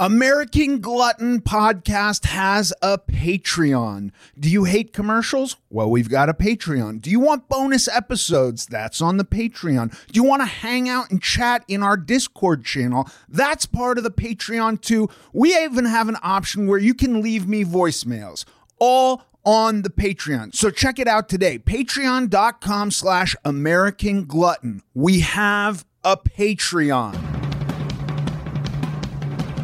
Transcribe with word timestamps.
American 0.00 0.80
Glutton 0.80 1.42
Podcast 1.42 2.24
has 2.24 2.72
a 2.80 2.96
Patreon. 2.96 4.12
Do 4.38 4.48
you 4.48 4.64
hate 4.64 4.94
commercials? 4.94 5.58
Well, 5.68 5.90
we've 5.90 6.08
got 6.08 6.30
a 6.30 6.32
Patreon. 6.32 7.02
Do 7.02 7.10
you 7.10 7.20
want 7.20 7.50
bonus 7.50 7.86
episodes? 7.86 8.64
That's 8.64 9.02
on 9.02 9.18
the 9.18 9.26
Patreon. 9.26 9.94
Do 10.06 10.18
you 10.18 10.24
want 10.24 10.40
to 10.40 10.46
hang 10.46 10.88
out 10.88 11.10
and 11.10 11.22
chat 11.22 11.66
in 11.68 11.82
our 11.82 11.98
Discord 11.98 12.64
channel? 12.64 13.10
That's 13.28 13.66
part 13.66 13.98
of 13.98 14.04
the 14.04 14.10
Patreon 14.10 14.80
too. 14.80 15.10
We 15.34 15.54
even 15.54 15.84
have 15.84 16.08
an 16.08 16.16
option 16.22 16.66
where 16.66 16.78
you 16.78 16.94
can 16.94 17.20
leave 17.20 17.46
me 17.46 17.62
voicemails. 17.62 18.46
All 18.78 19.24
on 19.44 19.82
the 19.82 19.90
Patreon. 19.90 20.54
So 20.54 20.70
check 20.70 20.98
it 20.98 21.08
out 21.08 21.28
today. 21.28 21.58
Patreon.com 21.58 22.90
slash 22.90 23.36
American 23.44 24.24
Glutton. 24.24 24.80
We 24.94 25.20
have 25.20 25.84
a 26.02 26.16
Patreon. 26.16 27.39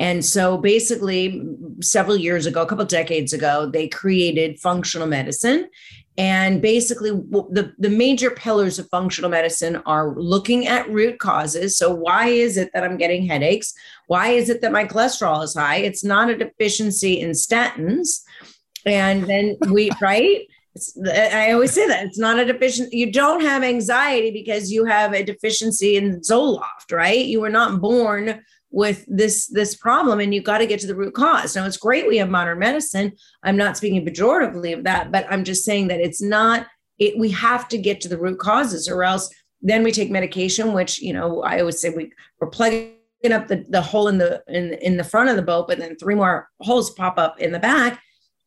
And 0.00 0.24
so 0.24 0.56
basically, 0.56 1.42
several 1.82 2.16
years 2.16 2.46
ago, 2.46 2.62
a 2.62 2.66
couple 2.66 2.86
decades 2.86 3.34
ago, 3.34 3.66
they 3.70 3.86
created 3.86 4.58
functional 4.58 5.06
medicine. 5.06 5.68
And 6.16 6.62
basically, 6.62 7.10
the, 7.10 7.72
the 7.78 7.90
major 7.90 8.30
pillars 8.30 8.78
of 8.78 8.88
functional 8.88 9.30
medicine 9.30 9.76
are 9.84 10.14
looking 10.16 10.66
at 10.66 10.90
root 10.90 11.18
causes. 11.18 11.76
So, 11.76 11.94
why 11.94 12.28
is 12.28 12.56
it 12.56 12.70
that 12.72 12.82
I'm 12.82 12.96
getting 12.96 13.26
headaches? 13.26 13.74
Why 14.06 14.28
is 14.28 14.48
it 14.48 14.62
that 14.62 14.72
my 14.72 14.86
cholesterol 14.86 15.44
is 15.44 15.54
high? 15.54 15.76
It's 15.76 16.02
not 16.02 16.30
a 16.30 16.36
deficiency 16.36 17.20
in 17.20 17.30
statins. 17.30 18.22
And 18.86 19.24
then 19.24 19.58
we, 19.68 19.90
right? 20.00 20.46
It's, 20.74 20.98
I 21.06 21.52
always 21.52 21.72
say 21.72 21.86
that 21.86 22.06
it's 22.06 22.18
not 22.18 22.38
a 22.38 22.46
deficiency. 22.46 22.96
You 22.96 23.12
don't 23.12 23.42
have 23.42 23.62
anxiety 23.62 24.30
because 24.30 24.72
you 24.72 24.86
have 24.86 25.12
a 25.12 25.22
deficiency 25.22 25.96
in 25.96 26.20
Zoloft, 26.20 26.90
right? 26.90 27.24
You 27.24 27.40
were 27.40 27.50
not 27.50 27.80
born 27.80 28.42
with 28.70 29.04
this 29.08 29.48
this 29.48 29.74
problem 29.74 30.20
and 30.20 30.32
you've 30.32 30.44
got 30.44 30.58
to 30.58 30.66
get 30.66 30.80
to 30.80 30.86
the 30.86 30.94
root 30.94 31.14
cause. 31.14 31.56
Now 31.56 31.66
it's 31.66 31.76
great 31.76 32.06
we 32.06 32.18
have 32.18 32.30
modern 32.30 32.58
medicine. 32.58 33.12
I'm 33.42 33.56
not 33.56 33.76
speaking 33.76 34.04
pejoratively 34.06 34.76
of 34.76 34.84
that 34.84 35.10
but 35.12 35.26
i'm 35.30 35.44
just 35.44 35.64
saying 35.64 35.88
that 35.88 36.00
it's 36.00 36.22
not 36.22 36.66
it 36.98 37.18
we 37.18 37.30
have 37.30 37.68
to 37.68 37.78
get 37.78 38.00
to 38.00 38.08
the 38.08 38.18
root 38.18 38.38
causes 38.38 38.88
or 38.88 39.02
else 39.02 39.32
then 39.62 39.82
we 39.82 39.92
take 39.92 40.10
medication 40.10 40.72
which 40.72 41.00
you 41.00 41.12
know 41.12 41.42
i 41.42 41.60
always 41.60 41.80
say 41.80 41.90
we, 41.90 42.10
we're 42.40 42.48
plugging 42.48 42.94
up 43.32 43.48
the, 43.48 43.64
the 43.68 43.82
hole 43.82 44.08
in 44.08 44.18
the 44.18 44.42
in, 44.48 44.74
in 44.74 44.96
the 44.96 45.04
front 45.04 45.28
of 45.28 45.36
the 45.36 45.42
boat 45.42 45.66
but 45.68 45.78
then 45.78 45.96
three 45.96 46.14
more 46.14 46.48
holes 46.60 46.90
pop 46.90 47.18
up 47.18 47.38
in 47.40 47.52
the 47.52 47.58
back 47.58 48.02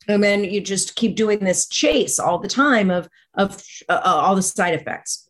and 0.08 0.24
then 0.24 0.44
you 0.44 0.60
just 0.60 0.96
keep 0.96 1.16
doing 1.16 1.40
this 1.40 1.68
chase 1.68 2.20
all 2.20 2.40
the 2.40 2.48
time 2.48 2.90
of 2.90 3.08
of 3.36 3.64
uh, 3.90 4.02
all 4.04 4.36
the 4.36 4.42
side 4.42 4.74
effects 4.74 5.30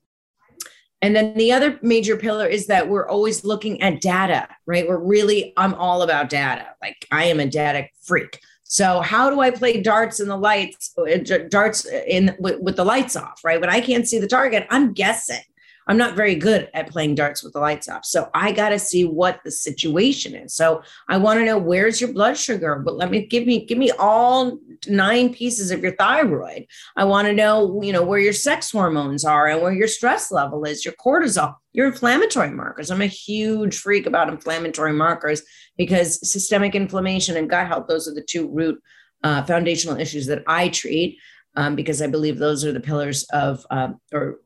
And 1.04 1.14
then 1.14 1.34
the 1.34 1.52
other 1.52 1.78
major 1.82 2.16
pillar 2.16 2.48
is 2.48 2.68
that 2.68 2.88
we're 2.88 3.10
always 3.10 3.44
looking 3.44 3.82
at 3.82 4.00
data, 4.00 4.48
right? 4.66 4.88
We're 4.88 5.04
really, 5.04 5.52
I'm 5.58 5.74
all 5.74 6.02
about 6.02 6.30
data. 6.30 6.66
Like 6.82 7.06
I 7.12 7.26
am 7.26 7.42
a 7.42 7.46
data 7.46 7.90
freak. 8.04 8.40
So 8.64 9.02
how 9.02 9.30
do 9.30 9.42
I 9.42 9.52
play 9.52 9.82
darts 9.82 10.22
in 10.22 10.30
the 10.30 10.38
lights, 10.38 10.94
uh, 10.98 11.18
darts 11.50 11.86
in 11.86 12.34
with, 12.40 12.62
with 12.62 12.78
the 12.78 12.86
lights 12.86 13.18
off, 13.18 13.42
right? 13.44 13.60
When 13.60 13.70
I 13.70 13.82
can't 13.82 14.08
see 14.08 14.18
the 14.18 14.30
target, 14.30 14.66
I'm 14.70 14.94
guessing. 14.94 15.44
I'm 15.88 15.97
not 15.97 16.15
very 16.15 16.35
good 16.35 16.69
at 16.74 16.89
playing 16.89 17.15
darts 17.15 17.44
with 17.44 17.53
the 17.53 17.59
lights 17.59 17.89
off. 17.89 18.06
So 18.06 18.30
I 18.33 18.51
got 18.51 18.69
to 18.69 18.80
see 18.80 19.06
what 19.06 19.39
the 19.44 19.51
situation 19.51 20.35
is. 20.35 20.53
So 20.53 20.81
I 21.09 21.18
want 21.18 21.39
to 21.39 21.45
know 21.45 21.57
where's 21.57 22.00
your 22.00 22.13
blood 22.13 22.38
sugar, 22.38 22.81
but 22.83 22.95
let 22.95 23.12
me 23.12 23.25
give 23.25 23.45
me 23.45 23.65
give 23.65 23.77
me 23.77 23.91
all 23.91 24.59
nine 24.88 25.33
pieces 25.33 25.71
of 25.71 25.81
your 25.81 25.95
thyroid. 25.95 26.65
I 26.95 27.06
want 27.06 27.27
to 27.27 27.33
know, 27.33 27.81
you 27.81 27.94
know, 27.94 28.03
where 28.03 28.19
your 28.19 28.33
sex 28.33 28.71
hormones 28.71 29.25
are 29.25 29.47
and 29.47 29.62
where 29.62 29.74
your 29.74 29.88
stress 29.88 30.31
level 30.31 30.63
is, 30.63 30.85
your 30.85 30.94
cortisol, 30.95 31.56
your 31.74 31.88
inflammatory 31.88 32.51
markers. 32.51 32.91
I'm 32.91 33.01
a 33.01 33.07
huge 33.07 33.77
freak 33.77 34.06
about 34.06 34.30
inflammatory 34.30 34.94
markers 34.94 35.41
because 35.77 36.19
systemic 36.30 36.75
inflammation 36.75 37.38
and 37.38 37.50
gut 37.50 37.68
health 37.68 37.88
those 37.88 38.07
are 38.07 38.13
the 38.13 38.24
two 38.24 38.50
root 38.50 38.81
uh, 39.24 39.44
foundational 39.44 40.00
issues 40.00 40.27
that 40.27 40.44
I 40.47 40.69
treat 40.69 41.18
um, 41.56 41.76
because 41.76 42.02
I 42.02 42.08
believe 42.08 42.38
those 42.38 42.66
are 42.66 42.72
the 42.72 42.80
pillars 42.80 43.24
of, 43.32 43.66
uh, 43.70 43.90
or 44.12 44.40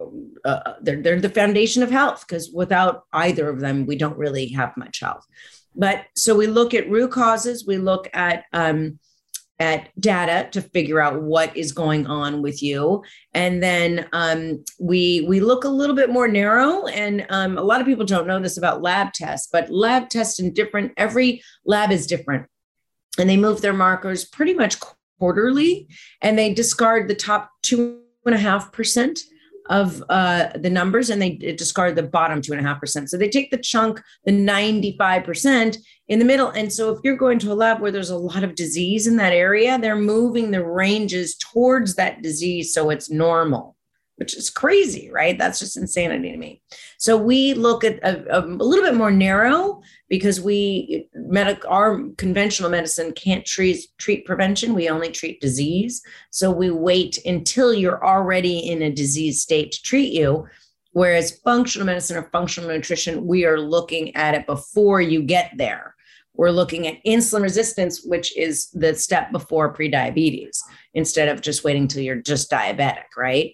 uh, 0.45 0.73
they're, 0.81 1.01
they're 1.01 1.21
the 1.21 1.29
foundation 1.29 1.83
of 1.83 1.91
health, 1.91 2.25
because 2.27 2.51
without 2.51 3.03
either 3.13 3.49
of 3.49 3.59
them, 3.59 3.85
we 3.85 3.95
don't 3.95 4.17
really 4.17 4.47
have 4.49 4.75
much 4.77 4.99
health. 4.99 5.25
But 5.75 6.05
so 6.15 6.35
we 6.35 6.47
look 6.47 6.73
at 6.73 6.89
root 6.89 7.11
causes, 7.11 7.65
we 7.65 7.77
look 7.77 8.09
at, 8.13 8.45
um, 8.53 8.99
at 9.59 9.89
data 9.99 10.47
to 10.51 10.61
figure 10.61 11.01
out 11.01 11.21
what 11.21 11.55
is 11.57 11.71
going 11.71 12.05
on 12.05 12.41
with 12.43 12.61
you 12.61 13.03
and 13.33 13.61
then 13.61 14.07
um, 14.13 14.63
we 14.79 15.25
we 15.27 15.39
look 15.39 15.63
a 15.63 15.69
little 15.69 15.95
bit 15.95 16.11
more 16.11 16.27
narrow 16.27 16.85
and 16.87 17.25
um, 17.29 17.57
a 17.57 17.63
lot 17.63 17.81
of 17.81 17.87
people 17.87 18.05
don't 18.05 18.27
know 18.27 18.39
this 18.39 18.57
about 18.57 18.83
lab 18.83 19.11
tests 19.13 19.49
but 19.51 19.71
lab 19.71 20.09
tests 20.09 20.39
in 20.39 20.53
different 20.53 20.91
every 20.95 21.41
lab 21.65 21.91
is 21.91 22.05
different 22.05 22.45
and 23.17 23.27
they 23.27 23.37
move 23.37 23.61
their 23.61 23.73
markers 23.73 24.25
pretty 24.25 24.53
much 24.53 24.77
quarterly 25.19 25.87
and 26.21 26.37
they 26.37 26.53
discard 26.53 27.07
the 27.07 27.15
top 27.15 27.49
two 27.61 28.01
and 28.25 28.35
a 28.35 28.39
half 28.39 28.71
percent 28.71 29.19
of 29.69 30.03
uh, 30.09 30.49
the 30.55 30.69
numbers 30.69 31.09
and 31.09 31.21
they 31.21 31.31
discard 31.31 31.95
the 31.95 32.03
bottom 32.03 32.41
two 32.41 32.53
and 32.53 32.65
a 32.65 32.67
half 32.67 32.79
percent. 32.79 33.09
So 33.09 33.17
they 33.17 33.29
take 33.29 33.51
the 33.51 33.57
chunk, 33.57 34.01
the 34.25 34.31
95% 34.31 35.77
in 36.07 36.19
the 36.19 36.25
middle. 36.25 36.49
And 36.49 36.71
so 36.71 36.91
if 36.91 36.99
you're 37.03 37.17
going 37.17 37.39
to 37.39 37.51
a 37.51 37.53
lab 37.53 37.81
where 37.81 37.91
there's 37.91 38.09
a 38.09 38.17
lot 38.17 38.43
of 38.43 38.55
disease 38.55 39.07
in 39.07 39.17
that 39.17 39.33
area, 39.33 39.77
they're 39.77 39.95
moving 39.95 40.51
the 40.51 40.63
ranges 40.63 41.35
towards 41.35 41.95
that 41.95 42.21
disease 42.21 42.73
so 42.73 42.89
it's 42.89 43.09
normal 43.09 43.77
which 44.17 44.35
is 44.35 44.49
crazy, 44.49 45.11
right? 45.11 45.37
That's 45.37 45.59
just 45.59 45.77
insanity 45.77 46.31
to 46.31 46.37
me. 46.37 46.61
So 46.97 47.15
we 47.15 47.53
look 47.53 47.83
at 47.83 47.99
a, 48.03 48.39
a, 48.39 48.41
little 48.41 48.83
bit 48.83 48.95
more 48.95 49.11
narrow 49.11 49.81
because 50.09 50.41
we 50.41 51.06
medic 51.27 51.63
our 51.67 52.01
conventional 52.17 52.69
medicine 52.69 53.11
can't 53.13 53.45
treat 53.45 53.85
treat 53.97 54.25
prevention. 54.25 54.73
We 54.73 54.89
only 54.89 55.11
treat 55.11 55.41
disease. 55.41 56.01
So 56.31 56.51
we 56.51 56.71
wait 56.71 57.19
until 57.25 57.73
you're 57.73 58.05
already 58.05 58.59
in 58.69 58.81
a 58.81 58.91
disease 58.91 59.41
state 59.41 59.71
to 59.73 59.81
treat 59.81 60.13
you. 60.13 60.47
Whereas 60.91 61.39
functional 61.43 61.85
medicine 61.85 62.17
or 62.17 62.29
functional 62.31 62.69
nutrition, 62.69 63.27
we 63.27 63.45
are 63.45 63.59
looking 63.59 64.15
at 64.15 64.33
it 64.33 64.47
before 64.47 64.99
you 64.99 65.21
get 65.21 65.51
there. 65.55 65.93
We're 66.33 66.51
looking 66.51 66.87
at 66.87 67.03
insulin 67.05 67.43
resistance, 67.43 68.03
which 68.03 68.35
is 68.37 68.69
the 68.71 68.95
step 68.95 69.31
before 69.31 69.73
prediabetes, 69.73 70.59
instead 70.93 71.29
of 71.29 71.41
just 71.41 71.63
waiting 71.63 71.87
till 71.87 72.01
you're 72.01 72.21
just 72.21 72.49
diabetic, 72.49 73.15
right? 73.15 73.53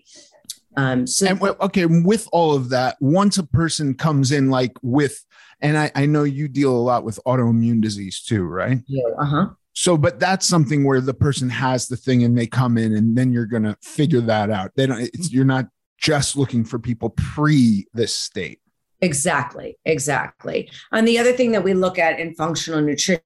Um, 0.76 1.06
so 1.06 1.28
and, 1.28 1.42
okay, 1.42 1.86
with 1.86 2.28
all 2.32 2.56
of 2.56 2.70
that, 2.70 2.98
once 3.00 3.38
a 3.38 3.44
person 3.44 3.94
comes 3.94 4.32
in 4.32 4.50
like 4.50 4.72
with, 4.82 5.24
and 5.64 5.78
I, 5.78 5.92
I 5.96 6.06
know 6.06 6.24
you 6.24 6.48
deal 6.48 6.76
a 6.76 6.78
lot 6.78 7.04
with 7.04 7.20
autoimmune 7.26 7.82
disease 7.82 8.22
too, 8.22 8.44
right? 8.44 8.80
Yeah. 8.86 9.04
Uh 9.20 9.26
huh. 9.26 9.46
So, 9.72 9.98
but 9.98 10.20
that's 10.20 10.46
something 10.46 10.84
where 10.84 11.02
the 11.02 11.16
person 11.16 11.50
has 11.50 11.88
the 11.88 11.98
thing 11.98 12.24
and 12.24 12.38
they 12.38 12.46
come 12.46 12.78
in, 12.78 12.96
and 12.96 13.18
then 13.18 13.34
you're 13.34 13.48
gonna 13.48 13.78
figure 13.82 14.22
that 14.22 14.52
out. 14.52 14.72
They 14.76 14.86
don't. 14.86 15.10
you're 15.32 15.46
not 15.46 15.68
just 15.98 16.36
looking 16.36 16.66
for 16.66 16.78
people 16.78 17.12
pre 17.12 17.88
this 17.94 18.14
state. 18.14 18.60
Exactly. 19.02 19.78
Exactly. 19.86 20.70
And 20.92 21.08
the 21.08 21.18
other 21.18 21.34
thing 21.34 21.52
that 21.54 21.64
we 21.64 21.74
look 21.74 21.98
at 21.98 22.20
in 22.20 22.36
functional 22.36 22.82
nutrition 22.82 23.22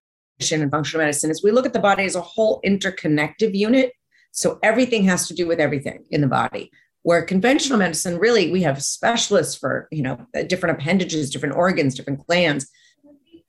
and 0.51 0.72
functional 0.72 1.04
medicine 1.04 1.30
is 1.30 1.44
we 1.44 1.51
look 1.51 1.66
at 1.66 1.74
the 1.74 1.80
body 1.80 2.04
as 2.04 2.16
a 2.16 2.22
whole 2.22 2.62
interconnective 2.66 3.56
unit. 3.56 3.92
So 4.31 4.60
everything 4.63 5.04
has 5.06 5.28
to 5.28 5.36
do 5.36 5.48
with 5.48 5.60
everything 5.60 6.06
in 6.10 6.22
the 6.22 6.28
body 6.28 6.72
where 7.07 7.21
conventional 7.21 7.80
medicine 7.80 8.18
really 8.19 8.51
we 8.51 8.62
have 8.62 8.83
specialists 8.83 9.56
for 9.56 9.88
you 9.94 10.01
know 10.04 10.19
uh, 10.36 10.44
different 10.44 10.77
appendages 10.77 11.30
different 11.30 11.56
organs 11.56 11.95
different 11.95 12.19
glands 12.27 12.69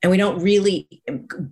and 0.01 0.09
we 0.09 0.15
don't 0.15 0.41
really 0.41 0.87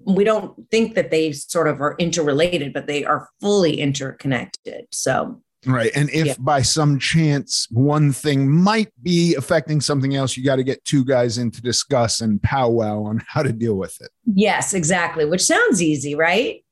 we 0.06 0.24
don't 0.24 0.56
think 0.72 0.96
that 0.96 1.12
they 1.12 1.34
sort 1.34 1.68
of 1.68 1.82
are 1.82 1.96
interrelated 2.00 2.72
but 2.72 2.88
they 2.88 3.04
are 3.04 3.28
fully 3.42 3.82
interconnected 3.82 4.86
so 4.90 5.42
right 5.66 5.92
and 5.96 6.10
if 6.12 6.28
yeah. 6.28 6.36
by 6.40 6.62
some 6.62 6.98
chance 6.98 7.68
one 7.72 8.14
thing 8.14 8.50
might 8.50 8.90
be 9.04 9.36
affecting 9.36 9.82
something 9.82 10.16
else 10.16 10.38
you 10.38 10.46
got 10.46 10.56
to 10.56 10.64
get 10.64 10.84
two 10.86 11.04
guys 11.04 11.38
in 11.38 11.52
to 11.52 11.62
discuss 11.62 12.22
and 12.22 12.42
powwow 12.42 13.04
on 13.04 13.22
how 13.28 13.44
to 13.44 13.52
deal 13.52 13.76
with 13.76 14.00
it 14.00 14.12
yes 14.34 14.74
exactly 14.74 15.26
which 15.26 15.44
sounds 15.44 15.82
easy 15.82 16.16
right 16.16 16.64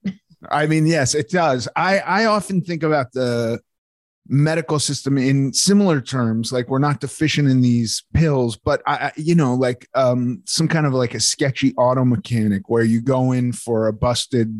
I 0.51 0.67
mean, 0.67 0.85
yes, 0.85 1.15
it 1.15 1.31
does. 1.31 1.67
I 1.75 1.97
I 1.97 2.25
often 2.25 2.61
think 2.61 2.83
about 2.83 3.11
the 3.13 3.59
medical 4.27 4.79
system 4.79 5.17
in 5.17 5.53
similar 5.53 6.01
terms 6.01 6.51
like 6.51 6.67
we're 6.67 6.79
not 6.79 6.99
deficient 6.99 7.47
in 7.47 7.61
these 7.61 8.03
pills 8.13 8.57
but 8.57 8.81
i 8.87 9.11
you 9.17 9.35
know 9.35 9.53
like 9.53 9.87
um 9.93 10.41
some 10.45 10.67
kind 10.67 10.87
of 10.87 10.93
like 10.93 11.13
a 11.13 11.19
sketchy 11.19 11.75
auto 11.75 12.03
mechanic 12.03 12.67
where 12.67 12.83
you 12.83 13.01
go 13.01 13.31
in 13.31 13.51
for 13.51 13.87
a 13.87 13.93
busted 13.93 14.51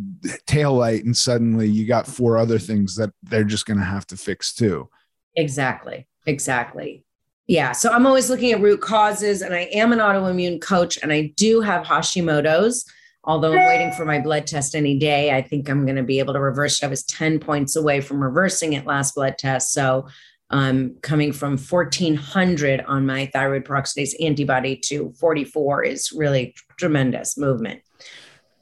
tail 0.46 0.74
light 0.74 1.04
and 1.04 1.18
suddenly 1.18 1.68
you 1.68 1.88
got 1.88 2.06
four 2.06 2.38
other 2.38 2.60
things 2.60 2.96
that 2.96 3.10
they're 3.24 3.44
just 3.44 3.66
going 3.66 3.80
to 3.80 3.84
have 3.84 4.06
to 4.06 4.16
fix 4.16 4.54
too. 4.54 4.90
Exactly. 5.36 6.08
Exactly. 6.28 7.04
Yeah. 7.48 7.72
So 7.72 7.92
i'm 7.92 8.06
always 8.06 8.30
looking 8.30 8.52
at 8.52 8.62
root 8.62 8.82
causes 8.82 9.42
and 9.42 9.54
i 9.54 9.62
am 9.74 9.92
an 9.92 10.00
autoimmune 10.00 10.62
coach 10.62 11.00
and 11.02 11.12
i 11.12 11.34
do 11.36 11.62
have 11.62 11.86
hashimoto's 11.86 12.86
although 13.26 13.54
I'm 13.54 13.66
waiting 13.66 13.92
for 13.92 14.06
my 14.06 14.20
blood 14.20 14.48
test 14.48 14.76
any 14.76 14.98
day. 14.98 15.32
I 15.32 15.42
think 15.42 15.70
I'm 15.70 15.86
going 15.86 15.96
to 15.98 16.04
be 16.04 16.20
able 16.20 16.34
to 16.34 16.40
reverse 16.40 16.82
it. 16.82 16.86
I 16.86 16.90
was 16.90 17.04
10 17.04 17.40
points 17.40 17.76
away 17.76 18.02
from 18.02 18.22
reversing 18.22 18.74
it 18.74 18.86
last 18.86 19.16
blood 19.16 19.38
test. 19.38 19.74
So 19.74 20.08
um, 20.52 20.96
coming 21.02 21.34
from 21.34 21.58
1400 21.58 22.82
on 22.82 23.06
my 23.06 23.26
thyroid 23.28 23.66
peroxidase 23.66 24.14
antibody 24.24 24.78
to 24.86 25.12
44 25.20 25.84
is 25.84 26.12
really 26.16 26.56
tremendous 26.78 27.38
movement. 27.38 27.82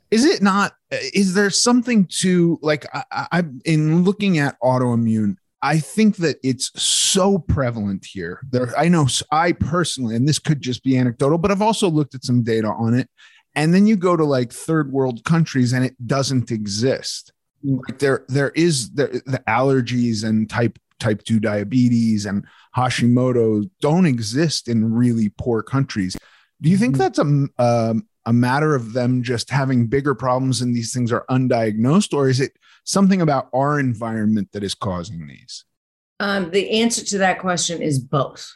Is 0.10 0.26
it 0.26 0.42
not? 0.42 0.74
Is 0.92 1.34
there 1.34 1.50
something 1.50 2.08
to 2.20 2.60
like? 2.62 2.86
I, 2.94 3.04
I 3.12 3.44
in 3.66 4.04
looking 4.04 4.38
at 4.38 4.60
autoimmune, 4.62 5.38
I 5.64 5.80
think 5.80 6.18
that 6.18 6.38
it's 6.44 6.72
so 6.80 7.40
prevalent 7.40 8.06
here. 8.06 8.42
There, 8.52 8.78
I 8.78 8.90
know 8.90 9.08
I 9.32 9.54
personally, 9.54 10.16
and 10.16 10.28
this 10.28 10.38
could 10.38 10.62
just 10.62 10.84
be 10.84 10.98
anecdotal, 10.98 11.40
but 11.40 11.50
I've 11.50 11.64
also 11.64 11.90
looked 11.90 12.14
at 12.14 12.24
some 12.24 12.44
data 12.44 12.68
on 12.68 12.94
it, 12.94 13.10
and 13.56 13.74
then 13.74 13.86
you 13.86 13.96
go 13.96 14.16
to 14.16 14.24
like 14.24 14.52
third 14.52 14.92
world 14.92 15.24
countries 15.24 15.74
and 15.74 15.86
it 15.86 15.96
doesn't 16.06 16.52
exist. 16.52 17.32
Like 17.64 18.00
there 18.00 18.26
there 18.28 18.50
is 18.52 18.92
the, 18.92 19.22
the 19.26 19.42
allergies 19.48 20.24
and 20.24 20.50
type 20.50 20.78
type 21.00 21.24
2 21.24 21.40
diabetes 21.40 22.26
and 22.26 22.46
hashimoto 22.76 23.70
don't 23.82 24.06
exist 24.06 24.68
in 24.68 24.94
really 24.94 25.30
poor 25.38 25.62
countries. 25.62 26.16
Do 26.62 26.70
you 26.70 26.78
think 26.78 26.96
mm. 26.96 27.00
that's 27.00 27.20
a, 27.20 27.48
a, 27.62 27.96
a 28.26 28.34
matter 28.34 28.74
of 28.74 28.94
them 28.94 29.22
just 29.22 29.50
having 29.50 29.88
bigger 29.88 30.16
problems 30.16 30.62
and 30.62 30.74
these 30.74 30.94
things 30.94 31.12
are 31.12 31.26
undiagnosed 31.30 32.14
or 32.14 32.30
is 32.30 32.40
it 32.40 32.54
something 32.86 33.22
about 33.22 33.50
our 33.54 33.80
environment 33.80 34.50
that 34.54 34.64
is 34.64 34.74
causing 34.74 35.28
these? 35.28 35.66
Um, 36.20 36.52
the 36.52 36.82
answer 36.82 37.04
to 37.04 37.18
that 37.20 37.40
question 37.40 37.82
is 37.82 38.00
both. 38.00 38.56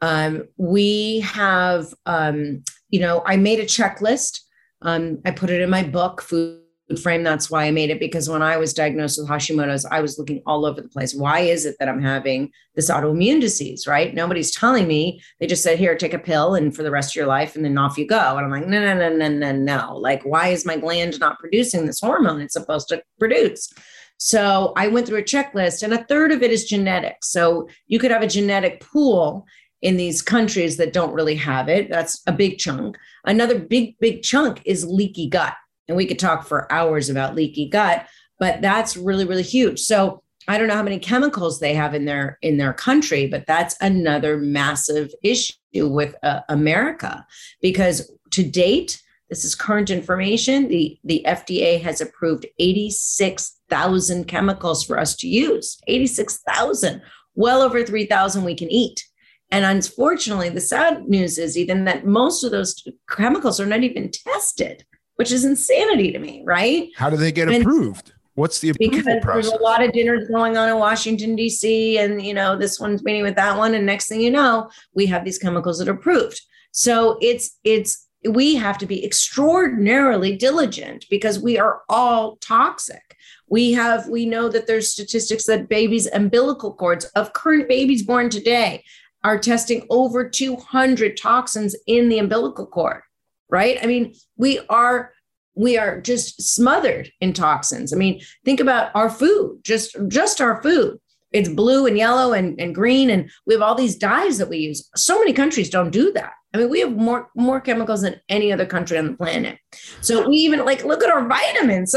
Um, 0.00 0.48
we 0.56 1.20
have 1.20 1.92
um, 2.06 2.64
you 2.88 3.00
know, 3.00 3.22
I 3.26 3.36
made 3.36 3.60
a 3.60 3.64
checklist. 3.64 4.40
Um, 4.82 5.20
I 5.24 5.30
put 5.30 5.50
it 5.50 5.60
in 5.60 5.70
my 5.70 5.82
book, 5.82 6.22
Food 6.22 6.60
Frame. 7.02 7.22
That's 7.22 7.50
why 7.50 7.64
I 7.64 7.70
made 7.70 7.90
it 7.90 8.00
because 8.00 8.30
when 8.30 8.42
I 8.42 8.56
was 8.56 8.72
diagnosed 8.72 9.18
with 9.18 9.28
Hashimoto's, 9.28 9.84
I 9.84 10.00
was 10.00 10.18
looking 10.18 10.42
all 10.46 10.64
over 10.64 10.80
the 10.80 10.88
place. 10.88 11.14
Why 11.14 11.40
is 11.40 11.66
it 11.66 11.76
that 11.78 11.88
I'm 11.88 12.02
having 12.02 12.50
this 12.74 12.90
autoimmune 12.90 13.40
disease? 13.40 13.86
Right? 13.86 14.14
Nobody's 14.14 14.54
telling 14.54 14.86
me. 14.86 15.20
They 15.40 15.46
just 15.46 15.62
said, 15.62 15.78
"Here, 15.78 15.96
take 15.96 16.14
a 16.14 16.18
pill, 16.18 16.54
and 16.54 16.74
for 16.74 16.82
the 16.82 16.90
rest 16.90 17.10
of 17.10 17.16
your 17.16 17.26
life, 17.26 17.56
and 17.56 17.64
then 17.64 17.76
off 17.76 17.98
you 17.98 18.06
go." 18.06 18.36
And 18.36 18.46
I'm 18.46 18.50
like, 18.50 18.66
"No, 18.66 18.80
no, 18.80 18.94
no, 18.94 19.16
no, 19.16 19.28
no, 19.28 19.52
no! 19.52 19.96
Like, 19.96 20.22
why 20.22 20.48
is 20.48 20.64
my 20.64 20.76
gland 20.76 21.18
not 21.20 21.38
producing 21.38 21.86
this 21.86 22.00
hormone 22.00 22.40
it's 22.40 22.54
supposed 22.54 22.88
to 22.88 23.02
produce?" 23.18 23.72
So 24.18 24.72
I 24.76 24.88
went 24.88 25.06
through 25.06 25.20
a 25.20 25.22
checklist, 25.22 25.82
and 25.82 25.92
a 25.92 26.04
third 26.04 26.32
of 26.32 26.42
it 26.42 26.50
is 26.50 26.64
genetic. 26.64 27.18
So 27.22 27.68
you 27.86 27.98
could 27.98 28.10
have 28.10 28.22
a 28.22 28.26
genetic 28.26 28.80
pool, 28.80 29.46
in 29.82 29.96
these 29.96 30.22
countries 30.22 30.76
that 30.76 30.92
don't 30.92 31.14
really 31.14 31.36
have 31.36 31.68
it. 31.68 31.88
That's 31.88 32.20
a 32.26 32.32
big 32.32 32.58
chunk. 32.58 32.96
Another 33.24 33.58
big, 33.58 33.96
big 34.00 34.22
chunk 34.22 34.60
is 34.64 34.84
leaky 34.84 35.28
gut. 35.28 35.54
And 35.86 35.96
we 35.96 36.06
could 36.06 36.18
talk 36.18 36.46
for 36.46 36.70
hours 36.72 37.08
about 37.08 37.34
leaky 37.34 37.68
gut, 37.68 38.06
but 38.38 38.60
that's 38.60 38.96
really, 38.96 39.24
really 39.24 39.42
huge. 39.42 39.80
So 39.80 40.22
I 40.48 40.56
don't 40.56 40.68
know 40.68 40.74
how 40.74 40.82
many 40.82 40.98
chemicals 40.98 41.60
they 41.60 41.74
have 41.74 41.94
in 41.94 42.06
their 42.06 42.38
in 42.40 42.56
their 42.56 42.72
country, 42.72 43.26
but 43.26 43.46
that's 43.46 43.76
another 43.80 44.38
massive 44.38 45.12
issue 45.22 45.54
with 45.74 46.14
uh, 46.22 46.40
America 46.48 47.26
because 47.60 48.10
to 48.30 48.42
date, 48.42 49.00
this 49.28 49.44
is 49.44 49.54
current 49.54 49.90
information. 49.90 50.68
The 50.68 50.98
the 51.04 51.22
FDA 51.26 51.80
has 51.82 52.00
approved 52.00 52.46
86,000 52.58 54.24
chemicals 54.26 54.84
for 54.84 54.98
us 54.98 55.14
to 55.16 55.28
use. 55.28 55.78
86,000, 55.86 57.02
well 57.34 57.60
over 57.60 57.84
3,000 57.84 58.42
we 58.42 58.54
can 58.54 58.70
eat. 58.70 59.04
And 59.50 59.64
unfortunately, 59.64 60.50
the 60.50 60.60
sad 60.60 61.08
news 61.08 61.38
is 61.38 61.56
even 61.56 61.84
that 61.84 62.06
most 62.06 62.44
of 62.44 62.50
those 62.50 62.82
chemicals 63.08 63.58
are 63.58 63.66
not 63.66 63.82
even 63.82 64.10
tested, 64.10 64.84
which 65.16 65.32
is 65.32 65.44
insanity 65.44 66.12
to 66.12 66.18
me, 66.18 66.42
right? 66.44 66.90
How 66.96 67.08
do 67.08 67.16
they 67.16 67.32
get 67.32 67.48
and 67.48 67.62
approved? 67.62 68.12
What's 68.34 68.60
the 68.60 68.70
approval 68.70 68.98
because 68.98 69.22
process? 69.22 69.50
There's 69.50 69.60
a 69.60 69.62
lot 69.62 69.82
of 69.82 69.92
dinners 69.92 70.28
going 70.28 70.56
on 70.56 70.68
in 70.68 70.76
Washington 70.76 71.34
D.C. 71.34 71.98
and 71.98 72.22
you 72.22 72.34
know 72.34 72.56
this 72.56 72.78
one's 72.78 73.02
meeting 73.02 73.22
with 73.22 73.36
that 73.36 73.56
one, 73.56 73.74
and 73.74 73.84
next 73.84 74.08
thing 74.08 74.20
you 74.20 74.30
know, 74.30 74.70
we 74.94 75.06
have 75.06 75.24
these 75.24 75.38
chemicals 75.38 75.78
that 75.78 75.88
are 75.88 75.92
approved. 75.92 76.40
So 76.70 77.18
it's 77.20 77.58
it's 77.64 78.06
we 78.30 78.54
have 78.54 78.78
to 78.78 78.86
be 78.86 79.04
extraordinarily 79.04 80.36
diligent 80.36 81.06
because 81.10 81.38
we 81.38 81.58
are 81.58 81.82
all 81.88 82.36
toxic. 82.36 83.16
We 83.48 83.72
have 83.72 84.08
we 84.08 84.26
know 84.26 84.48
that 84.50 84.66
there's 84.66 84.92
statistics 84.92 85.46
that 85.46 85.68
babies 85.68 86.06
umbilical 86.06 86.74
cords 86.74 87.06
of 87.16 87.32
current 87.32 87.68
babies 87.68 88.04
born 88.04 88.28
today 88.30 88.84
are 89.24 89.38
testing 89.38 89.86
over 89.90 90.28
200 90.28 91.16
toxins 91.16 91.76
in 91.86 92.08
the 92.08 92.18
umbilical 92.18 92.66
cord. 92.66 93.02
Right? 93.50 93.78
I 93.82 93.86
mean, 93.86 94.14
we 94.36 94.60
are 94.68 95.12
we 95.54 95.76
are 95.76 96.00
just 96.00 96.40
smothered 96.40 97.10
in 97.20 97.32
toxins. 97.32 97.92
I 97.92 97.96
mean, 97.96 98.20
think 98.44 98.60
about 98.60 98.92
our 98.94 99.10
food, 99.10 99.60
just 99.64 99.96
just 100.08 100.40
our 100.40 100.62
food. 100.62 100.98
It's 101.32 101.48
blue 101.48 101.86
and 101.86 101.98
yellow 101.98 102.32
and, 102.32 102.58
and 102.58 102.74
green, 102.74 103.10
and 103.10 103.30
we 103.46 103.52
have 103.54 103.62
all 103.62 103.74
these 103.74 103.96
dyes 103.96 104.38
that 104.38 104.48
we 104.48 104.58
use. 104.58 104.88
So 104.96 105.18
many 105.18 105.34
countries 105.34 105.68
don't 105.68 105.90
do 105.90 106.10
that. 106.12 106.32
I 106.54 106.58
mean, 106.58 106.70
we 106.70 106.80
have 106.80 106.96
more 106.96 107.28
more 107.34 107.60
chemicals 107.60 108.02
than 108.02 108.20
any 108.28 108.52
other 108.52 108.66
country 108.66 108.96
on 108.98 109.08
the 109.08 109.16
planet. 109.16 109.58
So 110.00 110.28
we 110.28 110.36
even 110.36 110.64
like 110.64 110.84
look 110.84 111.02
at 111.02 111.10
our 111.10 111.26
vitamins. 111.26 111.94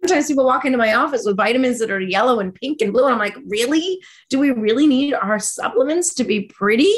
Sometimes 0.00 0.28
people 0.28 0.46
walk 0.46 0.64
into 0.64 0.78
my 0.78 0.94
office 0.94 1.24
with 1.26 1.36
vitamins 1.36 1.78
that 1.78 1.90
are 1.90 2.00
yellow 2.00 2.40
and 2.40 2.54
pink 2.54 2.80
and 2.80 2.92
blue, 2.92 3.04
and 3.04 3.12
I'm 3.12 3.18
like, 3.18 3.36
really? 3.46 4.00
Do 4.30 4.38
we 4.38 4.50
really 4.50 4.86
need 4.86 5.14
our 5.14 5.38
supplements 5.38 6.14
to 6.14 6.24
be 6.24 6.42
pretty? 6.42 6.92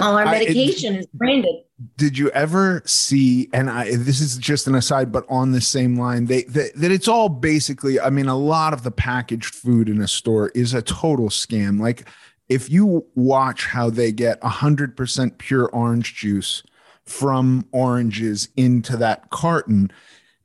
All 0.00 0.16
our 0.16 0.24
medication 0.24 0.94
I, 0.94 0.96
it, 0.96 1.00
is 1.00 1.06
branded 1.06 1.64
did 1.96 2.18
you 2.18 2.28
ever 2.30 2.82
see 2.84 3.48
and 3.52 3.70
i 3.70 3.94
this 3.94 4.20
is 4.20 4.36
just 4.36 4.66
an 4.66 4.74
aside 4.74 5.12
but 5.12 5.24
on 5.28 5.52
the 5.52 5.60
same 5.60 5.96
line 5.96 6.24
they, 6.24 6.42
they, 6.44 6.70
that 6.74 6.90
it's 6.90 7.06
all 7.06 7.28
basically 7.28 8.00
i 8.00 8.10
mean 8.10 8.26
a 8.26 8.36
lot 8.36 8.72
of 8.72 8.82
the 8.82 8.90
packaged 8.90 9.54
food 9.54 9.88
in 9.88 10.00
a 10.00 10.08
store 10.08 10.48
is 10.50 10.74
a 10.74 10.82
total 10.82 11.28
scam 11.28 11.80
like 11.80 12.08
if 12.48 12.68
you 12.70 13.06
watch 13.14 13.66
how 13.66 13.90
they 13.90 14.10
get 14.10 14.40
100% 14.40 15.38
pure 15.38 15.66
orange 15.66 16.14
juice 16.14 16.62
from 17.04 17.66
oranges 17.72 18.48
into 18.56 18.96
that 18.96 19.30
carton 19.30 19.90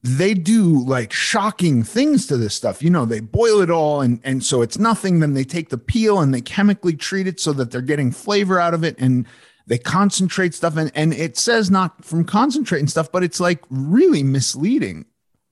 they 0.03 0.33
do 0.33 0.83
like 0.83 1.13
shocking 1.13 1.81
things 1.81 2.27
to 2.27 2.35
this 2.35 2.53
stuff. 2.53 2.83
You 2.83 2.89
know, 2.89 3.05
they 3.05 3.21
boil 3.21 3.61
it 3.61 3.71
all 3.71 4.01
and 4.01 4.19
and 4.23 4.43
so 4.43 4.61
it's 4.61 4.77
nothing. 4.77 5.21
Then 5.21 5.33
they 5.33 5.45
take 5.45 5.69
the 5.69 5.77
peel 5.77 6.19
and 6.19 6.33
they 6.33 6.41
chemically 6.41 6.95
treat 6.95 7.25
it 7.25 7.39
so 7.39 7.53
that 7.53 7.71
they're 7.71 7.81
getting 7.81 8.11
flavor 8.11 8.59
out 8.59 8.73
of 8.73 8.83
it. 8.83 8.97
And 8.99 9.25
they 9.65 9.77
concentrate 9.77 10.53
stuff 10.53 10.75
and, 10.75 10.91
and 10.93 11.13
it 11.13 11.37
says 11.37 11.71
not 11.71 12.03
from 12.03 12.25
concentrating 12.25 12.87
stuff, 12.87 13.11
but 13.13 13.23
it's 13.23 13.39
like 13.39 13.63
really 13.69 14.23
misleading. 14.23 15.05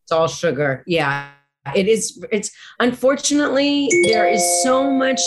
It's 0.04 0.12
all 0.12 0.28
sugar. 0.28 0.84
Yeah. 0.86 1.30
It 1.74 1.88
is 1.88 2.24
it's 2.30 2.52
unfortunately 2.80 3.88
there 4.04 4.28
is 4.28 4.44
so 4.64 4.92
much 4.92 5.22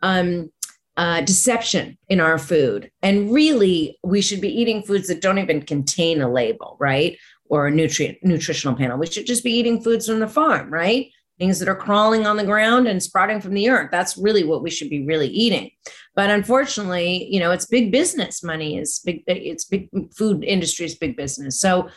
um 0.00 0.50
uh, 0.96 1.22
deception 1.22 1.96
in 2.10 2.20
our 2.20 2.36
food. 2.36 2.90
And 3.00 3.32
really, 3.32 3.98
we 4.02 4.20
should 4.20 4.40
be 4.42 4.50
eating 4.50 4.82
foods 4.82 5.08
that 5.08 5.22
don't 5.22 5.38
even 5.38 5.62
contain 5.62 6.20
a 6.20 6.30
label, 6.30 6.76
right? 6.78 7.16
Or 7.50 7.66
a 7.66 7.70
nutrient 7.70 8.16
nutritional 8.22 8.76
panel. 8.76 8.96
We 8.96 9.06
should 9.06 9.26
just 9.26 9.44
be 9.44 9.52
eating 9.52 9.82
foods 9.82 10.06
from 10.06 10.20
the 10.20 10.28
farm, 10.28 10.72
right? 10.72 11.10
things 11.40 11.58
that 11.58 11.68
are 11.68 11.74
crawling 11.74 12.26
on 12.26 12.36
the 12.36 12.44
ground 12.44 12.86
and 12.86 13.02
sprouting 13.02 13.40
from 13.40 13.54
the 13.54 13.70
earth. 13.70 13.88
That's 13.90 14.18
really 14.18 14.44
what 14.44 14.62
we 14.62 14.70
should 14.70 14.90
be 14.90 15.06
really 15.06 15.28
eating. 15.28 15.70
But 16.14 16.28
unfortunately, 16.28 17.26
you 17.30 17.40
know, 17.40 17.50
it's 17.50 17.64
big 17.64 17.90
business. 17.90 18.44
Money 18.44 18.76
is 18.76 19.00
big. 19.04 19.22
It's 19.26 19.64
big. 19.64 19.88
Food 20.14 20.44
industry 20.44 20.84
is 20.84 20.94
big 20.94 21.16
business. 21.16 21.58
So 21.58 21.88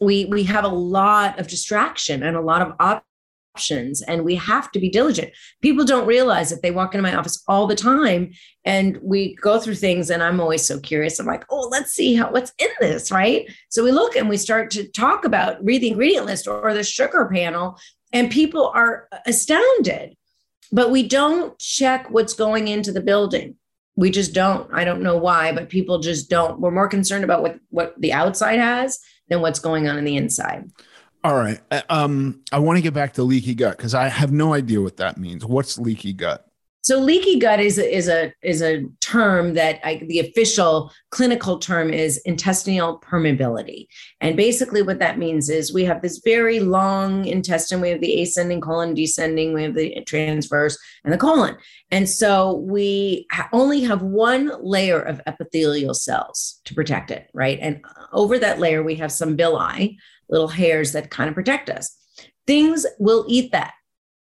we 0.00 0.24
we 0.24 0.42
have 0.44 0.64
a 0.64 0.68
lot 0.68 1.38
of 1.38 1.46
distraction 1.46 2.22
and 2.24 2.36
a 2.36 2.40
lot 2.40 2.62
of 2.62 2.72
options 3.54 4.02
and 4.02 4.24
we 4.24 4.34
have 4.36 4.70
to 4.72 4.80
be 4.80 4.88
diligent. 4.88 5.32
People 5.60 5.84
don't 5.84 6.06
realize 6.06 6.50
that 6.50 6.62
they 6.62 6.70
walk 6.70 6.94
into 6.94 7.02
my 7.02 7.14
office 7.14 7.42
all 7.48 7.66
the 7.66 7.74
time 7.74 8.30
and 8.64 8.98
we 9.02 9.34
go 9.36 9.58
through 9.58 9.74
things 9.74 10.10
and 10.10 10.22
I'm 10.22 10.40
always 10.40 10.64
so 10.64 10.78
curious. 10.78 11.18
I'm 11.18 11.26
like, 11.26 11.44
oh, 11.50 11.68
let's 11.70 11.92
see 11.92 12.14
how 12.14 12.30
what's 12.30 12.52
in 12.58 12.68
this, 12.80 13.10
right? 13.10 13.50
So 13.68 13.82
we 13.84 13.92
look 13.92 14.16
and 14.16 14.28
we 14.28 14.36
start 14.36 14.70
to 14.72 14.88
talk 14.88 15.24
about 15.24 15.62
read 15.64 15.82
the 15.82 15.90
ingredient 15.90 16.26
list 16.26 16.46
or 16.46 16.72
the 16.74 16.84
sugar 16.84 17.28
panel 17.32 17.78
and 18.12 18.30
people 18.30 18.68
are 18.74 19.08
astounded 19.26 20.16
but 20.72 20.90
we 20.90 21.06
don't 21.06 21.58
check 21.58 22.08
what's 22.10 22.34
going 22.34 22.68
into 22.68 22.92
the 22.92 23.00
building 23.00 23.56
we 23.96 24.10
just 24.10 24.32
don't 24.32 24.72
i 24.72 24.84
don't 24.84 25.02
know 25.02 25.16
why 25.16 25.52
but 25.52 25.68
people 25.68 25.98
just 25.98 26.30
don't 26.30 26.60
we're 26.60 26.70
more 26.70 26.88
concerned 26.88 27.24
about 27.24 27.42
what 27.42 27.58
what 27.70 27.94
the 28.00 28.12
outside 28.12 28.58
has 28.58 28.98
than 29.28 29.40
what's 29.40 29.58
going 29.58 29.88
on 29.88 29.98
in 29.98 30.04
the 30.04 30.16
inside 30.16 30.70
all 31.22 31.36
right 31.36 31.60
uh, 31.70 31.82
um 31.90 32.40
i 32.52 32.58
want 32.58 32.76
to 32.76 32.82
get 32.82 32.94
back 32.94 33.12
to 33.12 33.22
leaky 33.22 33.54
gut 33.54 33.76
because 33.76 33.94
i 33.94 34.08
have 34.08 34.32
no 34.32 34.54
idea 34.54 34.80
what 34.80 34.96
that 34.96 35.18
means 35.18 35.44
what's 35.44 35.78
leaky 35.78 36.12
gut 36.12 36.50
so 36.82 36.98
leaky 36.98 37.38
gut 37.38 37.60
is 37.60 37.78
a, 37.78 37.96
is 37.96 38.08
a 38.08 38.32
is 38.42 38.62
a 38.62 38.84
term 39.00 39.52
that 39.54 39.80
I, 39.84 40.02
the 40.08 40.20
official 40.20 40.90
clinical 41.10 41.58
term 41.58 41.92
is 41.92 42.16
intestinal 42.24 43.00
permeability, 43.00 43.86
and 44.22 44.34
basically 44.34 44.80
what 44.80 44.98
that 44.98 45.18
means 45.18 45.50
is 45.50 45.74
we 45.74 45.84
have 45.84 46.00
this 46.00 46.22
very 46.24 46.60
long 46.60 47.26
intestine. 47.26 47.82
We 47.82 47.90
have 47.90 48.00
the 48.00 48.22
ascending 48.22 48.62
colon, 48.62 48.94
descending. 48.94 49.52
We 49.52 49.62
have 49.64 49.74
the 49.74 50.02
transverse 50.06 50.78
and 51.04 51.12
the 51.12 51.18
colon, 51.18 51.58
and 51.90 52.08
so 52.08 52.54
we 52.54 53.26
only 53.52 53.82
have 53.82 54.00
one 54.00 54.50
layer 54.62 55.00
of 55.00 55.20
epithelial 55.26 55.92
cells 55.92 56.62
to 56.64 56.74
protect 56.74 57.10
it, 57.10 57.28
right? 57.34 57.58
And 57.60 57.84
over 58.12 58.38
that 58.38 58.58
layer 58.58 58.82
we 58.82 58.94
have 58.94 59.12
some 59.12 59.36
villi, 59.36 59.98
little 60.30 60.48
hairs 60.48 60.92
that 60.92 61.10
kind 61.10 61.28
of 61.28 61.34
protect 61.34 61.68
us. 61.68 61.96
Things 62.46 62.86
will 62.98 63.26
eat 63.28 63.52
that 63.52 63.72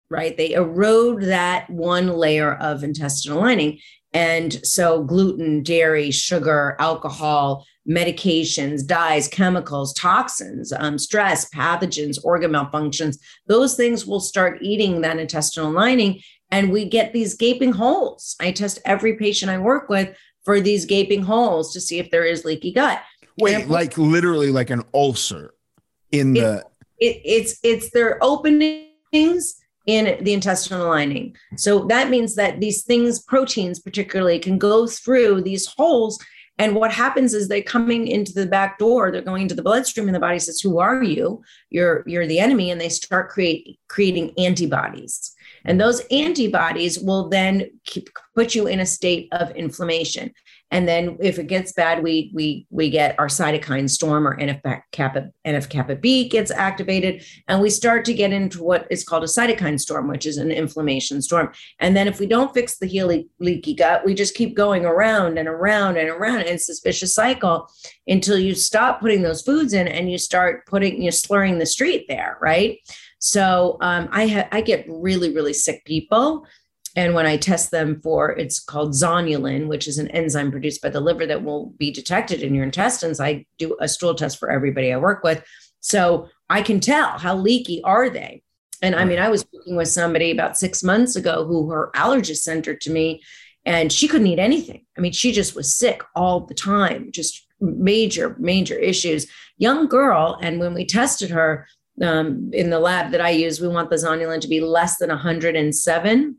right? 0.10 0.36
They 0.36 0.54
erode 0.54 1.24
that 1.24 1.70
one 1.70 2.08
layer 2.10 2.56
of 2.56 2.84
intestinal 2.84 3.40
lining. 3.40 3.80
And 4.12 4.66
so, 4.66 5.04
gluten, 5.04 5.62
dairy, 5.62 6.10
sugar, 6.10 6.76
alcohol, 6.80 7.66
medications, 7.88 8.86
dyes, 8.86 9.28
chemicals, 9.28 9.94
toxins, 9.94 10.74
um, 10.74 10.98
stress, 10.98 11.48
pathogens, 11.50 12.18
organ 12.24 12.52
malfunctions, 12.52 13.18
those 13.48 13.76
things 13.76 14.06
will 14.06 14.20
start 14.20 14.60
eating 14.62 15.02
that 15.02 15.20
intestinal 15.20 15.72
lining. 15.72 16.22
And 16.52 16.72
we 16.72 16.86
get 16.86 17.14
these 17.14 17.36
gaping 17.36 17.74
holes. 17.74 18.36
I 18.40 18.52
test 18.52 18.80
every 18.84 19.16
patient 19.16 19.52
I 19.52 19.60
work 19.60 19.90
with 19.90 20.18
for 20.44 20.60
these 20.60 20.86
gaping 20.86 21.22
holes 21.22 21.72
to 21.74 21.82
see 21.82 22.00
if 22.00 22.10
there 22.10 22.26
is 22.26 22.44
leaky 22.44 22.72
gut. 22.72 23.02
Wait, 23.40 23.70
like 23.70 23.98
literally 23.98 24.50
like 24.50 24.72
an 24.72 24.82
ulcer 24.94 25.54
in 26.12 26.36
it, 26.36 26.42
the. 26.42 26.66
It, 27.00 27.22
it's 27.24 27.60
it's 27.64 27.92
their 27.92 28.22
openings 28.22 29.56
in 29.86 30.24
the 30.24 30.34
intestinal 30.34 30.88
lining. 30.88 31.36
So 31.56 31.86
that 31.86 32.10
means 32.10 32.36
that 32.36 32.60
these 32.60 32.84
things, 32.84 33.20
proteins 33.20 33.80
particularly, 33.80 34.38
can 34.38 34.58
go 34.58 34.86
through 34.86 35.42
these 35.42 35.66
holes. 35.66 36.20
And 36.60 36.76
what 36.76 36.92
happens 36.92 37.34
is 37.34 37.48
they're 37.48 37.62
coming 37.62 38.08
into 38.08 38.34
the 38.34 38.46
back 38.46 38.78
door, 38.78 39.12
they're 39.12 39.22
going 39.22 39.44
into 39.44 39.56
the 39.56 39.64
bloodstream, 39.64 40.08
and 40.08 40.16
the 40.16 40.20
body 40.20 40.40
says, 40.40 40.60
Who 40.60 40.80
are 40.80 41.02
you? 41.02 41.42
You're 41.70 42.04
you're 42.06 42.28
the 42.28 42.40
enemy. 42.40 42.70
And 42.70 42.80
they 42.80 42.90
start 42.90 43.30
create, 43.30 43.80
creating 43.88 44.34
antibodies. 44.38 45.34
And 45.66 45.80
those 45.80 46.02
antibodies 46.12 47.00
will 47.00 47.30
then 47.30 47.72
keep, 47.86 48.10
put 48.36 48.56
you 48.56 48.68
in 48.68 48.80
a 48.80 48.86
state 48.86 49.28
of 49.32 49.52
inflammation. 49.52 50.34
And 50.72 50.88
then 50.88 51.18
if 51.20 51.40
it 51.40 51.48
gets 51.48 51.72
bad, 51.74 52.04
we 52.04 52.32
we 52.34 52.68
we 52.70 52.90
get 52.90 53.20
our 53.20 53.28
cytokine 53.28 53.90
storm 53.90 54.28
or 54.28 54.38
NF 54.38 54.82
kappa 54.92 55.32
NF 55.46 55.70
kappa 55.70 55.96
B 55.96 56.30
gets 56.30 56.52
activated, 56.52 57.24
and 57.48 57.62
we 57.62 57.70
start 57.70 58.06
to 58.06 58.14
get 58.14 58.32
into 58.32 58.64
what 58.64 58.88
is 58.92 59.04
called 59.04 59.24
a 59.24 59.28
cytokine 59.28 59.80
storm, 59.80 60.08
which 60.08 60.26
is 60.26 60.38
an 60.38 60.52
inflammation 60.52 61.22
storm. 61.22 61.52
And 61.80 61.96
then 61.96 62.08
if 62.08 62.20
we 62.20 62.28
don't 62.28 62.54
fix 62.54 62.78
the 62.78 62.86
healy, 62.86 63.30
leaky 63.40 63.74
gut, 63.74 64.06
we 64.06 64.14
just 64.14 64.36
keep 64.36 64.56
going 64.56 64.86
around 64.86 65.38
and 65.38 65.48
around 65.48 65.98
and 65.98 66.10
around. 66.10 66.42
in 66.42 66.60
vicious 66.84 67.16
cycle 67.16 67.68
until 68.08 68.38
you 68.38 68.54
stop 68.54 69.02
putting 69.02 69.22
those 69.24 69.42
foods 69.42 69.74
in 69.74 69.88
and 69.88 70.12
you 70.12 70.18
start 70.18 70.66
putting 70.68 71.02
you 71.02 71.12
slurring 71.12 71.58
the 71.58 71.66
street 71.66 72.06
there, 72.08 72.38
right? 72.42 72.78
So 73.20 73.78
um, 73.82 74.08
I 74.12 74.28
ha- 74.28 74.48
I 74.52 74.62
get 74.62 74.86
really 74.88 75.34
really 75.34 75.54
sick 75.54 75.84
people 75.86 76.46
and 77.00 77.14
when 77.14 77.26
I 77.26 77.38
test 77.38 77.72
them 77.72 78.02
for, 78.02 78.32
it's 78.32 78.60
called 78.60 78.92
zonulin, 78.92 79.68
which 79.68 79.88
is 79.88 80.00
an 80.00 80.10
enzyme 80.10 80.52
produced 80.52 80.82
by 80.82 80.90
the 80.90 81.00
liver 81.00 81.26
that 81.26 81.46
will 81.46 81.68
be 81.78 81.92
detected 81.92 82.44
in 82.44 82.54
your 82.54 82.66
intestines. 82.66 83.22
I 83.22 83.46
do 83.58 83.78
a 83.80 83.88
stool 83.88 84.16
test 84.16 84.38
for 84.38 84.52
everybody 84.52 84.92
I 84.92 84.98
work 84.98 85.24
with. 85.24 85.42
So 85.80 86.28
I 86.50 86.62
can 86.62 86.82
tell 86.82 87.18
how 87.18 87.38
leaky 87.38 87.82
are 87.84 88.10
they. 88.10 88.44
And 88.82 88.98
I 88.98 89.06
mean, 89.06 89.18
I 89.18 89.30
was 89.30 89.48
working 89.54 89.78
with 89.78 89.88
somebody 89.88 90.30
about 90.30 90.58
six 90.58 90.84
months 90.84 91.16
ago 91.16 91.46
who 91.46 91.70
her 91.70 91.90
allergist 91.96 92.40
sent 92.40 92.66
her 92.66 92.76
to 92.76 92.92
me 92.92 93.24
and 93.66 93.94
she 93.94 94.10
couldn't 94.10 94.28
eat 94.28 94.38
anything. 94.38 94.86
I 94.98 95.00
mean, 95.00 95.14
she 95.14 95.32
just 95.32 95.56
was 95.56 95.74
sick 95.74 96.04
all 96.18 96.42
the 96.42 96.54
time, 96.54 97.14
just 97.14 97.48
major, 97.62 98.36
major 98.40 98.76
issues. 98.76 99.26
Young 99.58 99.88
girl. 99.88 100.38
And 100.42 100.60
when 100.60 100.74
we 100.74 100.86
tested 100.86 101.30
her 101.30 101.66
um, 102.02 102.50
in 102.52 102.72
the 102.72 102.80
lab 102.80 103.12
that 103.12 103.22
I 103.22 103.30
use, 103.30 103.62
we 103.62 103.70
want 103.70 103.90
the 103.90 103.96
zonulin 103.96 104.42
to 104.42 104.50
be 104.50 104.60
less 104.60 104.98
than 104.98 105.08
107. 105.08 106.36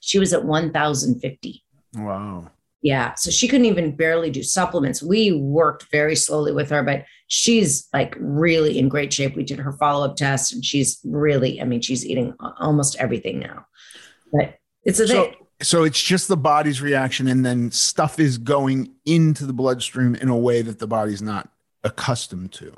She 0.00 0.18
was 0.18 0.32
at 0.32 0.44
1,050. 0.44 1.64
Wow. 1.94 2.50
Yeah. 2.82 3.14
So 3.14 3.30
she 3.30 3.46
couldn't 3.46 3.66
even 3.66 3.94
barely 3.94 4.30
do 4.30 4.42
supplements. 4.42 5.02
We 5.02 5.32
worked 5.32 5.86
very 5.92 6.16
slowly 6.16 6.52
with 6.52 6.70
her, 6.70 6.82
but 6.82 7.04
she's 7.26 7.88
like 7.92 8.16
really 8.18 8.78
in 8.78 8.88
great 8.88 9.12
shape. 9.12 9.36
We 9.36 9.42
did 9.44 9.58
her 9.58 9.72
follow 9.74 10.06
up 10.06 10.16
test 10.16 10.54
and 10.54 10.64
she's 10.64 10.98
really, 11.04 11.60
I 11.60 11.64
mean, 11.64 11.82
she's 11.82 12.06
eating 12.06 12.34
almost 12.58 12.96
everything 12.96 13.38
now. 13.38 13.66
But 14.32 14.54
it's 14.84 14.98
a 14.98 15.06
So, 15.08 15.24
thing. 15.24 15.34
so 15.60 15.84
it's 15.84 16.00
just 16.00 16.28
the 16.28 16.38
body's 16.38 16.80
reaction, 16.80 17.28
and 17.28 17.44
then 17.44 17.70
stuff 17.70 18.18
is 18.18 18.38
going 18.38 18.94
into 19.04 19.44
the 19.44 19.52
bloodstream 19.52 20.14
in 20.14 20.28
a 20.30 20.36
way 20.38 20.62
that 20.62 20.78
the 20.78 20.86
body's 20.86 21.20
not 21.20 21.50
accustomed 21.84 22.52
to. 22.52 22.72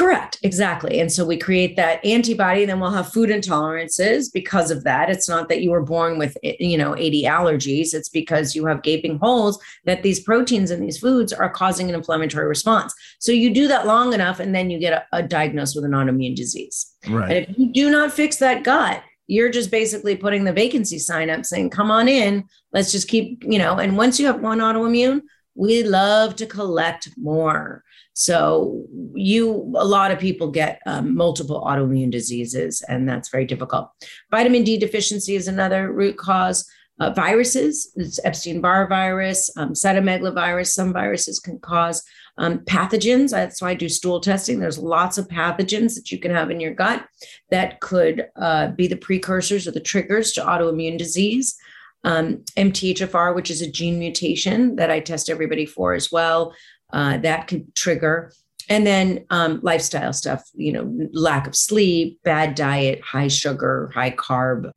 Correct, 0.00 0.38
exactly. 0.42 0.98
And 0.98 1.12
so 1.12 1.26
we 1.26 1.36
create 1.36 1.76
that 1.76 2.02
antibody, 2.06 2.64
then 2.64 2.80
we'll 2.80 2.90
have 2.90 3.12
food 3.12 3.28
intolerances 3.28 4.32
because 4.32 4.70
of 4.70 4.82
that. 4.84 5.10
It's 5.10 5.28
not 5.28 5.50
that 5.50 5.60
you 5.60 5.72
were 5.72 5.82
born 5.82 6.16
with, 6.16 6.38
eh, 6.42 6.54
you 6.58 6.78
know, 6.78 6.96
80 6.96 7.24
allergies. 7.24 7.92
It's 7.92 8.08
because 8.08 8.56
you 8.56 8.64
have 8.64 8.82
gaping 8.82 9.18
holes 9.18 9.62
that 9.84 10.02
these 10.02 10.18
proteins 10.18 10.70
in 10.70 10.80
these 10.80 10.96
foods 10.96 11.34
are 11.34 11.50
causing 11.50 11.90
an 11.90 11.94
inflammatory 11.94 12.48
response. 12.48 12.94
So 13.18 13.30
you 13.30 13.52
do 13.52 13.68
that 13.68 13.86
long 13.86 14.14
enough, 14.14 14.40
and 14.40 14.54
then 14.54 14.70
you 14.70 14.78
get 14.78 14.94
a, 15.12 15.18
a 15.18 15.22
diagnosed 15.22 15.76
with 15.76 15.84
an 15.84 15.90
autoimmune 15.90 16.34
disease. 16.34 16.94
Right. 17.06 17.30
And 17.30 17.46
if 17.50 17.58
you 17.58 17.70
do 17.70 17.90
not 17.90 18.10
fix 18.10 18.36
that 18.36 18.64
gut, 18.64 19.02
you're 19.26 19.50
just 19.50 19.70
basically 19.70 20.16
putting 20.16 20.44
the 20.44 20.52
vacancy 20.54 20.98
sign 20.98 21.28
up 21.28 21.44
saying, 21.44 21.68
come 21.68 21.90
on 21.90 22.08
in, 22.08 22.44
let's 22.72 22.90
just 22.90 23.06
keep, 23.06 23.44
you 23.44 23.58
know, 23.58 23.76
and 23.76 23.98
once 23.98 24.18
you 24.18 24.24
have 24.24 24.40
one 24.40 24.60
autoimmune, 24.60 25.20
we 25.54 25.82
love 25.82 26.36
to 26.36 26.46
collect 26.46 27.10
more. 27.18 27.84
So 28.20 28.84
you, 29.14 29.72
a 29.78 29.84
lot 29.86 30.10
of 30.10 30.18
people 30.18 30.50
get 30.50 30.82
um, 30.84 31.16
multiple 31.16 31.64
autoimmune 31.66 32.10
diseases, 32.10 32.82
and 32.86 33.08
that's 33.08 33.30
very 33.30 33.46
difficult. 33.46 33.88
Vitamin 34.30 34.62
D 34.62 34.76
deficiency 34.76 35.36
is 35.36 35.48
another 35.48 35.90
root 35.90 36.18
cause. 36.18 36.70
Uh, 37.00 37.08
viruses, 37.14 37.90
it's 37.96 38.20
Epstein-Barr 38.22 38.88
virus, 38.88 39.50
um, 39.56 39.72
cytomegalovirus. 39.72 40.66
Some 40.66 40.92
viruses 40.92 41.40
can 41.40 41.58
cause 41.60 42.02
um, 42.36 42.58
pathogens. 42.58 43.30
That's 43.30 43.62
why 43.62 43.70
I 43.70 43.74
do 43.74 43.88
stool 43.88 44.20
testing. 44.20 44.60
There's 44.60 44.76
lots 44.76 45.16
of 45.16 45.26
pathogens 45.26 45.94
that 45.94 46.12
you 46.12 46.18
can 46.18 46.30
have 46.30 46.50
in 46.50 46.60
your 46.60 46.74
gut 46.74 47.06
that 47.50 47.80
could 47.80 48.26
uh, 48.36 48.72
be 48.72 48.86
the 48.86 48.98
precursors 48.98 49.66
or 49.66 49.70
the 49.70 49.80
triggers 49.80 50.32
to 50.32 50.42
autoimmune 50.42 50.98
disease. 50.98 51.56
Um, 52.04 52.44
MTHFR, 52.56 53.34
which 53.34 53.50
is 53.50 53.62
a 53.62 53.70
gene 53.70 53.98
mutation 53.98 54.76
that 54.76 54.90
I 54.90 55.00
test 55.00 55.28
everybody 55.28 55.64
for 55.64 55.94
as 55.94 56.10
well, 56.10 56.54
uh, 56.92 57.18
that 57.18 57.46
could 57.46 57.74
trigger. 57.74 58.32
And 58.68 58.86
then 58.86 59.24
um, 59.30 59.58
lifestyle 59.62 60.12
stuff, 60.12 60.48
you 60.54 60.72
know, 60.72 61.08
lack 61.12 61.46
of 61.46 61.56
sleep, 61.56 62.20
bad 62.22 62.54
diet, 62.54 63.00
high 63.02 63.28
sugar, 63.28 63.90
high 63.92 64.12
carb, 64.12 64.70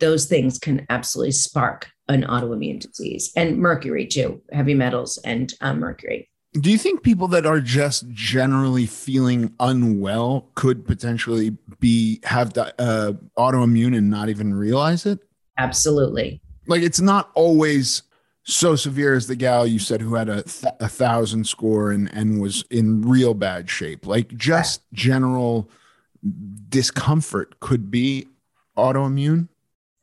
those 0.00 0.26
things 0.26 0.58
can 0.58 0.86
absolutely 0.90 1.32
spark 1.32 1.88
an 2.08 2.22
autoimmune 2.24 2.80
disease. 2.80 3.32
And 3.36 3.58
mercury 3.58 4.06
too, 4.06 4.42
heavy 4.52 4.74
metals 4.74 5.18
and 5.24 5.52
um, 5.60 5.80
mercury. 5.80 6.28
Do 6.54 6.70
you 6.70 6.78
think 6.78 7.02
people 7.02 7.28
that 7.28 7.44
are 7.46 7.60
just 7.60 8.08
generally 8.10 8.86
feeling 8.86 9.54
unwell 9.60 10.50
could 10.54 10.86
potentially 10.86 11.56
be 11.78 12.20
have 12.24 12.54
the, 12.54 12.74
uh, 12.80 13.12
autoimmune 13.38 13.96
and 13.96 14.10
not 14.10 14.28
even 14.28 14.54
realize 14.54 15.04
it? 15.04 15.20
Absolutely. 15.58 16.40
Like 16.66 16.82
it's 16.82 17.00
not 17.00 17.30
always 17.34 18.02
so 18.48 18.74
severe 18.74 19.14
as 19.14 19.26
the 19.26 19.36
gal 19.36 19.66
you 19.66 19.78
said 19.78 20.00
who 20.00 20.14
had 20.14 20.28
a, 20.28 20.42
th- 20.42 20.74
a 20.80 20.88
thousand 20.88 21.46
score 21.46 21.90
and 21.92 22.10
and 22.14 22.40
was 22.40 22.64
in 22.70 23.02
real 23.02 23.34
bad 23.34 23.68
shape. 23.68 24.06
Like 24.06 24.34
just 24.36 24.82
general 24.92 25.70
discomfort 26.68 27.60
could 27.60 27.90
be 27.90 28.26
autoimmune. 28.76 29.48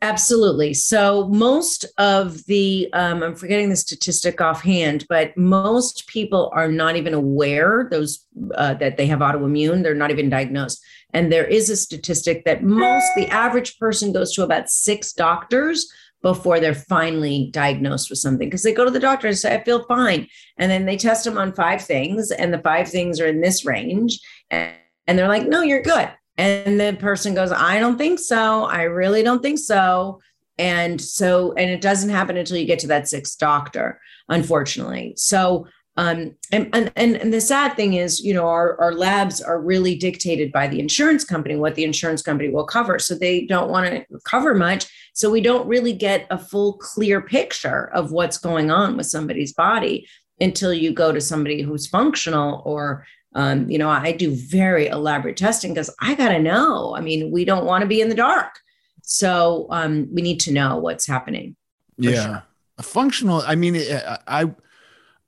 Absolutely. 0.02 0.74
So 0.74 1.30
most 1.30 1.86
of 1.98 2.46
the, 2.46 2.89
um, 2.93 3.24
I'm 3.24 3.36
forgetting 3.36 3.70
the 3.70 3.76
statistic 3.76 4.39
offhand, 4.39 5.06
but 5.10 5.36
most 5.36 6.06
people 6.08 6.52
are 6.54 6.72
not 6.72 6.96
even 6.96 7.15
aware 7.15 7.88
those 7.89 8.28
uh, 8.54 8.76
that 8.76 8.98
they 8.98 9.08
have 9.08 9.20
autoimmune. 9.20 9.82
They're 9.82 9.96
not 9.96 10.12
even 10.12 10.30
diagnosed. 10.30 10.84
And 11.13 11.32
there 11.32 11.46
is 11.46 11.70
a 11.70 11.78
statistic 11.78 12.46
that 12.46 12.62
most, 12.62 13.08
the 13.15 13.28
average 13.30 13.80
person 13.80 14.12
goes 14.12 14.34
to 14.34 14.43
about 14.43 14.70
six 14.70 15.12
doctors 15.13 15.91
before 16.26 16.60
they're 16.60 16.74
finally 16.74 17.52
diagnosed 17.52 18.10
with 18.10 18.18
something 18.18 18.50
because 18.50 18.64
they 18.64 18.74
go 18.74 18.84
to 18.84 18.90
the 18.90 19.00
doctor 19.00 19.28
and 19.28 19.38
say, 19.38 19.54
I 19.54 19.64
feel 19.64 19.84
fine. 19.84 20.28
And 20.58 20.72
then 20.72 20.88
they 20.88 20.98
test 20.98 21.24
them 21.24 21.38
on 21.38 21.54
five 21.54 21.84
things, 21.84 22.32
and 22.32 22.52
the 22.52 22.58
five 22.58 22.90
things 22.90 23.20
are 23.22 23.28
in 23.28 23.42
this 23.42 23.64
range. 23.64 24.20
And, 24.50 24.74
and 25.06 25.20
they're 25.20 25.28
like, 25.28 25.48
no, 25.48 25.62
you're 25.62 25.84
good. 25.84 26.10
And 26.40 26.80
the 26.80 26.98
person 27.00 27.36
goes, 27.36 27.52
I 27.52 27.80
don't 27.80 28.00
think 28.00 28.18
so. 28.18 28.66
I 28.66 28.82
really 28.84 29.22
don't 29.22 29.44
think 29.44 29.60
so. 29.60 30.20
And 30.58 31.00
so, 31.00 31.54
and 31.54 31.70
it 31.70 31.82
doesn't 31.82 32.10
happen 32.10 32.38
until 32.38 32.58
you 32.58 32.66
get 32.66 32.80
to 32.80 32.88
that 32.88 33.08
sixth 33.08 33.38
doctor, 33.38 34.02
unfortunately. 34.28 35.14
So, 35.18 35.68
um, 35.98 36.36
and, 36.52 36.70
and, 36.74 36.92
and 36.96 37.32
the 37.32 37.40
sad 37.40 37.76
thing 37.76 37.94
is, 37.94 38.20
you 38.20 38.34
know, 38.34 38.48
our, 38.48 38.82
our 38.82 38.94
labs 38.94 39.44
are 39.44 39.62
really 39.62 39.96
dictated 39.96 40.52
by 40.52 40.68
the 40.68 40.80
insurance 40.80 41.24
company, 41.24 41.56
what 41.56 41.76
the 41.76 41.84
insurance 41.84 42.24
company 42.24 42.50
will 42.50 42.66
cover. 42.66 42.98
So 42.98 43.14
they 43.14 43.46
don't 43.46 43.70
want 43.70 43.94
to 43.94 44.06
cover 44.26 44.56
much. 44.56 44.88
So 45.15 45.32
we 45.32 45.41
don't 45.41 45.67
really 45.67 45.93
get 45.93 46.28
a 46.30 46.38
full, 46.38 46.73
clear 46.73 47.21
picture 47.21 47.89
of 47.93 48.12
what's 48.12 48.38
going 48.38 48.69
on 48.69 48.97
with 48.97 49.08
somebody's 49.08 49.54
body 49.54 50.08
until 50.39 50.73
you 50.73 50.91
go 50.93 51.12
to 51.12 51.21
somebody 51.21 51.62
who's 51.62 51.88
functional 51.88 52.62
or 52.65 53.06
um, 53.34 53.69
you 53.69 53.78
know, 53.78 53.89
I 53.89 54.13
do 54.13 54.34
very 54.34 54.88
elaborate 54.88 55.36
testing 55.36 55.73
because 55.73 55.93
I 55.99 56.15
got 56.15 56.30
to 56.30 56.39
know. 56.39 56.95
I 56.95 57.01
mean, 57.01 57.32
we 57.32 57.43
don't 57.43 57.65
want 57.65 57.82
to 57.82 57.88
be 57.88 57.99
in 57.99 58.08
the 58.08 58.15
dark. 58.15 58.60
So 59.04 59.67
um, 59.71 60.08
we 60.13 60.21
need 60.21 60.39
to 60.41 60.54
know 60.54 60.78
what's 60.78 61.06
happening. 61.06 61.58
Yeah. 61.97 62.23
sure. 62.23 62.43
A 62.78 62.84
functional, 62.84 63.41
I 63.45 63.56
mean, 63.56 63.75
I, 63.75 64.17
I 64.28 64.51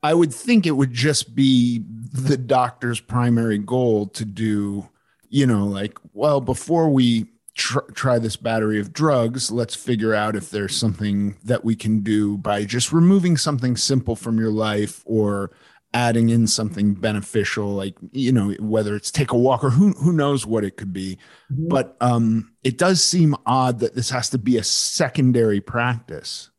I 0.04 0.13
would 0.13 0.34
think 0.34 0.65
it 0.65 0.71
would 0.71 0.93
just 0.93 1.36
be 1.36 1.84
the 2.13 2.38
doctor's 2.38 3.00
primary 3.00 3.58
goal 3.58 4.08
to 4.08 4.26
do, 4.26 4.88
you 5.30 5.45
know, 5.47 5.65
like, 5.65 5.97
well, 6.13 6.39
before 6.39 6.89
we 6.89 7.26
tr- 7.58 7.91
try 7.93 8.20
this 8.20 8.38
battery 8.38 8.80
of 8.80 8.93
drugs, 8.93 9.52
let's 9.52 9.76
figure 9.76 10.13
out 10.13 10.36
if 10.36 10.50
there's 10.50 10.76
something 10.76 11.38
that 11.43 11.65
we 11.65 11.76
can 11.76 12.00
do 12.02 12.38
by 12.38 12.63
just 12.63 12.93
removing 12.93 13.36
something 13.36 13.76
simple 13.76 14.15
from 14.15 14.38
your 14.38 14.52
life 14.52 15.04
or 15.06 15.52
adding 15.93 16.30
in 16.30 16.46
something 16.46 16.93
beneficial 16.93 17.70
like 17.74 17.96
you 18.12 18.30
know 18.32 18.52
whether 18.60 18.93
it's 18.93 19.10
take 19.10 19.32
a 19.32 19.38
walk 19.38 19.63
or 19.63 19.70
who 19.70 19.93
who 19.93 20.12
knows 20.12 20.46
what 20.46 20.65
it 20.65 20.76
could 20.76 20.91
be 20.91 21.17
Mhm. 21.52 21.70
but 21.70 21.96
um 22.02 22.52
it 22.62 22.78
does 22.78 23.02
seem 23.02 23.34
odd 23.46 23.80
that 23.80 23.96
this 23.96 24.10
has 24.10 24.30
to 24.32 24.38
be 24.38 24.58
a 24.58 24.63
secondary 24.63 25.62
practice 25.62 26.52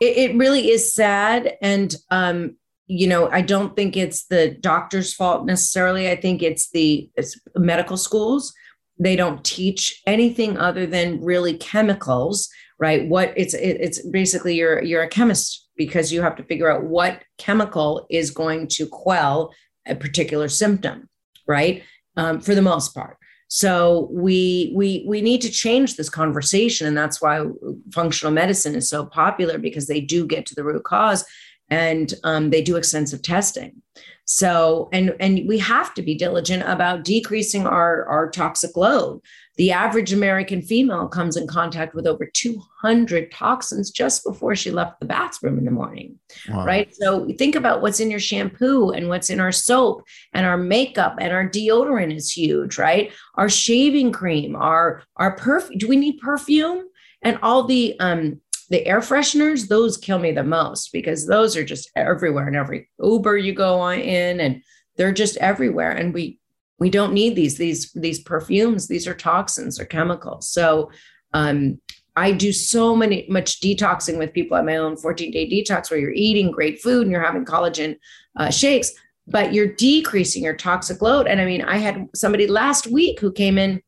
It, 0.00 0.16
it 0.16 0.36
really 0.36 0.70
is 0.72 0.92
sad. 0.92 1.56
And, 1.62 1.94
um, 2.10 2.56
you 2.88 3.06
know, 3.06 3.30
I 3.30 3.42
don't 3.42 3.76
think 3.76 3.96
it's 3.96 4.26
the 4.26 4.50
doctor's 4.60 5.14
fault 5.14 5.46
necessarily. 5.46 6.10
I 6.10 6.16
think 6.16 6.42
it's 6.42 6.68
the 6.70 7.08
it's 7.14 7.40
medical 7.54 7.96
schools. 7.96 8.52
They 8.98 9.16
don't 9.16 9.44
teach 9.44 10.00
anything 10.06 10.56
other 10.56 10.86
than 10.86 11.22
really 11.22 11.56
chemicals, 11.56 12.48
right? 12.78 13.08
What 13.08 13.32
it's 13.36 13.54
it, 13.54 13.78
it's 13.80 14.06
basically 14.06 14.54
you're 14.54 14.82
you're 14.82 15.02
a 15.02 15.08
chemist 15.08 15.68
because 15.76 16.12
you 16.12 16.22
have 16.22 16.36
to 16.36 16.44
figure 16.44 16.70
out 16.70 16.84
what 16.84 17.22
chemical 17.38 18.06
is 18.10 18.30
going 18.30 18.68
to 18.68 18.86
quell 18.86 19.52
a 19.86 19.94
particular 19.94 20.48
symptom, 20.48 21.08
right? 21.46 21.82
Um, 22.16 22.40
for 22.40 22.54
the 22.54 22.62
most 22.62 22.94
part. 22.94 23.16
So 23.48 24.08
we 24.12 24.72
we 24.74 25.04
we 25.06 25.20
need 25.20 25.40
to 25.42 25.50
change 25.50 25.96
this 25.96 26.08
conversation, 26.08 26.86
and 26.86 26.96
that's 26.96 27.20
why 27.20 27.44
functional 27.92 28.32
medicine 28.32 28.74
is 28.74 28.88
so 28.88 29.04
popular 29.06 29.58
because 29.58 29.86
they 29.86 30.00
do 30.00 30.26
get 30.26 30.46
to 30.46 30.54
the 30.54 30.64
root 30.64 30.84
cause, 30.84 31.24
and 31.68 32.12
um, 32.24 32.50
they 32.50 32.62
do 32.62 32.76
extensive 32.76 33.22
testing. 33.22 33.82
So 34.26 34.88
and 34.92 35.14
and 35.20 35.46
we 35.46 35.58
have 35.58 35.92
to 35.94 36.02
be 36.02 36.14
diligent 36.14 36.62
about 36.66 37.04
decreasing 37.04 37.66
our 37.66 38.04
our 38.06 38.30
toxic 38.30 38.76
load. 38.76 39.20
The 39.56 39.70
average 39.70 40.12
American 40.12 40.62
female 40.62 41.06
comes 41.06 41.36
in 41.36 41.46
contact 41.46 41.94
with 41.94 42.08
over 42.08 42.26
200 42.26 43.30
toxins 43.30 43.90
just 43.92 44.24
before 44.24 44.56
she 44.56 44.72
left 44.72 44.98
the 44.98 45.06
bathroom 45.06 45.58
in 45.58 45.64
the 45.64 45.70
morning 45.70 46.18
Wow. 46.48 46.64
right? 46.66 46.92
So 46.92 47.28
think 47.38 47.54
about 47.54 47.80
what's 47.80 48.00
in 48.00 48.10
your 48.10 48.18
shampoo 48.18 48.90
and 48.90 49.08
what's 49.08 49.30
in 49.30 49.38
our 49.38 49.52
soap 49.52 50.02
and 50.32 50.44
our 50.44 50.56
makeup 50.58 51.16
and 51.20 51.32
our 51.32 51.48
deodorant 51.48 52.16
is 52.16 52.32
huge, 52.32 52.78
right? 52.78 53.12
Our 53.36 53.48
shaving 53.48 54.10
cream, 54.12 54.56
our 54.56 55.02
our 55.16 55.36
perfume. 55.36 55.78
Do 55.78 55.86
we 55.86 55.96
need 55.96 56.18
perfume? 56.18 56.84
And 57.22 57.38
all 57.42 57.64
the 57.64 57.98
um 58.00 58.40
the 58.70 58.86
air 58.86 59.00
fresheners, 59.00 59.68
those 59.68 59.96
kill 59.96 60.18
me 60.18 60.32
the 60.32 60.44
most 60.44 60.92
because 60.92 61.26
those 61.26 61.56
are 61.56 61.64
just 61.64 61.90
everywhere 61.96 62.46
and 62.46 62.56
every 62.56 62.88
Uber 63.02 63.36
you 63.36 63.52
go 63.52 63.80
on 63.80 63.98
in 63.98 64.40
and 64.40 64.62
they're 64.96 65.12
just 65.12 65.36
everywhere. 65.38 65.90
And 65.90 66.14
we 66.14 66.38
we 66.78 66.90
don't 66.90 67.12
need 67.12 67.36
these 67.36 67.56
these 67.56 67.92
these 67.92 68.20
perfumes. 68.20 68.88
These 68.88 69.06
are 69.06 69.14
toxins 69.14 69.78
or 69.78 69.84
chemicals. 69.84 70.48
So 70.48 70.90
um, 71.34 71.80
i 72.16 72.30
do 72.30 72.52
so 72.52 72.94
many 72.96 73.26
much 73.28 73.60
detoxing 73.60 74.18
with 74.18 74.32
people 74.32 74.56
at 74.56 74.64
my 74.64 74.76
own 74.76 74.96
14 74.96 75.30
day 75.30 75.48
detox 75.48 75.90
where 75.90 76.00
you're 76.00 76.12
eating 76.12 76.50
great 76.50 76.80
food 76.80 77.02
and 77.02 77.10
you're 77.10 77.20
having 77.22 77.44
collagen 77.44 77.96
uh, 78.36 78.50
shakes 78.50 78.92
but 79.26 79.54
you're 79.54 79.72
decreasing 79.74 80.44
your 80.44 80.54
toxic 80.54 81.02
load. 81.02 81.26
And 81.26 81.40
i 81.40 81.44
mean 81.44 81.62
i 81.62 81.76
had 81.76 82.06
somebody 82.14 82.46
last 82.46 82.86
week 82.86 83.20
who 83.20 83.32
came 83.32 83.58
in 83.58 83.82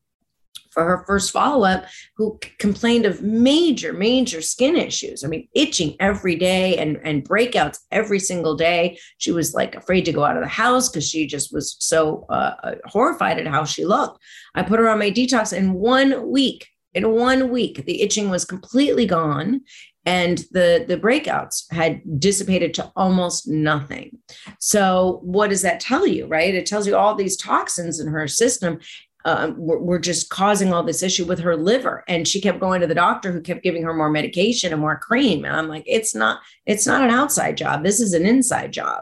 for 0.77 0.85
her 0.85 1.03
first 1.07 1.31
follow 1.31 1.65
up 1.65 1.85
who 2.17 2.39
complained 2.59 3.07
of 3.07 3.23
major, 3.23 3.93
major 3.93 4.43
skin 4.43 4.75
issues. 4.75 5.23
I 5.23 5.27
mean, 5.27 5.47
itching 5.55 5.95
every 5.99 6.35
day 6.35 6.77
and, 6.77 6.99
and 7.03 7.27
breakouts 7.27 7.79
every 7.89 8.19
single 8.19 8.55
day. 8.55 8.99
She 9.17 9.31
was 9.31 9.55
like 9.55 9.73
afraid 9.73 10.05
to 10.05 10.13
go 10.13 10.23
out 10.23 10.37
of 10.37 10.43
the 10.43 10.49
house 10.49 10.87
because 10.87 11.09
she 11.09 11.25
just 11.25 11.51
was 11.51 11.77
so 11.79 12.27
uh, 12.29 12.53
uh, 12.63 12.75
horrified 12.85 13.39
at 13.39 13.47
how 13.47 13.63
she 13.63 13.85
looked. 13.85 14.21
I 14.53 14.61
put 14.61 14.77
her 14.77 14.87
on 14.87 14.99
my 14.99 15.09
detox 15.09 15.51
in 15.51 15.73
one 15.73 16.29
week. 16.29 16.67
In 16.93 17.11
one 17.11 17.49
week, 17.49 17.83
the 17.85 18.03
itching 18.03 18.29
was 18.29 18.45
completely 18.45 19.07
gone 19.07 19.61
and 20.07 20.45
the 20.51 20.85
the 20.87 20.97
breakouts 20.97 21.71
had 21.71 22.01
dissipated 22.17 22.73
to 22.73 22.89
almost 22.95 23.47
nothing 23.47 24.17
so 24.57 25.19
what 25.21 25.49
does 25.49 25.61
that 25.61 25.81
tell 25.81 26.07
you 26.07 26.25
right 26.27 26.55
it 26.55 26.65
tells 26.65 26.87
you 26.87 26.95
all 26.95 27.13
these 27.13 27.35
toxins 27.35 27.99
in 27.99 28.07
her 28.07 28.25
system 28.25 28.79
um, 29.27 29.55
were, 29.57 29.77
were, 29.77 29.99
just 29.99 30.29
causing 30.29 30.71
all 30.71 30.83
this 30.83 31.03
issue 31.03 31.25
with 31.25 31.39
her 31.39 31.57
liver. 31.57 32.05
And 32.07 32.25
she 32.25 32.39
kept 32.39 32.61
going 32.61 32.79
to 32.79 32.87
the 32.87 32.95
doctor 32.95 33.33
who 33.33 33.41
kept 33.41 33.61
giving 33.61 33.83
her 33.83 33.93
more 33.93 34.09
medication 34.09 34.71
and 34.71 34.79
more 34.79 34.97
cream. 34.97 35.43
And 35.43 35.53
i'm 35.53 35.67
like 35.67 35.83
it's 35.85 36.15
not 36.15 36.39
it's 36.65 36.87
not 36.87 37.03
an 37.03 37.09
outside 37.09 37.57
job. 37.57 37.83
This 37.83 37.99
is 37.99 38.13
an 38.13 38.25
inside 38.25 38.71
job. 38.71 39.01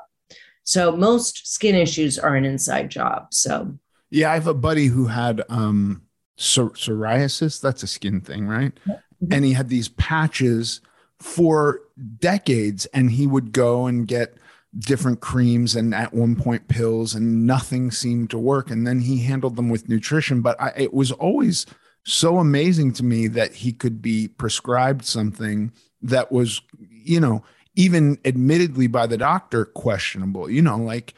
So 0.64 0.96
most 0.98 1.48
skin 1.54 1.76
issues 1.76 2.18
are 2.18 2.36
an 2.36 2.44
inside 2.44 2.90
job. 2.90 3.28
So. 3.32 3.78
Yeah 4.10 4.32
i 4.32 4.34
have 4.34 4.48
a 4.48 4.54
buddy 4.54 4.88
who 4.88 5.06
had 5.06 5.44
um 5.48 6.02
psoriasis. 6.40 7.62
That's 7.62 7.84
a 7.84 7.88
skin 7.88 8.20
thing 8.20 8.48
right? 8.48 8.74
Mm-hmm. 8.88 9.32
and 9.32 9.46
he 9.46 9.54
had 9.54 9.70
these 9.70 9.90
patches 9.90 10.82
for 11.20 11.82
decades 12.18 12.88
and 12.88 13.12
he 13.12 13.28
would 13.28 13.52
go 13.52 13.86
and 13.86 14.08
get 14.08 14.36
different 14.78 15.22
creams 15.22 15.76
and 15.76 15.94
at 15.94 16.14
one 16.14 16.36
point 16.36 16.68
pills 16.68 17.16
and 17.16 17.46
nothing 17.48 17.92
seemed 17.92 18.30
to 18.30 18.38
work. 18.38 18.70
And 18.70 18.86
then 18.86 19.00
he 19.00 19.24
handled 19.24 19.56
them 19.56 19.70
with 19.70 19.90
nutrition. 19.90 20.42
But 20.42 20.60
I, 20.60 20.74
it 20.76 20.94
was 20.94 21.12
always 21.12 21.66
so 22.04 22.38
amazing 22.38 22.94
to 22.94 23.04
me 23.04 23.28
that 23.28 23.54
he 23.54 23.74
could 23.74 24.02
be 24.02 24.28
prescribed 24.28 25.06
something 25.06 25.72
that 26.02 26.32
was 26.32 26.62
you 26.80 27.20
know 27.20 27.44
even 27.76 28.18
admittedly 28.24 28.88
by 28.88 29.08
the 29.08 29.18
doctor 29.18 29.66
questionable. 29.66 30.50
You 30.50 30.62
know 30.62 30.78
like 30.78 31.14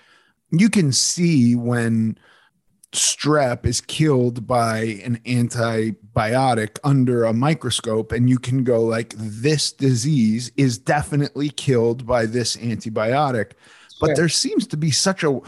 you 0.50 0.70
can 0.70 0.94
see 0.94 1.56
when 1.56 2.18
strep 2.94 3.66
is 3.66 3.82
killed 3.82 4.48
by 4.48 4.80
an 5.04 5.20
antibiotic 6.18 6.80
under 6.84 7.24
a 7.24 7.34
microscope 7.34 8.12
and 8.12 8.30
you 8.30 8.40
can 8.40 8.64
go 8.64 8.82
like 8.82 9.14
this 9.18 9.72
disease 9.72 10.52
is 10.58 10.78
definitely 10.78 11.50
killed 11.50 12.06
by 12.06 12.26
this 12.26 12.56
antibiotic. 12.58 13.52
But 14.00 14.16
there 14.16 14.30
seems 14.30 14.68
to 14.68 14.78
be 14.78 14.92
such 14.92 15.24
a 15.24 15.40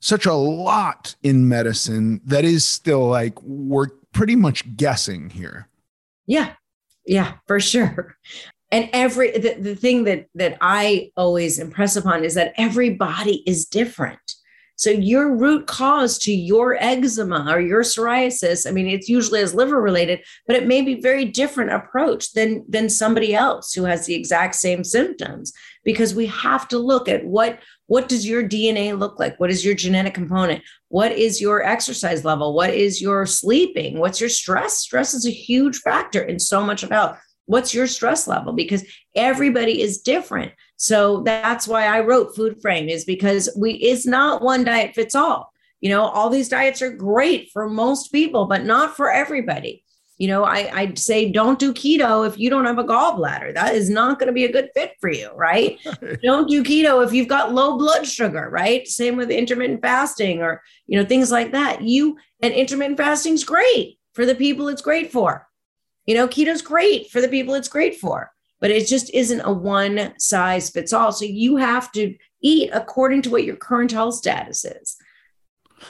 such 0.00 0.26
a 0.26 0.34
lot 0.34 1.14
in 1.22 1.48
medicine 1.48 2.20
that 2.24 2.44
is 2.44 2.66
still 2.66 3.06
like 3.06 3.40
we're 3.42 3.88
pretty 4.12 4.34
much 4.34 4.76
guessing 4.76 5.30
here. 5.30 5.68
Yeah. 6.26 6.54
Yeah 7.06 7.34
for 7.46 7.60
sure. 7.60 8.16
And 8.72 8.88
every 8.92 9.32
the, 9.32 9.54
the 9.54 9.76
thing 9.76 10.04
that 10.04 10.28
that 10.34 10.56
i 10.60 11.10
always 11.16 11.58
impress 11.58 11.94
upon 11.94 12.24
is 12.24 12.34
that 12.34 12.54
every 12.56 12.90
body 12.90 13.42
is 13.46 13.66
different 13.66 14.36
so 14.76 14.90
your 14.90 15.36
root 15.36 15.66
cause 15.66 16.18
to 16.20 16.32
your 16.32 16.76
eczema 16.80 17.46
or 17.48 17.60
your 17.60 17.82
psoriasis, 17.82 18.66
I 18.66 18.72
mean, 18.72 18.88
it's 18.88 19.08
usually 19.08 19.40
as 19.40 19.54
liver 19.54 19.80
related, 19.80 20.20
but 20.46 20.56
it 20.56 20.66
may 20.66 20.82
be 20.82 21.00
very 21.00 21.24
different 21.24 21.72
approach 21.72 22.32
than 22.32 22.64
than 22.68 22.88
somebody 22.88 23.34
else 23.34 23.72
who 23.72 23.84
has 23.84 24.06
the 24.06 24.14
exact 24.14 24.54
same 24.54 24.82
symptoms 24.82 25.52
because 25.84 26.14
we 26.14 26.26
have 26.26 26.68
to 26.68 26.78
look 26.78 27.08
at 27.08 27.24
what 27.24 27.60
what 27.86 28.08
does 28.08 28.26
your 28.26 28.42
DNA 28.42 28.98
look 28.98 29.18
like? 29.18 29.38
What 29.38 29.50
is 29.50 29.64
your 29.64 29.74
genetic 29.74 30.14
component? 30.14 30.62
What 30.88 31.12
is 31.12 31.40
your 31.40 31.62
exercise 31.62 32.24
level? 32.24 32.54
What 32.54 32.72
is 32.72 33.02
your 33.02 33.26
sleeping? 33.26 33.98
What's 33.98 34.20
your 34.20 34.30
stress? 34.30 34.78
Stress 34.78 35.12
is 35.12 35.26
a 35.26 35.30
huge 35.30 35.78
factor 35.78 36.22
in 36.22 36.38
so 36.38 36.64
much 36.64 36.82
of 36.82 36.90
health. 36.90 37.18
What's 37.46 37.74
your 37.74 37.86
stress 37.86 38.26
level? 38.26 38.52
Because 38.52 38.84
everybody 39.14 39.82
is 39.82 40.00
different. 40.00 40.52
So 40.82 41.20
that's 41.20 41.68
why 41.68 41.84
I 41.84 42.00
wrote 42.00 42.34
Food 42.34 42.60
Frame 42.60 42.88
is 42.88 43.04
because 43.04 43.48
we 43.56 43.74
it's 43.74 44.04
not 44.04 44.42
one 44.42 44.64
diet 44.64 44.96
fits 44.96 45.14
all. 45.14 45.52
You 45.80 45.90
know, 45.90 46.02
all 46.02 46.28
these 46.28 46.48
diets 46.48 46.82
are 46.82 46.90
great 46.90 47.50
for 47.52 47.70
most 47.70 48.10
people, 48.10 48.46
but 48.46 48.64
not 48.64 48.96
for 48.96 49.08
everybody. 49.08 49.84
You 50.18 50.26
know, 50.26 50.42
I, 50.42 50.68
I'd 50.74 50.98
say 50.98 51.30
don't 51.30 51.60
do 51.60 51.72
keto 51.72 52.26
if 52.26 52.36
you 52.36 52.50
don't 52.50 52.64
have 52.64 52.80
a 52.80 52.84
gallbladder. 52.84 53.54
That 53.54 53.76
is 53.76 53.90
not 53.90 54.18
going 54.18 54.26
to 54.26 54.32
be 54.32 54.44
a 54.44 54.50
good 54.50 54.70
fit 54.74 54.94
for 55.00 55.08
you, 55.08 55.30
right? 55.36 55.78
don't 56.20 56.50
do 56.50 56.64
keto 56.64 57.06
if 57.06 57.12
you've 57.12 57.28
got 57.28 57.54
low 57.54 57.78
blood 57.78 58.04
sugar, 58.04 58.50
right? 58.50 58.86
Same 58.88 59.14
with 59.14 59.30
intermittent 59.30 59.82
fasting 59.82 60.42
or, 60.42 60.62
you 60.88 60.98
know, 60.98 61.06
things 61.06 61.30
like 61.30 61.52
that. 61.52 61.82
You 61.82 62.18
and 62.42 62.52
intermittent 62.52 62.98
fasting 62.98 63.34
is 63.34 63.44
great 63.44 64.00
for 64.14 64.26
the 64.26 64.34
people 64.34 64.66
it's 64.66 64.82
great 64.82 65.12
for. 65.12 65.46
You 66.06 66.16
know, 66.16 66.26
keto's 66.26 66.60
great 66.60 67.08
for 67.12 67.20
the 67.20 67.28
people 67.28 67.54
it's 67.54 67.68
great 67.68 68.00
for 68.00 68.31
but 68.62 68.70
it 68.70 68.86
just 68.86 69.10
isn't 69.12 69.40
a 69.40 69.52
one 69.52 70.14
size 70.18 70.70
fits 70.70 70.92
all. 70.92 71.10
So 71.10 71.24
you 71.24 71.56
have 71.56 71.90
to 71.92 72.16
eat 72.40 72.70
according 72.72 73.22
to 73.22 73.30
what 73.30 73.44
your 73.44 73.56
current 73.56 73.90
health 73.90 74.14
status 74.14 74.64
is. 74.64 74.96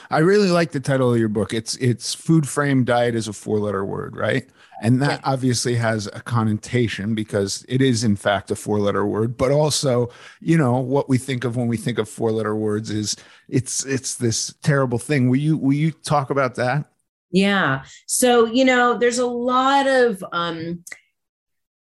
I 0.09 0.17
really 0.17 0.49
like 0.49 0.71
the 0.71 0.79
title 0.79 1.13
of 1.13 1.19
your 1.19 1.29
book. 1.29 1.53
It's 1.53 1.75
it's 1.75 2.15
food 2.15 2.49
frame 2.49 2.83
diet 2.83 3.13
is 3.13 3.27
a 3.27 3.33
four 3.33 3.59
letter 3.59 3.85
word, 3.85 4.17
right? 4.17 4.49
And 4.81 4.99
that 5.03 5.21
obviously 5.23 5.75
has 5.75 6.07
a 6.07 6.19
connotation 6.19 7.13
because 7.13 7.63
it 7.69 7.79
is 7.79 8.03
in 8.03 8.15
fact 8.15 8.49
a 8.49 8.55
four 8.55 8.79
letter 8.79 9.05
word, 9.05 9.37
but 9.37 9.51
also, 9.51 10.09
you 10.41 10.57
know, 10.57 10.79
what 10.79 11.07
we 11.07 11.19
think 11.19 11.43
of 11.43 11.55
when 11.55 11.67
we 11.67 11.77
think 11.77 11.99
of 11.99 12.09
four 12.09 12.31
letter 12.31 12.55
words 12.55 12.89
is 12.89 13.15
it's 13.47 13.85
it's 13.85 14.15
this 14.15 14.55
terrible 14.63 14.97
thing. 14.97 15.29
Will 15.29 15.37
you 15.37 15.57
will 15.57 15.73
you 15.73 15.91
talk 15.91 16.31
about 16.31 16.55
that? 16.55 16.85
Yeah. 17.29 17.83
So, 18.07 18.45
you 18.45 18.65
know, 18.65 18.97
there's 18.97 19.19
a 19.19 19.27
lot 19.27 19.85
of 19.85 20.25
um 20.31 20.83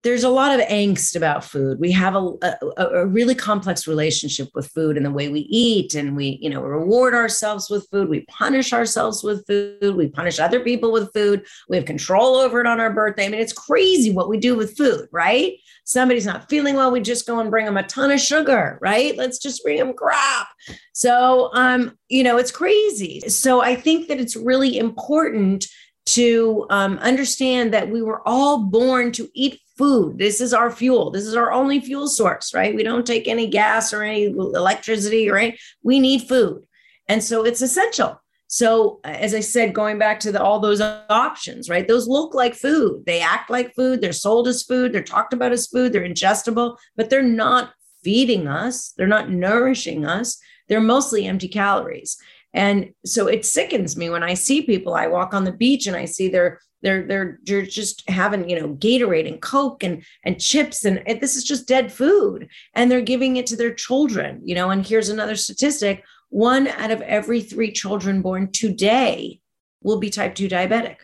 there's 0.02 0.24
a 0.24 0.28
lot 0.28 0.58
of 0.58 0.66
angst 0.66 1.14
about 1.14 1.44
food. 1.44 1.78
We 1.78 1.92
have 1.92 2.16
a, 2.16 2.32
a, 2.42 2.56
a, 2.76 3.06
really 3.06 3.36
complex 3.36 3.86
relationship 3.86 4.48
with 4.52 4.66
food 4.66 4.96
and 4.96 5.06
the 5.06 5.10
way 5.10 5.28
we 5.28 5.40
eat, 5.40 5.94
and 5.94 6.16
we, 6.16 6.38
you 6.42 6.50
know, 6.50 6.60
reward 6.60 7.14
ourselves 7.14 7.70
with 7.70 7.88
food. 7.88 8.08
We 8.08 8.26
punish 8.26 8.72
ourselves 8.72 9.22
with 9.22 9.46
food. 9.46 9.94
We 9.94 10.08
punish 10.08 10.40
other 10.40 10.60
people 10.60 10.90
with 10.90 11.12
food. 11.12 11.46
We 11.68 11.76
have 11.76 11.86
control 11.86 12.34
over 12.36 12.60
it 12.60 12.66
on 12.66 12.80
our 12.80 12.92
birthday. 12.92 13.26
I 13.26 13.28
mean, 13.28 13.40
it's 13.40 13.52
crazy 13.52 14.10
what 14.10 14.28
we 14.28 14.38
do 14.38 14.56
with 14.56 14.76
food, 14.76 15.08
right? 15.12 15.54
Somebody's 15.84 16.26
not 16.26 16.48
feeling 16.48 16.74
well, 16.74 16.90
we 16.90 17.00
just 17.00 17.26
go 17.26 17.38
and 17.38 17.50
bring 17.50 17.66
them 17.66 17.76
a 17.76 17.82
ton 17.84 18.10
of 18.10 18.20
sugar, 18.20 18.78
right? 18.82 19.16
Let's 19.16 19.38
just 19.38 19.62
bring 19.62 19.78
them 19.78 19.94
crap. 19.94 20.48
So, 20.92 21.50
um, 21.54 21.96
you 22.08 22.24
know, 22.24 22.38
it's 22.38 22.52
crazy. 22.52 23.20
So 23.28 23.62
I 23.62 23.76
think 23.76 24.08
that 24.08 24.20
it's 24.20 24.36
really 24.36 24.78
important 24.78 25.66
to 26.04 26.66
um, 26.70 26.98
understand 26.98 27.72
that 27.72 27.88
we 27.88 28.02
were 28.02 28.26
all 28.26 28.64
born 28.64 29.12
to 29.12 29.28
eat 29.34 29.60
food. 29.76 30.18
This 30.18 30.40
is 30.40 30.52
our 30.52 30.70
fuel. 30.70 31.10
This 31.10 31.26
is 31.26 31.36
our 31.36 31.52
only 31.52 31.80
fuel 31.80 32.08
source, 32.08 32.54
right? 32.54 32.74
We 32.74 32.82
don't 32.82 33.06
take 33.06 33.28
any 33.28 33.48
gas 33.48 33.92
or 33.92 34.02
any 34.02 34.24
electricity 34.24 35.30
any, 35.30 35.58
we 35.82 35.98
need 35.98 36.22
food. 36.22 36.64
And 37.08 37.22
so 37.22 37.44
it's 37.44 37.62
essential. 37.62 38.20
So, 38.46 39.00
uh, 39.02 39.08
as 39.08 39.34
I 39.34 39.40
said, 39.40 39.74
going 39.74 39.98
back 39.98 40.20
to 40.20 40.32
the, 40.32 40.42
all 40.42 40.60
those 40.60 40.82
options, 40.82 41.70
right? 41.70 41.88
Those 41.88 42.06
look 42.06 42.34
like 42.34 42.54
food. 42.54 43.04
They 43.06 43.20
act 43.20 43.48
like 43.48 43.74
food. 43.74 44.02
They're 44.02 44.12
sold 44.12 44.46
as 44.46 44.62
food. 44.62 44.92
They're 44.92 45.02
talked 45.02 45.32
about 45.32 45.52
as 45.52 45.68
food. 45.68 45.92
They're 45.92 46.06
ingestible, 46.06 46.76
but 46.94 47.08
they're 47.08 47.22
not 47.22 47.72
feeding 48.04 48.46
us. 48.46 48.92
They're 48.96 49.06
not 49.06 49.30
nourishing 49.30 50.04
us. 50.04 50.38
They're 50.68 50.82
mostly 50.82 51.24
empty 51.24 51.48
calories. 51.48 52.18
And 52.52 52.92
so 53.06 53.26
it 53.26 53.46
sickens 53.46 53.96
me 53.96 54.10
when 54.10 54.22
I 54.22 54.34
see 54.34 54.60
people. 54.60 54.94
I 54.94 55.06
walk 55.06 55.32
on 55.32 55.44
the 55.44 55.52
beach 55.52 55.86
and 55.86 55.96
I 55.96 56.04
see 56.04 56.28
they're 56.28 56.60
they're 56.82 57.06
they're 57.06 57.38
they're 57.44 57.66
just 57.66 58.08
having 58.08 58.48
you 58.48 58.60
know 58.60 58.74
Gatorade 58.74 59.28
and 59.28 59.40
Coke 59.40 59.82
and 59.82 60.04
and 60.24 60.40
chips 60.40 60.84
and, 60.84 61.02
and 61.06 61.20
this 61.20 61.36
is 61.36 61.44
just 61.44 61.68
dead 61.68 61.92
food. 61.92 62.48
And 62.74 62.90
they're 62.90 63.00
giving 63.00 63.36
it 63.36 63.46
to 63.46 63.56
their 63.56 63.74
children. 63.74 64.40
You 64.44 64.54
know. 64.54 64.70
And 64.70 64.86
here's 64.86 65.08
another 65.08 65.36
statistic: 65.36 66.04
one 66.28 66.68
out 66.68 66.90
of 66.90 67.00
every 67.02 67.40
three 67.40 67.72
children 67.72 68.22
born 68.22 68.50
today 68.52 69.40
will 69.82 69.98
be 69.98 70.10
type 70.10 70.34
two 70.34 70.48
diabetic. 70.48 70.96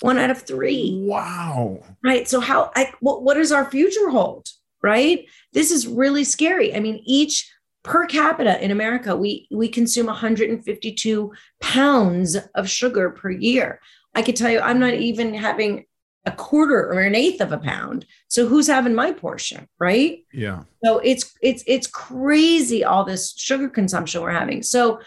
One 0.00 0.18
out 0.18 0.30
of 0.30 0.42
three. 0.42 0.98
Wow. 1.02 1.80
Right. 2.02 2.28
So 2.28 2.40
how? 2.40 2.70
I, 2.76 2.92
what, 3.00 3.22
what 3.22 3.34
does 3.34 3.52
our 3.52 3.70
future 3.70 4.10
hold? 4.10 4.48
Right. 4.82 5.26
This 5.52 5.70
is 5.70 5.86
really 5.86 6.22
scary. 6.22 6.74
I 6.74 6.80
mean, 6.80 7.02
each 7.06 7.50
per 7.82 8.06
capita 8.06 8.62
in 8.62 8.70
America, 8.70 9.16
we, 9.16 9.48
we 9.50 9.68
consume 9.68 10.06
152 10.06 11.32
pounds 11.60 12.36
of 12.54 12.68
sugar 12.68 13.10
per 13.10 13.30
year. 13.30 13.80
I 14.16 14.22
could 14.22 14.34
tell 14.34 14.50
you, 14.50 14.60
I'm 14.60 14.80
not 14.80 14.94
even 14.94 15.34
having 15.34 15.84
a 16.24 16.32
quarter 16.32 16.92
or 16.92 17.00
an 17.02 17.14
eighth 17.14 17.40
of 17.40 17.52
a 17.52 17.58
pound. 17.58 18.04
So 18.28 18.48
who's 18.48 18.66
having 18.66 18.94
my 18.94 19.12
portion, 19.12 19.68
right? 19.78 20.24
Yeah. 20.32 20.64
So 20.84 20.98
it's 20.98 21.32
it's 21.40 21.62
it's 21.66 21.86
crazy 21.86 22.82
all 22.82 23.04
this 23.04 23.32
sugar 23.36 23.68
consumption 23.68 24.22
we're 24.22 24.30
having. 24.30 24.62
So 24.62 25.00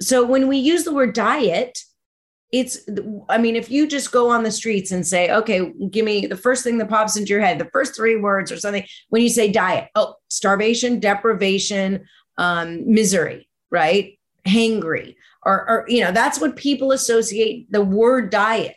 so 0.00 0.24
when 0.24 0.48
we 0.48 0.56
use 0.56 0.84
the 0.84 0.94
word 0.94 1.14
diet, 1.14 1.78
it's 2.52 2.78
i 3.28 3.36
mean 3.36 3.56
if 3.56 3.68
you 3.68 3.84
just 3.84 4.12
go 4.12 4.30
on 4.30 4.44
the 4.44 4.50
streets 4.50 4.92
and 4.92 5.04
say 5.04 5.28
okay 5.28 5.72
give 5.90 6.04
me 6.04 6.24
the 6.24 6.36
first 6.36 6.62
thing 6.62 6.78
that 6.78 6.88
pops 6.88 7.16
into 7.16 7.30
your 7.30 7.40
head 7.40 7.58
the 7.58 7.68
first 7.72 7.96
three 7.96 8.14
words 8.14 8.52
or 8.52 8.56
something 8.56 8.84
when 9.08 9.22
you 9.22 9.28
say 9.28 9.50
diet 9.50 9.88
oh 9.96 10.14
starvation 10.28 11.00
deprivation 11.00 12.04
um, 12.38 12.82
misery 12.86 13.48
right 13.72 14.20
hangry 14.46 15.16
or, 15.44 15.68
or 15.68 15.84
you 15.88 16.02
know 16.02 16.12
that's 16.12 16.40
what 16.40 16.56
people 16.56 16.92
associate 16.92 17.70
the 17.70 17.84
word 17.84 18.30
diet. 18.30 18.76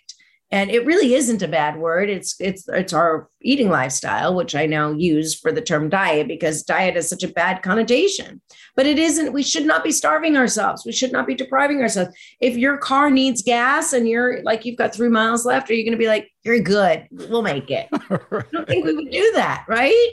And 0.50 0.72
it 0.72 0.86
really 0.86 1.14
isn't 1.14 1.42
a 1.42 1.48
bad 1.48 1.78
word. 1.78 2.10
It's 2.10 2.40
it's 2.40 2.68
it's 2.70 2.94
our 2.94 3.30
eating 3.42 3.70
lifestyle 3.70 4.34
which 4.34 4.56
i 4.56 4.66
now 4.66 4.92
use 4.92 5.38
for 5.38 5.52
the 5.52 5.62
term 5.62 5.90
diet 5.90 6.28
because 6.28 6.64
diet 6.64 6.96
has 6.96 7.10
such 7.10 7.24
a 7.24 7.28
bad 7.28 7.62
connotation. 7.62 8.42
But 8.76 8.86
it 8.86 8.98
isn't 8.98 9.34
we 9.34 9.44
should 9.44 9.66
not 9.66 9.84
be 9.84 9.92
starving 9.92 10.38
ourselves. 10.38 10.86
We 10.86 10.94
should 10.94 11.12
not 11.12 11.28
be 11.28 11.36
depriving 11.36 11.82
ourselves. 11.82 12.16
If 12.40 12.56
your 12.56 12.78
car 12.78 13.10
needs 13.10 13.42
gas 13.42 13.92
and 13.92 14.08
you're 14.08 14.42
like 14.44 14.64
you've 14.64 14.78
got 14.78 14.96
three 14.96 15.10
miles 15.10 15.46
left 15.46 15.70
are 15.70 15.74
you 15.74 15.84
going 15.84 15.92
to 15.92 15.98
be 15.98 16.08
like 16.08 16.30
you're 16.44 16.60
good. 16.60 17.08
We'll 17.12 17.42
make 17.42 17.70
it. 17.70 17.90
Right. 18.10 18.22
i 18.32 18.44
don't 18.52 18.68
think 18.68 18.86
we 18.86 18.96
would 18.96 19.12
do 19.12 19.32
that 19.36 19.66
right? 19.68 20.12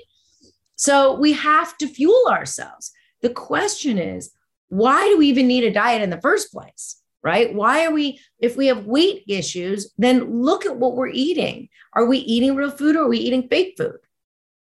So 0.76 1.14
we 1.14 1.32
have 1.32 1.76
to 1.78 1.86
fuel 1.86 2.26
ourselves. 2.28 2.90
The 3.22 3.30
question 3.30 3.98
is 3.98 4.32
why 4.74 5.08
do 5.08 5.18
we 5.18 5.28
even 5.28 5.46
need 5.46 5.64
a 5.64 5.72
diet 5.72 6.02
in 6.02 6.10
the 6.10 6.20
first 6.20 6.52
place 6.52 7.00
right? 7.24 7.54
Why 7.54 7.86
are 7.86 7.90
we, 7.90 8.20
if 8.38 8.54
we 8.54 8.66
have 8.66 8.84
weight 8.84 9.24
issues, 9.26 9.92
then 9.96 10.42
look 10.42 10.66
at 10.66 10.76
what 10.76 10.94
we're 10.94 11.08
eating. 11.08 11.70
Are 11.94 12.04
we 12.04 12.18
eating 12.18 12.54
real 12.54 12.70
food 12.70 12.94
or 12.94 13.04
are 13.04 13.08
we 13.08 13.18
eating 13.18 13.48
fake 13.48 13.74
food? 13.78 13.96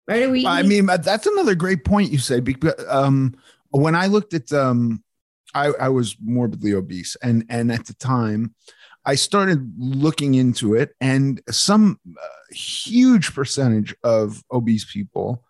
Right? 0.07 0.23
Are 0.23 0.31
we 0.31 0.47
I 0.47 0.63
mean, 0.63 0.87
that's 0.87 1.27
another 1.27 1.55
great 1.55 1.85
point 1.85 2.13
you 2.13 2.19
said. 2.19 2.45
Because 2.45 2.75
um, 2.89 3.35
when 3.71 3.95
I 3.95 4.07
looked 4.07 4.35
at, 4.35 4.53
um, 4.53 5.03
I, 5.55 5.73
I 5.81 5.89
was 5.89 6.17
morbidly 6.23 6.75
obese, 6.75 7.17
and 7.23 7.45
and 7.49 7.71
at 7.73 7.87
the 7.87 7.95
time, 7.95 8.55
I 9.05 9.15
started 9.15 9.73
looking 9.79 10.35
into 10.35 10.75
it, 10.75 10.95
and 11.01 11.41
some 11.49 12.01
uh, 12.11 12.27
huge 12.51 13.33
percentage 13.35 13.95
of 14.03 14.43
obese 14.51 14.85
people 14.85 15.45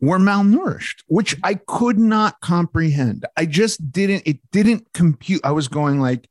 were 0.00 0.18
malnourished, 0.18 1.02
which 1.08 1.36
I 1.42 1.54
could 1.54 1.98
not 1.98 2.40
comprehend. 2.40 3.24
I 3.36 3.46
just 3.46 3.90
didn't, 3.90 4.22
it 4.26 4.38
didn't 4.52 4.92
compute. 4.92 5.40
I 5.44 5.52
was 5.52 5.68
going 5.68 6.00
like, 6.00 6.28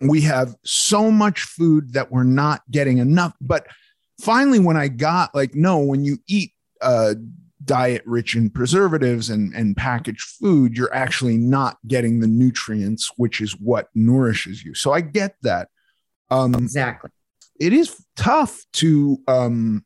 we 0.00 0.22
have 0.22 0.56
so 0.64 1.10
much 1.10 1.42
food 1.42 1.92
that 1.92 2.10
we're 2.10 2.24
not 2.24 2.62
getting 2.70 2.98
enough. 2.98 3.34
But 3.40 3.66
finally, 4.20 4.58
when 4.58 4.76
I 4.76 4.88
got 4.88 5.34
like, 5.34 5.54
no, 5.54 5.78
when 5.78 6.04
you 6.04 6.18
eat 6.26 6.52
uh, 6.80 7.14
diet 7.64 8.02
rich 8.04 8.34
in 8.34 8.50
preservatives 8.50 9.30
and, 9.30 9.54
and 9.54 9.76
packaged 9.76 10.28
food, 10.40 10.76
you're 10.76 10.92
actually 10.92 11.36
not 11.36 11.78
getting 11.86 12.18
the 12.18 12.26
nutrients, 12.26 13.12
which 13.16 13.40
is 13.40 13.52
what 13.52 13.88
nourishes 13.94 14.64
you. 14.64 14.74
So 14.74 14.92
I 14.92 15.02
get 15.02 15.36
that. 15.42 15.68
Um, 16.30 16.54
exactly. 16.54 17.10
It 17.60 17.72
is 17.72 17.94
tough 18.16 18.64
to 18.74 19.18
um, 19.28 19.84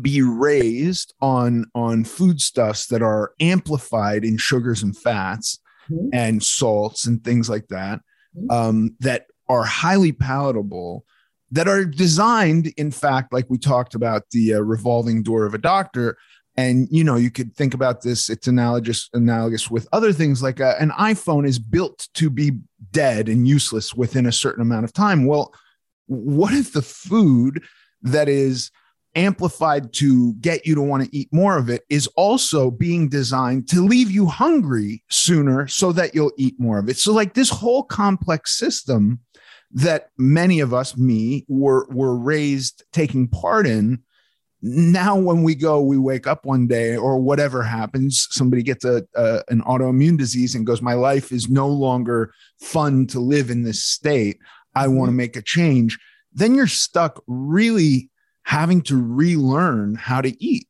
be 0.00 0.22
raised 0.22 1.14
on 1.20 1.66
on 1.74 2.04
foodstuffs 2.04 2.86
that 2.86 3.02
are 3.02 3.32
amplified 3.40 4.24
in 4.24 4.36
sugars 4.36 4.82
and 4.82 4.96
fats 4.96 5.58
mm-hmm. 5.90 6.08
and 6.12 6.42
salts 6.42 7.06
and 7.06 7.24
things 7.24 7.48
like 7.48 7.66
that 7.68 8.00
Mm-hmm. 8.36 8.50
um, 8.50 8.96
that 9.00 9.26
are 9.48 9.64
highly 9.64 10.12
palatable 10.12 11.04
that 11.50 11.66
are 11.66 11.84
designed 11.84 12.72
in 12.76 12.92
fact 12.92 13.32
like 13.32 13.44
we 13.48 13.58
talked 13.58 13.96
about 13.96 14.22
the 14.30 14.54
uh, 14.54 14.60
revolving 14.60 15.24
door 15.24 15.46
of 15.46 15.52
a 15.52 15.58
doctor 15.58 16.16
and 16.56 16.86
you 16.92 17.02
know 17.02 17.16
you 17.16 17.28
could 17.28 17.52
think 17.56 17.74
about 17.74 18.02
this 18.02 18.30
it's 18.30 18.46
analogous 18.46 19.10
analogous 19.14 19.68
with 19.68 19.88
other 19.92 20.12
things 20.12 20.44
like 20.44 20.60
a, 20.60 20.68
uh, 20.68 20.76
an 20.78 20.90
iphone 20.90 21.44
is 21.44 21.58
built 21.58 22.06
to 22.14 22.30
be 22.30 22.52
dead 22.92 23.28
and 23.28 23.48
useless 23.48 23.94
within 23.94 24.26
a 24.26 24.32
certain 24.32 24.62
amount 24.62 24.84
of 24.84 24.92
time 24.92 25.26
well 25.26 25.52
what 26.06 26.54
if 26.54 26.72
the 26.72 26.82
food 26.82 27.64
that 28.00 28.28
is 28.28 28.70
amplified 29.14 29.92
to 29.94 30.34
get 30.34 30.66
you 30.66 30.74
to 30.74 30.82
want 30.82 31.04
to 31.04 31.16
eat 31.16 31.28
more 31.32 31.58
of 31.58 31.68
it 31.68 31.82
is 31.88 32.06
also 32.08 32.70
being 32.70 33.08
designed 33.08 33.68
to 33.68 33.84
leave 33.84 34.10
you 34.10 34.26
hungry 34.26 35.02
sooner 35.10 35.66
so 35.66 35.92
that 35.92 36.14
you'll 36.14 36.32
eat 36.36 36.54
more 36.58 36.78
of 36.78 36.88
it. 36.88 36.96
So 36.96 37.12
like 37.12 37.34
this 37.34 37.50
whole 37.50 37.82
complex 37.82 38.56
system 38.56 39.20
that 39.72 40.10
many 40.18 40.60
of 40.60 40.74
us 40.74 40.96
me 40.96 41.44
were 41.48 41.86
were 41.90 42.16
raised 42.16 42.84
taking 42.92 43.28
part 43.28 43.66
in 43.66 44.02
now 44.62 45.16
when 45.16 45.42
we 45.42 45.54
go 45.54 45.80
we 45.80 45.96
wake 45.96 46.26
up 46.26 46.44
one 46.44 46.66
day 46.66 46.96
or 46.96 47.18
whatever 47.18 47.62
happens 47.62 48.26
somebody 48.30 48.62
gets 48.62 48.84
a, 48.84 49.02
a, 49.14 49.42
an 49.48 49.62
autoimmune 49.62 50.18
disease 50.18 50.54
and 50.54 50.66
goes 50.66 50.82
my 50.82 50.92
life 50.92 51.32
is 51.32 51.48
no 51.48 51.68
longer 51.68 52.32
fun 52.60 53.06
to 53.06 53.20
live 53.20 53.48
in 53.50 53.62
this 53.62 53.84
state 53.84 54.38
i 54.74 54.86
want 54.86 55.08
to 55.08 55.10
mm-hmm. 55.10 55.18
make 55.18 55.36
a 55.36 55.42
change 55.42 55.98
then 56.32 56.54
you're 56.54 56.66
stuck 56.66 57.22
really 57.26 58.10
having 58.44 58.82
to 58.82 59.00
relearn 59.00 59.94
how 59.94 60.20
to 60.20 60.42
eat. 60.42 60.66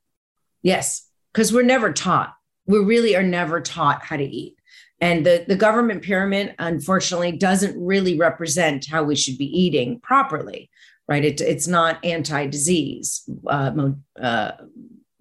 Yes, 0.62 1.08
because 1.32 1.52
we're 1.52 1.62
never 1.62 1.92
taught. 1.92 2.34
We 2.66 2.78
really 2.78 3.16
are 3.16 3.22
never 3.22 3.60
taught 3.60 4.04
how 4.04 4.16
to 4.16 4.24
eat. 4.24 4.56
And 5.00 5.24
the, 5.24 5.44
the 5.48 5.56
government 5.56 6.02
pyramid, 6.02 6.54
unfortunately, 6.58 7.32
doesn't 7.32 7.82
really 7.82 8.18
represent 8.18 8.86
how 8.86 9.02
we 9.02 9.16
should 9.16 9.38
be 9.38 9.46
eating 9.46 9.98
properly, 10.00 10.70
right? 11.08 11.24
It, 11.24 11.40
it's 11.40 11.66
not 11.66 12.04
anti 12.04 12.46
disease 12.46 13.28
uh, 13.46 13.72
uh, 14.20 14.52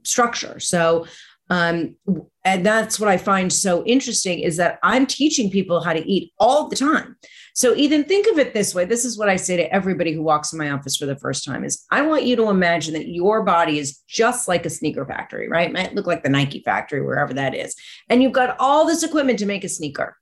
structure. 0.03 0.59
So, 0.59 1.07
um, 1.49 1.95
and 2.43 2.65
that's 2.65 2.99
what 2.99 3.09
I 3.09 3.17
find 3.17 3.51
so 3.51 3.83
interesting 3.85 4.39
is 4.39 4.57
that 4.57 4.79
I'm 4.83 5.05
teaching 5.05 5.49
people 5.49 5.81
how 5.81 5.93
to 5.93 6.05
eat 6.07 6.33
all 6.39 6.67
the 6.67 6.75
time. 6.75 7.15
So 7.60 7.76
Ethan, 7.76 8.06
think 8.06 8.26
of 8.32 8.39
it 8.39 8.54
this 8.54 8.74
way. 8.74 8.86
This 8.86 9.04
is 9.04 9.17
what 9.17 9.28
I 9.28 9.36
say 9.36 9.58
to 9.58 9.74
everybody 9.74 10.13
who 10.13 10.24
walks 10.24 10.54
in 10.54 10.60
my 10.60 10.72
office 10.72 10.95
for 10.95 11.06
the 11.06 11.17
first 11.17 11.43
time 11.43 11.65
is 11.65 11.86
I 11.91 12.04
want 12.04 12.24
you 12.24 12.38
to 12.38 12.50
imagine 12.50 12.93
that 12.93 13.10
your 13.10 13.43
body 13.43 13.80
is 13.80 13.98
just 14.08 14.48
like 14.48 14.65
a 14.65 14.69
sneaker 14.69 15.06
factory, 15.06 15.50
right? 15.50 15.67
It 15.67 15.74
might 15.74 15.93
look 15.93 16.08
like 16.08 16.24
the 16.24 16.30
Nike 16.30 16.62
factory, 16.62 17.02
wherever 17.02 17.34
that 17.34 17.54
is. 17.54 17.76
And 18.08 18.24
you've 18.24 18.32
got 18.32 18.56
all 18.60 18.88
this 18.88 19.04
equipment 19.04 19.39
to 19.39 19.45
make 19.45 19.65
a 19.65 19.67
sneaker. 19.67 20.15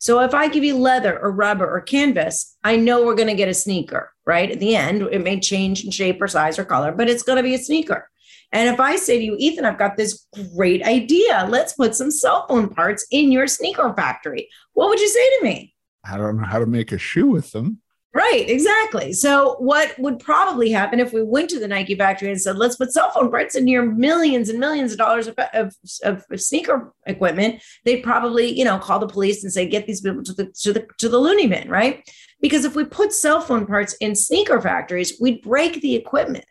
So 0.00 0.20
if 0.20 0.34
I 0.34 0.48
give 0.48 0.64
you 0.64 0.76
leather 0.76 1.18
or 1.18 1.32
rubber 1.32 1.66
or 1.66 1.80
canvas, 1.80 2.58
I 2.62 2.76
know 2.76 3.06
we're 3.06 3.14
going 3.14 3.28
to 3.28 3.34
get 3.34 3.48
a 3.48 3.54
sneaker, 3.54 4.12
right? 4.26 4.50
At 4.50 4.60
the 4.60 4.76
end, 4.76 5.00
it 5.00 5.24
may 5.24 5.40
change 5.40 5.82
in 5.82 5.90
shape 5.90 6.20
or 6.20 6.28
size 6.28 6.58
or 6.58 6.66
color, 6.66 6.92
but 6.92 7.08
it's 7.08 7.22
going 7.22 7.36
to 7.36 7.42
be 7.42 7.54
a 7.54 7.58
sneaker. 7.58 8.10
And 8.52 8.68
if 8.68 8.80
I 8.80 8.96
say 8.96 9.16
to 9.16 9.24
you, 9.24 9.36
Ethan, 9.38 9.64
I've 9.64 9.78
got 9.78 9.96
this 9.96 10.26
great 10.54 10.82
idea, 10.82 11.46
let's 11.48 11.72
put 11.72 11.94
some 11.94 12.10
cell 12.10 12.46
phone 12.46 12.68
parts 12.68 13.06
in 13.10 13.32
your 13.32 13.46
sneaker 13.46 13.94
factory, 13.96 14.50
what 14.74 14.90
would 14.90 15.00
you 15.00 15.08
say 15.08 15.38
to 15.38 15.44
me? 15.44 15.72
I 16.08 16.16
don't 16.16 16.38
know 16.38 16.44
how 16.44 16.58
to 16.58 16.66
make 16.66 16.92
a 16.92 16.98
shoe 16.98 17.26
with 17.26 17.52
them. 17.52 17.80
Right, 18.16 18.48
exactly. 18.48 19.12
So, 19.12 19.56
what 19.58 19.94
would 19.98 20.20
probably 20.20 20.70
happen 20.70 21.00
if 21.00 21.12
we 21.12 21.22
went 21.22 21.50
to 21.50 21.58
the 21.58 21.68
Nike 21.68 21.94
factory 21.94 22.30
and 22.30 22.40
said, 22.40 22.56
let's 22.56 22.76
put 22.76 22.90
cell 22.90 23.10
phone 23.10 23.30
parts 23.30 23.54
in 23.56 23.68
your 23.68 23.82
millions 23.82 24.48
and 24.48 24.58
millions 24.58 24.92
of 24.92 24.96
dollars 24.96 25.26
of, 25.26 25.38
of, 25.52 25.74
of, 26.02 26.24
sneaker 26.40 26.94
equipment? 27.06 27.62
They'd 27.84 28.02
probably, 28.02 28.58
you 28.58 28.64
know, 28.64 28.78
call 28.78 29.00
the 29.00 29.06
police 29.06 29.44
and 29.44 29.52
say, 29.52 29.68
get 29.68 29.86
these 29.86 30.00
people 30.00 30.22
to 30.22 30.32
the, 30.32 30.46
to 30.62 30.72
the, 30.72 30.86
to 30.96 31.10
the 31.10 31.18
loony 31.18 31.46
bin, 31.46 31.68
right? 31.68 32.08
Because 32.40 32.64
if 32.64 32.74
we 32.74 32.84
put 32.84 33.12
cell 33.12 33.42
phone 33.42 33.66
parts 33.66 33.92
in 34.00 34.16
sneaker 34.16 34.62
factories, 34.62 35.18
we'd 35.20 35.42
break 35.42 35.82
the 35.82 35.94
equipment, 35.94 36.46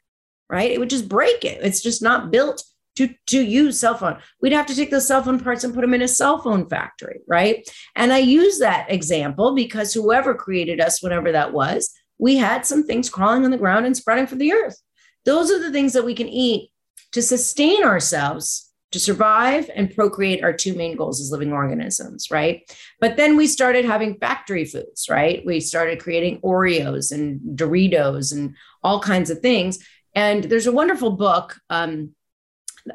right? 0.52 0.70
It 0.70 0.80
would 0.80 0.92
just 0.92 1.10
break 1.10 1.44
it. 1.44 1.64
It's 1.64 1.82
just 1.82 2.04
not 2.04 2.30
built 2.30 2.64
to, 2.96 3.14
to 3.28 3.42
use 3.42 3.80
cell 3.80 3.98
phone. 3.98 4.18
We'd 4.42 4.54
have 4.54 4.66
to 4.68 4.76
take 4.76 4.92
those 4.92 5.08
cell 5.08 5.24
phone 5.24 5.40
parts 5.40 5.64
and 5.64 5.74
put 5.74 5.82
them 5.82 5.94
in 5.94 6.02
a 6.02 6.08
cell 6.08 6.42
phone 6.42 6.68
factory, 6.68 7.20
right? 7.28 7.68
And 7.96 8.14
I 8.14 8.20
use 8.20 8.60
that 8.60 8.90
example 8.90 9.54
because 9.54 9.94
whoever 9.94 10.34
created 10.34 10.80
us, 10.80 11.04
whatever 11.04 11.32
that 11.32 11.54
was, 11.54 11.94
we 12.18 12.38
had 12.38 12.66
some 12.66 12.84
things 12.84 13.10
crawling 13.10 13.44
on 13.44 13.52
the 13.52 13.58
ground 13.58 13.86
and 13.86 13.96
spreading 13.96 14.28
from 14.28 14.38
the 14.38 14.54
earth. 14.54 14.82
Those 15.26 15.52
are 15.52 15.60
the 15.60 15.72
things 15.72 15.94
that 15.94 16.06
we 16.06 16.16
can 16.16 16.30
eat 16.30 16.72
to 17.12 17.22
sustain 17.22 17.84
ourselves, 17.84 18.72
to 18.92 19.00
survive 19.00 19.70
and 19.76 19.94
procreate 19.94 20.44
our 20.44 20.54
two 20.54 20.74
main 20.76 20.96
goals 20.96 21.20
as 21.20 21.32
living 21.32 21.52
organisms, 21.52 22.32
right? 22.32 22.70
But 23.02 23.18
then 23.18 23.36
we 23.36 23.48
started 23.48 23.84
having 23.84 24.18
factory 24.20 24.64
foods, 24.64 25.08
right? 25.10 25.44
We 25.46 25.60
started 25.60 26.02
creating 26.02 26.40
Oreos 26.42 27.12
and 27.12 27.42
Doritos 27.58 28.32
and 28.32 28.56
all 28.84 29.02
kinds 29.02 29.30
of 29.30 29.40
things. 29.40 29.80
And 30.14 30.46
there's 30.46 30.68
a 30.68 30.72
wonderful 30.72 31.12
book. 31.12 31.58
Um, 31.70 32.16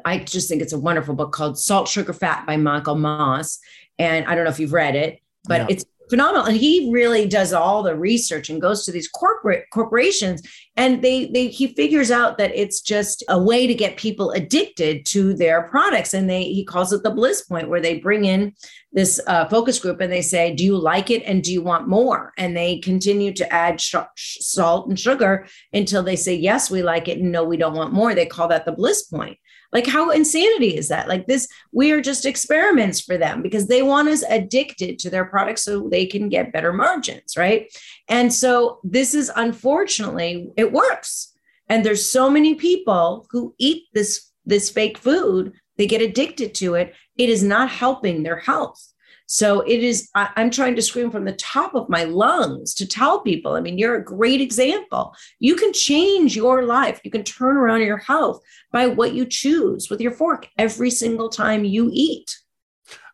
I 0.05 0.19
just 0.19 0.49
think 0.49 0.61
it's 0.61 0.73
a 0.73 0.79
wonderful 0.79 1.15
book 1.15 1.31
called 1.31 1.59
Salt, 1.59 1.87
Sugar, 1.87 2.13
Fat 2.13 2.45
by 2.45 2.57
Michael 2.57 2.95
Moss. 2.95 3.59
And 3.99 4.25
I 4.25 4.35
don't 4.35 4.45
know 4.45 4.49
if 4.51 4.59
you've 4.59 4.73
read 4.73 4.95
it, 4.95 5.21
but 5.45 5.61
yeah. 5.61 5.67
it's 5.69 5.85
phenomenal. 6.11 6.45
And 6.45 6.57
he 6.57 6.91
really 6.91 7.25
does 7.25 7.53
all 7.53 7.81
the 7.81 7.95
research 7.95 8.49
and 8.49 8.61
goes 8.61 8.85
to 8.85 8.91
these 8.91 9.07
corporate 9.07 9.65
corporations 9.71 10.41
and 10.75 11.01
they 11.01 11.27
they 11.27 11.47
he 11.47 11.67
figures 11.67 12.11
out 12.11 12.37
that 12.37 12.51
it's 12.53 12.81
just 12.81 13.23
a 13.29 13.41
way 13.41 13.65
to 13.65 13.73
get 13.73 13.95
people 13.97 14.31
addicted 14.31 15.05
to 15.07 15.33
their 15.33 15.63
products. 15.63 16.13
And 16.13 16.29
they 16.29 16.43
he 16.43 16.65
calls 16.65 16.91
it 16.91 17.03
the 17.03 17.11
bliss 17.11 17.43
point 17.43 17.69
where 17.69 17.81
they 17.81 17.99
bring 17.99 18.25
in 18.25 18.53
this 18.91 19.21
uh, 19.25 19.47
focus 19.47 19.79
group 19.79 20.01
and 20.01 20.11
they 20.11 20.21
say, 20.21 20.53
do 20.53 20.65
you 20.65 20.77
like 20.77 21.09
it 21.09 21.23
and 21.23 21.41
do 21.41 21.51
you 21.53 21.61
want 21.61 21.87
more? 21.87 22.33
And 22.37 22.55
they 22.55 22.79
continue 22.79 23.31
to 23.33 23.53
add 23.53 23.79
sh- 23.79 23.95
salt 24.15 24.89
and 24.89 24.99
sugar 24.99 25.47
until 25.71 26.03
they 26.03 26.17
say, 26.17 26.35
yes, 26.35 26.69
we 26.69 26.83
like 26.83 27.07
it 27.07 27.19
and 27.19 27.31
no, 27.31 27.45
we 27.45 27.55
don't 27.55 27.75
want 27.75 27.93
more. 27.93 28.13
They 28.13 28.25
call 28.25 28.49
that 28.49 28.65
the 28.65 28.73
bliss 28.73 29.03
point. 29.03 29.37
Like, 29.73 29.87
how 29.87 30.09
insanity 30.09 30.75
is 30.75 30.89
that? 30.89 31.07
Like, 31.07 31.27
this, 31.27 31.47
we 31.71 31.91
are 31.91 32.01
just 32.01 32.25
experiments 32.25 32.99
for 32.99 33.17
them 33.17 33.41
because 33.41 33.67
they 33.67 33.81
want 33.81 34.09
us 34.09 34.23
addicted 34.29 34.99
to 34.99 35.09
their 35.09 35.25
products 35.25 35.63
so 35.63 35.87
they 35.87 36.05
can 36.05 36.29
get 36.29 36.51
better 36.51 36.73
margins, 36.73 37.37
right? 37.37 37.71
And 38.07 38.33
so, 38.33 38.79
this 38.83 39.13
is 39.13 39.31
unfortunately, 39.35 40.51
it 40.57 40.71
works. 40.71 41.33
And 41.69 41.85
there's 41.85 42.09
so 42.09 42.29
many 42.29 42.55
people 42.55 43.27
who 43.31 43.55
eat 43.57 43.85
this 43.93 44.31
this 44.45 44.69
fake 44.69 44.97
food, 44.97 45.53
they 45.77 45.87
get 45.87 46.01
addicted 46.01 46.53
to 46.55 46.75
it. 46.75 46.93
It 47.17 47.29
is 47.29 47.43
not 47.43 47.69
helping 47.69 48.23
their 48.23 48.37
health. 48.37 48.90
So 49.31 49.61
it 49.61 49.81
is, 49.81 50.09
I, 50.13 50.27
am 50.35 50.51
trying 50.51 50.75
to 50.75 50.81
scream 50.81 51.09
from 51.09 51.23
the 51.23 51.31
top 51.31 51.73
of 51.73 51.87
my 51.87 52.03
lungs 52.03 52.73
to 52.73 52.85
tell 52.85 53.21
people. 53.21 53.53
I 53.53 53.61
mean, 53.61 53.77
you're 53.77 53.95
a 53.95 54.03
great 54.03 54.41
example. 54.41 55.15
You 55.39 55.55
can 55.55 55.71
change 55.71 56.35
your 56.35 56.65
life. 56.65 56.99
You 57.05 57.11
can 57.11 57.23
turn 57.23 57.55
around 57.55 57.79
your 57.79 57.99
health 57.99 58.41
by 58.73 58.87
what 58.87 59.13
you 59.13 59.25
choose 59.25 59.89
with 59.89 60.01
your 60.01 60.11
fork 60.11 60.49
every 60.57 60.91
single 60.91 61.29
time 61.29 61.63
you 61.63 61.89
eat. 61.93 62.29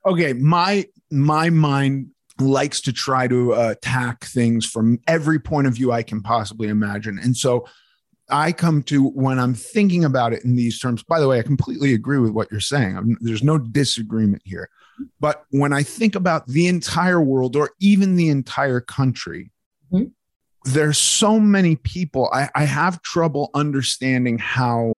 Okay. 0.07 0.33
My, 0.33 0.85
my 1.11 1.51
mind 1.51 2.07
likes 2.39 2.81
to 2.81 2.93
try 2.93 3.27
to 3.27 3.53
uh, 3.53 3.69
attack 3.77 4.25
things 4.25 4.65
from 4.65 4.99
every 5.05 5.37
point 5.37 5.67
of 5.67 5.75
view 5.75 5.91
I 5.91 6.01
can 6.01 6.23
possibly 6.23 6.69
imagine. 6.69 7.19
And 7.19 7.37
so 7.37 7.67
I 8.27 8.53
come 8.53 8.81
to 8.83 9.09
when 9.09 9.37
I'm 9.37 9.53
thinking 9.53 10.03
about 10.03 10.33
it 10.33 10.43
in 10.43 10.55
these 10.55 10.79
terms. 10.79 11.03
By 11.03 11.19
the 11.19 11.27
way, 11.27 11.37
I 11.37 11.43
completely 11.43 11.93
agree 11.93 12.17
with 12.17 12.31
what 12.31 12.49
you're 12.49 12.59
saying. 12.59 12.97
I'm, 12.97 13.17
there's 13.21 13.43
no 13.43 13.59
disagreement 13.59 14.41
here. 14.45 14.67
But 15.19 15.45
when 15.49 15.73
I 15.73 15.83
think 15.83 16.15
about 16.15 16.47
the 16.47 16.67
entire 16.67 17.21
world 17.21 17.55
or 17.55 17.71
even 17.79 18.15
the 18.15 18.29
entire 18.29 18.79
country, 18.79 19.51
mm-hmm. 19.91 20.05
there's 20.65 20.97
so 20.97 21.39
many 21.39 21.75
people. 21.75 22.29
I, 22.33 22.49
I 22.55 22.65
have 22.65 23.01
trouble 23.01 23.49
understanding 23.53 24.37
how. 24.37 24.93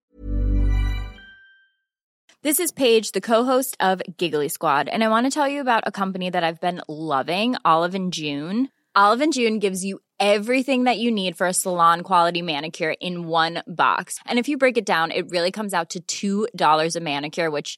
This 2.41 2.59
is 2.59 2.71
Paige, 2.71 3.12
the 3.12 3.21
co-host 3.21 3.75
of 3.81 4.01
Giggly 4.17 4.47
Squad, 4.47 4.88
and 4.88 5.03
I 5.03 5.09
want 5.09 5.25
to 5.25 5.31
tell 5.31 5.47
you 5.47 5.59
about 5.59 5.83
a 5.85 5.91
company 5.91 6.29
that 6.29 6.43
I've 6.43 6.62
been 6.62 6.81
loving, 6.88 7.55
Olive 7.65 7.95
and 7.95 8.13
June. 8.13 8.69
Olive 8.95 9.21
and 9.21 9.33
June 9.33 9.59
gives 9.59 9.83
you 9.83 9.99
everything 10.19 10.85
that 10.85 10.97
you 10.97 11.12
need 11.12 11.38
for 11.38 11.47
a 11.47 11.53
salon 11.53 12.01
quality 12.01 12.41
manicure 12.41 12.95
in 12.99 13.27
one 13.27 13.62
box. 13.67 14.19
And 14.25 14.39
if 14.39 14.47
you 14.47 14.57
break 14.57 14.77
it 14.77 14.85
down, 14.85 15.12
it 15.12 15.29
really 15.29 15.51
comes 15.51 15.73
out 15.73 15.95
to 16.09 16.47
$2 16.49 16.95
a 16.95 16.99
manicure, 16.99 17.51
which 17.51 17.77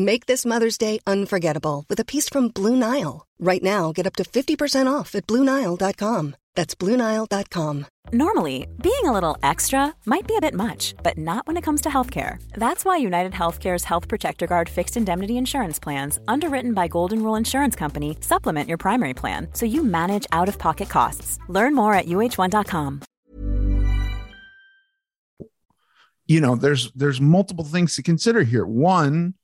Make 0.00 0.24
this 0.24 0.46
Mother's 0.46 0.78
Day 0.78 0.98
unforgettable 1.06 1.84
with 1.90 2.00
a 2.00 2.06
piece 2.06 2.26
from 2.26 2.48
Blue 2.48 2.74
Nile. 2.74 3.26
Right 3.38 3.62
now, 3.62 3.92
get 3.92 4.06
up 4.06 4.16
to 4.16 4.24
50% 4.24 4.90
off 4.90 5.14
at 5.14 5.26
BlueNile.com. 5.26 6.36
That's 6.54 6.74
BlueNile.com. 6.74 7.86
Normally, 8.10 8.66
being 8.82 9.04
a 9.04 9.12
little 9.12 9.36
extra 9.42 9.94
might 10.06 10.26
be 10.26 10.36
a 10.36 10.40
bit 10.40 10.54
much, 10.54 10.94
but 11.02 11.18
not 11.18 11.46
when 11.46 11.58
it 11.58 11.62
comes 11.62 11.82
to 11.82 11.90
healthcare. 11.90 12.42
That's 12.54 12.82
why 12.82 12.96
United 12.96 13.32
Healthcare's 13.32 13.84
Health 13.84 14.08
Protector 14.08 14.46
Guard 14.46 14.70
fixed 14.70 14.96
indemnity 14.96 15.36
insurance 15.36 15.78
plans, 15.78 16.18
underwritten 16.26 16.72
by 16.72 16.88
Golden 16.88 17.22
Rule 17.22 17.36
Insurance 17.36 17.76
Company, 17.76 18.16
supplement 18.22 18.70
your 18.70 18.78
primary 18.78 19.12
plan 19.12 19.48
so 19.52 19.66
you 19.66 19.84
manage 19.84 20.26
out 20.32 20.48
of 20.48 20.58
pocket 20.58 20.88
costs. 20.88 21.38
Learn 21.48 21.74
more 21.74 21.92
at 21.92 22.06
UH1.com. 22.06 23.02
You 26.26 26.40
know, 26.40 26.56
there's 26.56 26.90
there's 26.92 27.20
multiple 27.20 27.64
things 27.64 27.96
to 27.96 28.02
consider 28.04 28.44
here. 28.44 28.64
One, 28.64 29.34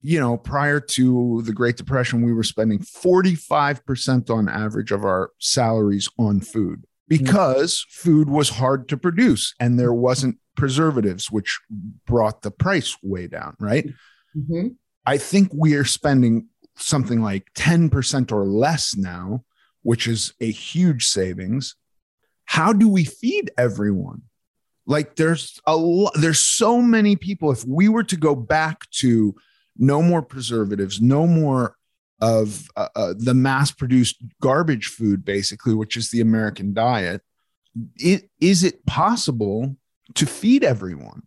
you 0.00 0.20
know, 0.20 0.36
prior 0.36 0.80
to 0.80 1.42
the 1.42 1.52
Great 1.52 1.76
Depression, 1.76 2.22
we 2.22 2.32
were 2.32 2.44
spending 2.44 2.78
45% 2.78 4.30
on 4.30 4.48
average 4.48 4.92
of 4.92 5.04
our 5.04 5.32
salaries 5.38 6.08
on 6.18 6.40
food 6.40 6.84
because 7.08 7.80
mm-hmm. 7.80 8.08
food 8.08 8.30
was 8.30 8.50
hard 8.50 8.88
to 8.88 8.96
produce 8.96 9.54
and 9.58 9.78
there 9.78 9.92
wasn't 9.92 10.38
preservatives, 10.56 11.30
which 11.30 11.60
brought 12.06 12.42
the 12.42 12.50
price 12.50 12.96
way 13.02 13.26
down, 13.26 13.56
right? 13.58 13.86
Mm-hmm. 14.36 14.68
I 15.06 15.18
think 15.18 15.50
we 15.54 15.74
are 15.74 15.84
spending 15.84 16.48
something 16.76 17.22
like 17.22 17.52
10% 17.54 18.30
or 18.30 18.44
less 18.44 18.94
now, 18.96 19.44
which 19.82 20.06
is 20.06 20.34
a 20.40 20.50
huge 20.50 21.06
savings. 21.06 21.74
How 22.44 22.72
do 22.72 22.88
we 22.88 23.04
feed 23.04 23.50
everyone? 23.58 24.22
Like 24.86 25.16
there's 25.16 25.60
a 25.66 25.76
lot, 25.76 26.12
there's 26.18 26.40
so 26.40 26.80
many 26.80 27.16
people. 27.16 27.50
If 27.50 27.64
we 27.66 27.88
were 27.88 28.04
to 28.04 28.16
go 28.16 28.34
back 28.34 28.88
to 28.92 29.34
no 29.78 30.02
more 30.02 30.22
preservatives, 30.22 31.00
no 31.00 31.26
more 31.26 31.76
of 32.20 32.68
uh, 32.76 32.88
uh, 32.96 33.14
the 33.16 33.34
mass 33.34 33.70
produced 33.70 34.16
garbage 34.40 34.86
food, 34.86 35.24
basically, 35.24 35.74
which 35.74 35.96
is 35.96 36.10
the 36.10 36.20
American 36.20 36.74
diet. 36.74 37.22
It, 37.96 38.28
is 38.40 38.64
it 38.64 38.84
possible 38.86 39.76
to 40.14 40.26
feed 40.26 40.64
everyone? 40.64 41.22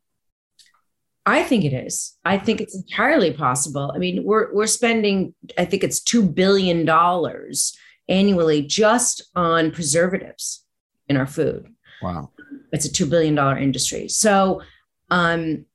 I 1.26 1.44
think 1.44 1.64
it 1.66 1.74
is. 1.74 2.18
I 2.26 2.38
think 2.38 2.62
it's 2.62 2.76
entirely 2.76 3.32
possible. 3.32 3.92
I 3.94 4.00
mean, 4.00 4.24
we're 4.24 4.54
we're 4.54 4.68
spending, 4.68 5.36
I 5.58 5.66
think 5.66 5.84
it's 5.84 6.02
two 6.02 6.24
billion 6.24 6.84
dollars 6.84 7.78
annually 8.10 8.64
just 8.64 9.22
on 9.36 9.72
preservatives 9.72 10.66
in 11.08 11.18
our 11.18 11.28
food. 11.28 11.68
Wow, 12.02 12.32
it's 12.72 12.86
a 12.86 12.92
two 12.92 13.06
billion 13.06 13.36
dollar 13.36 13.58
industry. 13.58 14.08
So, 14.08 14.64
um, 15.12 15.66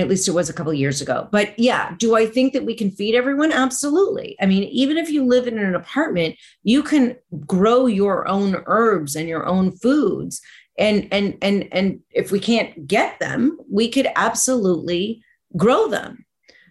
at 0.00 0.08
least 0.08 0.28
it 0.28 0.32
was 0.32 0.48
a 0.48 0.52
couple 0.52 0.72
years 0.72 1.00
ago. 1.00 1.28
But 1.30 1.58
yeah, 1.58 1.94
do 1.98 2.16
I 2.16 2.26
think 2.26 2.52
that 2.52 2.64
we 2.64 2.74
can 2.74 2.90
feed 2.90 3.14
everyone? 3.14 3.52
Absolutely. 3.52 4.36
I 4.40 4.46
mean, 4.46 4.64
even 4.64 4.96
if 4.96 5.10
you 5.10 5.24
live 5.24 5.46
in 5.46 5.58
an 5.58 5.74
apartment, 5.74 6.36
you 6.62 6.82
can 6.82 7.16
grow 7.46 7.86
your 7.86 8.28
own 8.28 8.62
herbs 8.66 9.16
and 9.16 9.28
your 9.28 9.46
own 9.46 9.72
foods. 9.72 10.40
And 10.78 11.08
and 11.10 11.36
and 11.42 11.68
and 11.72 12.00
if 12.10 12.30
we 12.30 12.38
can't 12.38 12.86
get 12.86 13.18
them, 13.18 13.58
we 13.70 13.88
could 13.88 14.06
absolutely 14.14 15.22
grow 15.56 15.88
them. 15.88 16.24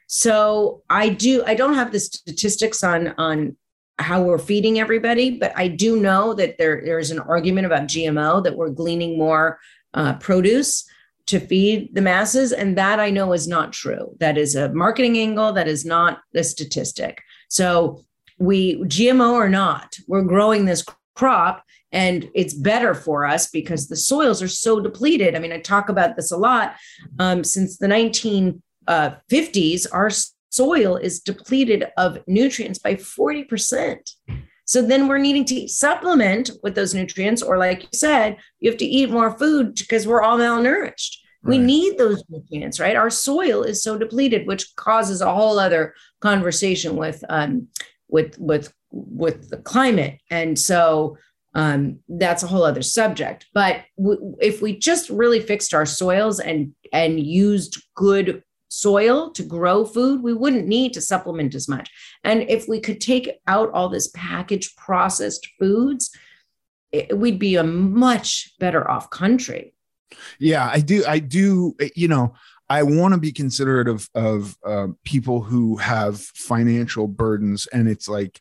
So 0.07 0.83
I 0.89 1.09
do 1.09 1.43
I 1.45 1.55
don't 1.55 1.73
have 1.73 1.91
the 1.91 1.99
statistics 1.99 2.83
on 2.83 3.13
on 3.17 3.57
how 3.99 4.21
we're 4.21 4.37
feeding 4.37 4.79
everybody, 4.79 5.31
but 5.31 5.51
I 5.55 5.67
do 5.67 5.99
know 5.99 6.33
that 6.35 6.57
there 6.57 6.81
there 6.85 6.99
is 6.99 7.11
an 7.11 7.19
argument 7.19 7.65
about 7.65 7.87
GMO 7.87 8.43
that 8.43 8.55
we're 8.55 8.69
gleaning 8.69 9.17
more 9.17 9.59
uh, 9.93 10.13
produce 10.13 10.87
to 11.27 11.39
feed 11.39 11.93
the 11.93 12.01
masses. 12.01 12.51
And 12.51 12.77
that 12.77 12.99
I 12.99 13.09
know 13.09 13.33
is 13.33 13.47
not 13.47 13.73
true. 13.73 14.15
That 14.19 14.37
is 14.37 14.55
a 14.55 14.73
marketing 14.73 15.17
angle, 15.17 15.53
that 15.53 15.67
is 15.67 15.85
not 15.85 16.19
the 16.33 16.43
statistic. 16.43 17.21
So, 17.49 18.03
we, 18.39 18.77
GMO 18.83 19.33
or 19.33 19.49
not, 19.49 19.97
we're 20.07 20.21
growing 20.21 20.65
this 20.65 20.85
crop 21.15 21.63
and 21.91 22.29
it's 22.35 22.53
better 22.53 22.93
for 22.93 23.25
us 23.25 23.49
because 23.49 23.87
the 23.87 23.95
soils 23.95 24.41
are 24.41 24.47
so 24.47 24.79
depleted. 24.79 25.35
I 25.35 25.39
mean, 25.39 25.51
I 25.51 25.59
talk 25.59 25.89
about 25.89 26.15
this 26.15 26.31
a 26.31 26.37
lot. 26.37 26.75
Um, 27.19 27.43
since 27.43 27.77
the 27.77 27.87
1950s, 27.87 29.85
uh, 29.85 29.89
our 29.91 30.09
soil 30.49 30.95
is 30.97 31.19
depleted 31.19 31.85
of 31.97 32.19
nutrients 32.27 32.79
by 32.79 32.95
40%. 32.95 33.97
So 34.67 34.81
then 34.81 35.07
we're 35.07 35.17
needing 35.17 35.45
to 35.45 35.67
supplement 35.69 36.51
with 36.61 36.75
those 36.75 36.93
nutrients, 36.93 37.41
or 37.41 37.57
like 37.57 37.83
you 37.83 37.89
said, 37.93 38.37
you 38.59 38.69
have 38.69 38.77
to 38.79 38.85
eat 38.85 39.09
more 39.09 39.31
food 39.31 39.75
because 39.75 40.05
we're 40.05 40.21
all 40.21 40.37
malnourished. 40.37 41.15
Right. 41.41 41.51
We 41.51 41.57
need 41.57 41.97
those 41.97 42.21
nutrients, 42.27 42.77
right? 42.77 42.97
Our 42.97 43.09
soil 43.09 43.63
is 43.63 43.81
so 43.81 43.97
depleted, 43.97 44.45
which 44.45 44.75
causes 44.75 45.21
a 45.21 45.33
whole 45.33 45.57
other 45.57 45.93
conversation 46.19 46.97
with 46.97 47.23
um, 47.29 47.69
with 48.09 48.37
with 48.37 48.73
with 48.91 49.49
the 49.49 49.57
climate, 49.57 50.19
and 50.29 50.59
so 50.59 51.17
um, 51.53 51.99
that's 52.09 52.43
a 52.43 52.47
whole 52.47 52.63
other 52.63 52.81
subject. 52.81 53.45
But 53.53 53.85
w- 53.97 54.35
if 54.41 54.61
we 54.61 54.77
just 54.77 55.09
really 55.09 55.39
fixed 55.39 55.73
our 55.73 55.85
soils 55.85 56.41
and 56.41 56.75
and 56.91 57.19
used 57.19 57.81
good 57.95 58.43
soil 58.69 59.31
to 59.31 59.43
grow 59.43 59.85
food, 59.85 60.21
we 60.21 60.33
wouldn't 60.33 60.67
need 60.67 60.93
to 60.93 61.01
supplement 61.01 61.55
as 61.55 61.67
much. 61.67 61.89
And 62.23 62.43
if 62.43 62.67
we 62.67 62.79
could 62.79 62.99
take 62.99 63.29
out 63.47 63.71
all 63.71 63.89
this 63.89 64.09
packaged 64.13 64.75
processed 64.77 65.47
foods, 65.59 66.11
it, 66.91 67.17
we'd 67.17 67.39
be 67.39 67.55
a 67.55 67.63
much 67.63 68.53
better 68.59 68.89
off 68.89 69.09
country. 69.09 69.73
Yeah, 70.39 70.69
I 70.71 70.79
do. 70.79 71.03
I 71.05 71.19
do. 71.19 71.75
You 71.95 72.07
know, 72.07 72.33
I 72.69 72.83
want 72.83 73.13
to 73.13 73.19
be 73.19 73.31
considerate 73.31 73.87
of 73.87 74.09
of 74.15 74.57
uh, 74.65 74.87
people 75.03 75.41
who 75.41 75.77
have 75.77 76.19
financial 76.19 77.07
burdens, 77.07 77.67
and 77.67 77.89
it's 77.89 78.07
like, 78.07 78.39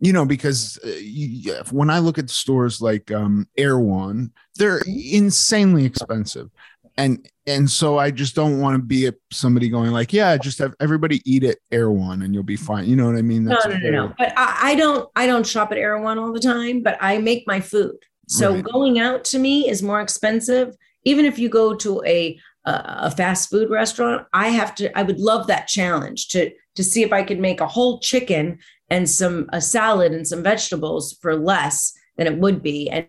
you 0.00 0.12
know, 0.12 0.24
because 0.24 0.78
uh, 0.84 0.88
you, 0.98 1.54
when 1.70 1.90
I 1.90 1.98
look 1.98 2.18
at 2.18 2.30
stores 2.30 2.80
like 2.80 3.10
um, 3.10 3.46
One, 3.58 4.32
they're 4.56 4.82
insanely 4.86 5.84
expensive, 5.84 6.50
and 6.96 7.28
and 7.46 7.68
so 7.70 7.98
I 7.98 8.10
just 8.10 8.34
don't 8.34 8.60
want 8.60 8.76
to 8.76 8.82
be 8.82 9.06
a, 9.06 9.14
somebody 9.30 9.68
going 9.68 9.90
like, 9.90 10.12
yeah, 10.12 10.36
just 10.36 10.58
have 10.60 10.74
everybody 10.80 11.20
eat 11.24 11.44
at 11.44 11.58
Erewhon 11.70 12.22
and 12.22 12.32
you'll 12.32 12.42
be 12.42 12.56
fine. 12.56 12.86
You 12.86 12.96
know 12.96 13.06
what 13.06 13.16
I 13.16 13.22
mean? 13.22 13.44
That's 13.44 13.66
no, 13.66 13.72
no, 13.72 13.78
no, 13.78 13.90
no. 13.90 14.14
But 14.16 14.32
I, 14.36 14.70
I, 14.70 14.74
don't 14.74 15.10
I 15.14 15.26
don't 15.26 15.46
shop 15.46 15.70
at 15.72 15.78
Erewhon 15.78 16.18
all 16.18 16.32
the 16.32 16.40
time, 16.40 16.82
but 16.82 16.96
I 17.00 17.18
make 17.18 17.46
my 17.46 17.60
food. 17.60 17.96
So 18.28 18.54
right. 18.54 18.64
going 18.64 18.98
out 18.98 19.24
to 19.24 19.38
me 19.38 19.68
is 19.68 19.82
more 19.82 20.00
expensive. 20.00 20.74
Even 21.04 21.26
if 21.26 21.38
you 21.38 21.48
go 21.50 21.74
to 21.74 22.02
a 22.06 22.38
a 22.66 23.10
fast 23.10 23.50
food 23.50 23.68
restaurant, 23.68 24.26
I 24.32 24.48
have 24.48 24.74
to. 24.76 24.96
I 24.98 25.02
would 25.02 25.20
love 25.20 25.46
that 25.48 25.68
challenge 25.68 26.28
to 26.28 26.50
to 26.76 26.84
see 26.84 27.02
if 27.02 27.12
I 27.12 27.22
could 27.22 27.38
make 27.38 27.60
a 27.60 27.66
whole 27.66 27.98
chicken 28.00 28.58
and 28.88 29.08
some 29.08 29.50
a 29.52 29.60
salad 29.60 30.12
and 30.12 30.26
some 30.26 30.42
vegetables 30.42 31.12
for 31.20 31.36
less 31.36 31.92
than 32.16 32.26
it 32.26 32.38
would 32.38 32.62
be, 32.62 32.88
and 32.88 33.06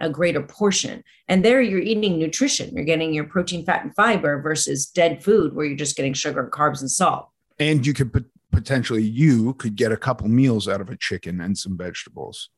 a 0.00 0.10
greater 0.10 0.42
portion. 0.42 1.02
And 1.28 1.44
there 1.44 1.62
you're 1.62 1.80
eating 1.80 2.18
nutrition. 2.18 2.74
You're 2.74 2.84
getting 2.84 3.14
your 3.14 3.24
protein, 3.24 3.64
fat, 3.64 3.84
and 3.84 3.94
fiber 3.94 4.40
versus 4.40 4.86
dead 4.86 5.22
food 5.22 5.54
where 5.54 5.66
you're 5.66 5.76
just 5.76 5.96
getting 5.96 6.14
sugar, 6.14 6.50
carbs, 6.52 6.80
and 6.80 6.90
salt. 6.90 7.28
And 7.58 7.86
you 7.86 7.94
could 7.94 8.24
potentially 8.52 9.02
you 9.02 9.54
could 9.54 9.76
get 9.76 9.92
a 9.92 9.96
couple 9.96 10.28
meals 10.28 10.68
out 10.68 10.80
of 10.80 10.90
a 10.90 10.96
chicken 10.96 11.40
and 11.40 11.56
some 11.56 11.76
vegetables. 11.76 12.50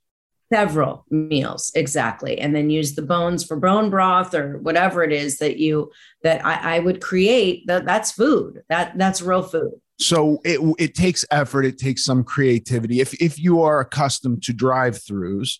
Several 0.52 1.04
meals, 1.10 1.70
exactly. 1.76 2.38
And 2.38 2.56
then 2.56 2.70
use 2.70 2.96
the 2.96 3.02
bones 3.02 3.44
for 3.44 3.56
bone 3.56 3.88
broth 3.88 4.34
or 4.34 4.58
whatever 4.58 5.04
it 5.04 5.12
is 5.12 5.38
that 5.38 5.58
you 5.58 5.92
that 6.24 6.44
I, 6.44 6.76
I 6.76 6.78
would 6.80 7.00
create. 7.00 7.66
That 7.68 7.84
that's 7.84 8.10
food. 8.10 8.62
That 8.68 8.98
that's 8.98 9.22
real 9.22 9.42
food. 9.42 9.72
So 10.00 10.40
it 10.44 10.60
it 10.78 10.94
takes 10.94 11.24
effort, 11.30 11.64
it 11.66 11.78
takes 11.78 12.04
some 12.04 12.24
creativity. 12.24 13.00
If 13.00 13.14
if 13.22 13.38
you 13.38 13.62
are 13.62 13.78
accustomed 13.78 14.42
to 14.44 14.52
drive-throughs, 14.52 15.58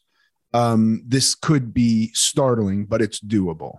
um, 0.52 1.02
this 1.06 1.34
could 1.34 1.72
be 1.72 2.10
startling, 2.14 2.84
but 2.86 3.02
it's 3.02 3.20
doable. 3.20 3.78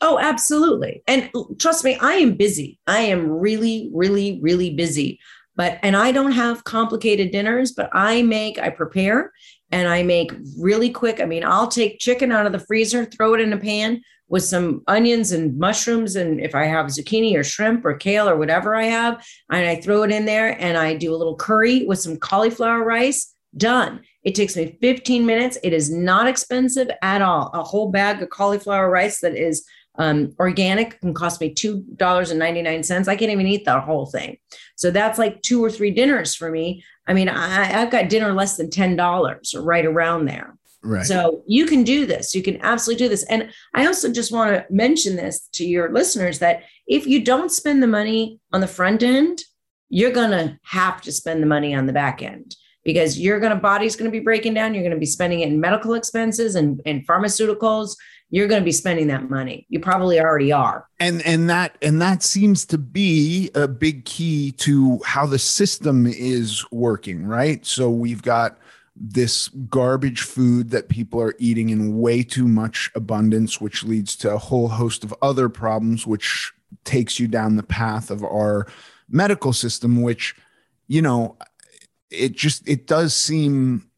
Oh, 0.00 0.18
absolutely. 0.18 1.02
And 1.06 1.30
trust 1.58 1.84
me, 1.84 1.96
I 2.00 2.14
am 2.14 2.34
busy. 2.34 2.78
I 2.86 3.00
am 3.00 3.30
really, 3.30 3.90
really, 3.92 4.40
really 4.42 4.70
busy. 4.70 5.20
But, 5.56 5.78
and 5.82 5.94
I 5.94 6.10
don't 6.10 6.32
have 6.32 6.64
complicated 6.64 7.32
dinners, 7.32 7.72
but 7.72 7.90
I 7.92 8.22
make, 8.22 8.58
I 8.58 8.70
prepare 8.70 9.32
and 9.70 9.88
I 9.88 10.02
make 10.02 10.32
really 10.58 10.90
quick. 10.90 11.20
I 11.20 11.26
mean, 11.26 11.44
I'll 11.44 11.68
take 11.68 11.98
chicken 11.98 12.32
out 12.32 12.46
of 12.46 12.52
the 12.52 12.58
freezer, 12.60 13.04
throw 13.04 13.34
it 13.34 13.42
in 13.42 13.52
a 13.52 13.58
pan 13.58 14.00
with 14.28 14.44
some 14.44 14.82
onions 14.86 15.32
and 15.32 15.58
mushrooms. 15.58 16.16
And 16.16 16.40
if 16.40 16.54
I 16.54 16.64
have 16.64 16.86
zucchini 16.86 17.36
or 17.36 17.44
shrimp 17.44 17.84
or 17.84 17.94
kale 17.94 18.28
or 18.28 18.36
whatever 18.36 18.74
I 18.74 18.84
have, 18.84 19.22
and 19.50 19.66
I 19.66 19.76
throw 19.76 20.02
it 20.04 20.12
in 20.12 20.24
there 20.24 20.56
and 20.58 20.78
I 20.78 20.94
do 20.94 21.14
a 21.14 21.18
little 21.18 21.36
curry 21.36 21.84
with 21.84 22.00
some 22.00 22.16
cauliflower 22.16 22.82
rice, 22.82 23.34
done. 23.54 24.00
It 24.22 24.34
takes 24.34 24.56
me 24.56 24.76
15 24.80 25.24
minutes. 25.24 25.58
It 25.62 25.72
is 25.72 25.90
not 25.90 26.26
expensive 26.26 26.90
at 27.02 27.22
all. 27.22 27.50
A 27.54 27.62
whole 27.62 27.90
bag 27.90 28.22
of 28.22 28.30
cauliflower 28.30 28.90
rice 28.90 29.20
that 29.20 29.34
is 29.34 29.66
um, 29.98 30.34
organic 30.38 31.00
can 31.00 31.14
cost 31.14 31.40
me 31.40 31.54
$2.99. 31.54 33.08
I 33.08 33.16
can't 33.16 33.30
even 33.30 33.46
eat 33.46 33.64
that 33.64 33.82
whole 33.82 34.06
thing. 34.06 34.38
So 34.76 34.90
that's 34.90 35.18
like 35.18 35.42
two 35.42 35.64
or 35.64 35.70
three 35.70 35.90
dinners 35.90 36.34
for 36.34 36.50
me. 36.50 36.84
I 37.06 37.14
mean, 37.14 37.28
I, 37.28 37.82
I've 37.82 37.90
got 37.90 38.08
dinner 38.08 38.32
less 38.32 38.56
than 38.56 38.68
$10 38.68 39.54
or 39.54 39.62
right 39.62 39.84
around 39.84 40.26
there. 40.26 40.56
Right. 40.82 41.04
So 41.04 41.42
you 41.46 41.66
can 41.66 41.82
do 41.82 42.06
this. 42.06 42.34
You 42.34 42.42
can 42.42 42.58
absolutely 42.62 43.04
do 43.04 43.08
this. 43.08 43.24
And 43.24 43.50
I 43.74 43.86
also 43.86 44.10
just 44.10 44.32
want 44.32 44.52
to 44.52 44.64
mention 44.70 45.16
this 45.16 45.48
to 45.54 45.64
your 45.64 45.92
listeners 45.92 46.38
that 46.38 46.62
if 46.86 47.06
you 47.06 47.22
don't 47.22 47.50
spend 47.50 47.82
the 47.82 47.86
money 47.86 48.40
on 48.52 48.60
the 48.60 48.66
front 48.66 49.02
end, 49.02 49.42
you're 49.90 50.12
going 50.12 50.30
to 50.30 50.58
have 50.62 51.02
to 51.02 51.12
spend 51.12 51.42
the 51.42 51.46
money 51.46 51.74
on 51.74 51.86
the 51.86 51.92
back 51.92 52.22
end 52.22 52.56
because 52.84 53.18
you're 53.18 53.40
going 53.40 53.54
to 53.54 53.60
body's 53.60 53.96
going 53.96 54.10
to 54.10 54.16
be 54.16 54.22
breaking 54.22 54.54
down 54.54 54.74
you're 54.74 54.82
going 54.82 54.90
to 54.94 54.98
be 54.98 55.06
spending 55.06 55.40
it 55.40 55.48
in 55.48 55.60
medical 55.60 55.94
expenses 55.94 56.54
and, 56.54 56.80
and 56.86 57.06
pharmaceuticals 57.06 57.94
you're 58.30 58.46
going 58.46 58.60
to 58.60 58.64
be 58.64 58.72
spending 58.72 59.08
that 59.08 59.28
money. 59.28 59.66
You 59.68 59.80
probably 59.80 60.20
already 60.20 60.52
are. 60.52 60.88
And 61.00 61.20
and 61.22 61.50
that 61.50 61.76
and 61.82 62.00
that 62.00 62.22
seems 62.22 62.64
to 62.66 62.78
be 62.78 63.50
a 63.54 63.66
big 63.66 64.04
key 64.04 64.52
to 64.52 65.00
how 65.04 65.26
the 65.26 65.38
system 65.38 66.06
is 66.06 66.64
working 66.70 67.26
right? 67.26 67.66
So 67.66 67.90
we've 67.90 68.22
got 68.22 68.58
this 68.96 69.48
garbage 69.48 70.22
food 70.22 70.70
that 70.70 70.88
people 70.88 71.20
are 71.20 71.34
eating 71.38 71.70
in 71.70 71.98
way 71.98 72.22
too 72.22 72.46
much 72.46 72.90
abundance 72.94 73.60
which 73.60 73.82
leads 73.82 74.14
to 74.16 74.32
a 74.32 74.38
whole 74.38 74.68
host 74.68 75.04
of 75.04 75.14
other 75.22 75.48
problems 75.48 76.06
which 76.06 76.52
takes 76.84 77.18
you 77.18 77.26
down 77.26 77.56
the 77.56 77.62
path 77.62 78.10
of 78.10 78.22
our 78.22 78.66
medical 79.08 79.52
system 79.52 80.02
which 80.02 80.36
you 80.86 81.00
know 81.00 81.36
it 82.10 82.32
just 82.32 82.68
it 82.68 82.86
does 82.86 83.14
seem 83.14 83.90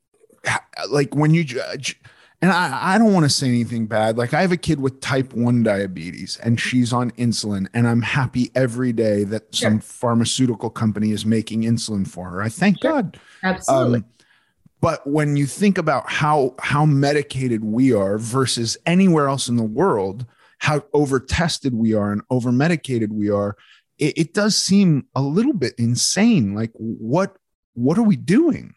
like 0.91 1.15
when 1.15 1.35
you 1.35 1.45
judge 1.45 2.01
and 2.43 2.51
I, 2.51 2.95
I 2.95 2.99
don't 2.99 3.13
want 3.15 3.25
to 3.25 3.31
say 3.31 3.47
anything 3.47 3.87
bad. 3.87 4.19
Like 4.19 4.35
I 4.35 4.41
have 4.41 4.51
a 4.51 4.57
kid 4.57 4.81
with 4.81 5.01
type 5.01 5.33
1 5.33 5.63
diabetes 5.63 6.39
and 6.43 6.61
she's 6.61 6.93
on 6.93 7.13
insulin, 7.13 7.69
and 7.73 7.87
I'm 7.87 8.03
happy 8.03 8.51
every 8.57 8.93
day 8.93 9.23
that 9.25 9.55
sure. 9.55 9.71
some 9.71 9.79
pharmaceutical 9.79 10.69
company 10.69 11.13
is 11.13 11.25
making 11.25 11.63
insulin 11.63 12.07
for 12.07 12.29
her. 12.31 12.43
I 12.43 12.49
thank 12.49 12.83
sure. 12.83 12.91
God. 12.91 13.21
Absolutely. 13.45 14.01
Um, 14.01 14.05
but 14.81 15.07
when 15.07 15.37
you 15.37 15.47
think 15.47 15.79
about 15.79 16.11
how 16.11 16.57
how 16.59 16.85
medicated 16.85 17.63
we 17.63 17.93
are 17.93 18.19
versus 18.19 18.77
anywhere 18.85 19.29
else 19.29 19.49
in 19.49 19.55
the 19.55 19.63
world, 19.63 20.27
how 20.59 20.83
over 20.93 21.21
tested 21.21 21.73
we 21.73 21.95
are 21.95 22.11
and 22.11 22.23
over 22.29 22.51
medicated 22.51 23.13
we 23.13 23.31
are, 23.31 23.57
it, 23.99 24.19
it 24.19 24.35
does 24.35 24.57
seem 24.57 25.07
a 25.15 25.23
little 25.23 25.53
bit 25.53 25.75
insane. 25.79 26.57
Like 26.57 26.73
what 26.75 27.37
what 27.75 27.99
are 27.99 28.03
we 28.03 28.17
doing? 28.17 28.75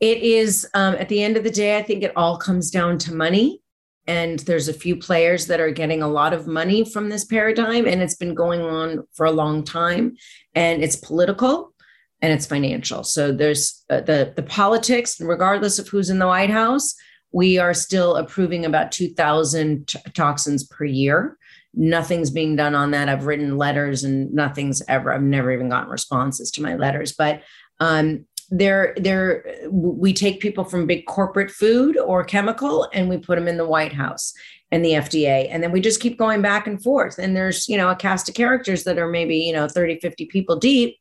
It 0.00 0.18
is, 0.18 0.68
um, 0.74 0.94
at 0.94 1.08
the 1.08 1.22
end 1.22 1.36
of 1.36 1.44
the 1.44 1.50
day, 1.50 1.76
I 1.76 1.82
think 1.82 2.02
it 2.02 2.12
all 2.16 2.36
comes 2.36 2.70
down 2.70 2.98
to 2.98 3.14
money. 3.14 3.60
And 4.08 4.40
there's 4.40 4.66
a 4.66 4.74
few 4.74 4.96
players 4.96 5.46
that 5.46 5.60
are 5.60 5.70
getting 5.70 6.02
a 6.02 6.08
lot 6.08 6.32
of 6.32 6.48
money 6.48 6.84
from 6.84 7.08
this 7.08 7.24
paradigm, 7.24 7.86
and 7.86 8.02
it's 8.02 8.16
been 8.16 8.34
going 8.34 8.60
on 8.60 9.06
for 9.12 9.26
a 9.26 9.30
long 9.30 9.62
time. 9.62 10.16
And 10.56 10.82
it's 10.82 10.96
political 10.96 11.72
and 12.20 12.32
it's 12.32 12.46
financial. 12.46 13.04
So 13.04 13.32
there's 13.32 13.84
uh, 13.90 14.00
the 14.00 14.32
the 14.34 14.42
politics, 14.42 15.20
regardless 15.20 15.78
of 15.78 15.88
who's 15.88 16.10
in 16.10 16.18
the 16.18 16.26
White 16.26 16.50
House, 16.50 16.94
we 17.32 17.58
are 17.58 17.74
still 17.74 18.16
approving 18.16 18.64
about 18.64 18.92
2,000 18.92 19.88
t- 19.88 19.98
toxins 20.14 20.64
per 20.64 20.84
year. 20.84 21.38
Nothing's 21.74 22.30
being 22.30 22.56
done 22.56 22.74
on 22.74 22.90
that. 22.90 23.08
I've 23.08 23.26
written 23.26 23.56
letters 23.56 24.04
and 24.04 24.32
nothing's 24.32 24.82
ever, 24.88 25.12
I've 25.12 25.22
never 25.22 25.50
even 25.52 25.68
gotten 25.68 25.90
responses 25.90 26.50
to 26.52 26.62
my 26.62 26.74
letters. 26.74 27.12
But 27.12 27.42
um, 27.80 28.26
there, 28.50 28.94
there, 28.96 29.44
we 29.70 30.12
take 30.12 30.40
people 30.40 30.64
from 30.64 30.86
big 30.86 31.06
corporate 31.06 31.50
food 31.50 31.96
or 31.96 32.24
chemical 32.24 32.88
and 32.92 33.08
we 33.08 33.16
put 33.16 33.36
them 33.36 33.48
in 33.48 33.56
the 33.56 33.66
White 33.66 33.94
House 33.94 34.34
and 34.70 34.84
the 34.84 34.92
FDA. 34.92 35.48
And 35.50 35.62
then 35.62 35.72
we 35.72 35.80
just 35.80 36.00
keep 36.00 36.18
going 36.18 36.42
back 36.42 36.66
and 36.66 36.82
forth. 36.82 37.18
And 37.18 37.36
there's, 37.36 37.68
you 37.68 37.76
know, 37.76 37.90
a 37.90 37.96
cast 37.96 38.28
of 38.28 38.34
characters 38.34 38.84
that 38.84 38.98
are 38.98 39.08
maybe, 39.08 39.36
you 39.36 39.52
know, 39.52 39.68
30, 39.68 40.00
50 40.00 40.26
people 40.26 40.56
deep. 40.56 40.96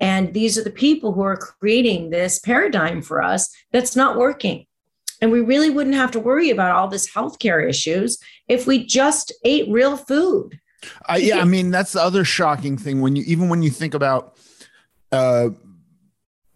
And 0.00 0.34
these 0.34 0.58
are 0.58 0.64
the 0.64 0.70
people 0.70 1.12
who 1.12 1.22
are 1.22 1.36
creating 1.36 2.10
this 2.10 2.38
paradigm 2.38 3.02
for 3.02 3.22
us 3.22 3.54
that's 3.72 3.96
not 3.96 4.16
working. 4.16 4.65
And 5.20 5.30
we 5.30 5.40
really 5.40 5.70
wouldn't 5.70 5.94
have 5.94 6.10
to 6.12 6.20
worry 6.20 6.50
about 6.50 6.76
all 6.76 6.88
this 6.88 7.10
healthcare 7.10 7.66
issues 7.66 8.18
if 8.48 8.66
we 8.66 8.84
just 8.84 9.32
ate 9.44 9.68
real 9.70 9.96
food. 9.96 10.60
Uh, 11.08 11.18
yeah, 11.18 11.40
I 11.40 11.44
mean 11.44 11.70
that's 11.70 11.92
the 11.92 12.02
other 12.02 12.24
shocking 12.24 12.76
thing 12.76 13.00
when 13.00 13.16
you 13.16 13.24
even 13.26 13.48
when 13.48 13.62
you 13.62 13.70
think 13.70 13.94
about 13.94 14.36
uh, 15.10 15.48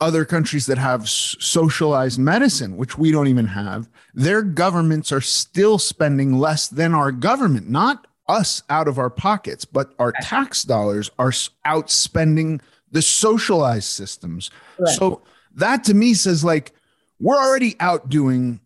other 0.01 0.25
countries 0.25 0.67
that 0.67 0.79
have 0.79 1.09
socialized 1.09 2.19
medicine, 2.19 2.77
which 2.77 2.97
we 2.97 3.11
don't 3.11 3.29
even 3.29 3.47
have, 3.47 3.89
their 4.15 4.43
governments 4.43 5.13
are 5.13 5.21
still 5.21 5.79
spending 5.79 6.39
less 6.39 6.69
than 6.69 6.95
our 6.95 7.13
government, 7.13 7.69
not 7.69 8.07
us 8.29 8.63
out 8.71 8.89
of 8.89 8.99
our 8.99 9.11
pockets, 9.11 9.65
but 9.65 9.93
our 9.99 10.13
tax 10.21 10.63
dollars 10.63 11.11
are 11.19 11.33
outspending 11.67 12.61
the 12.93 13.03
socialized 13.03 13.89
systems. 13.89 14.51
Right. 14.79 14.95
So 14.95 15.23
that 15.55 15.85
to 15.85 15.95
me 15.95 16.15
says 16.15 16.45
like 16.45 16.73
we're 17.21 17.37
already 17.37 17.77
outdoing 17.79 18.61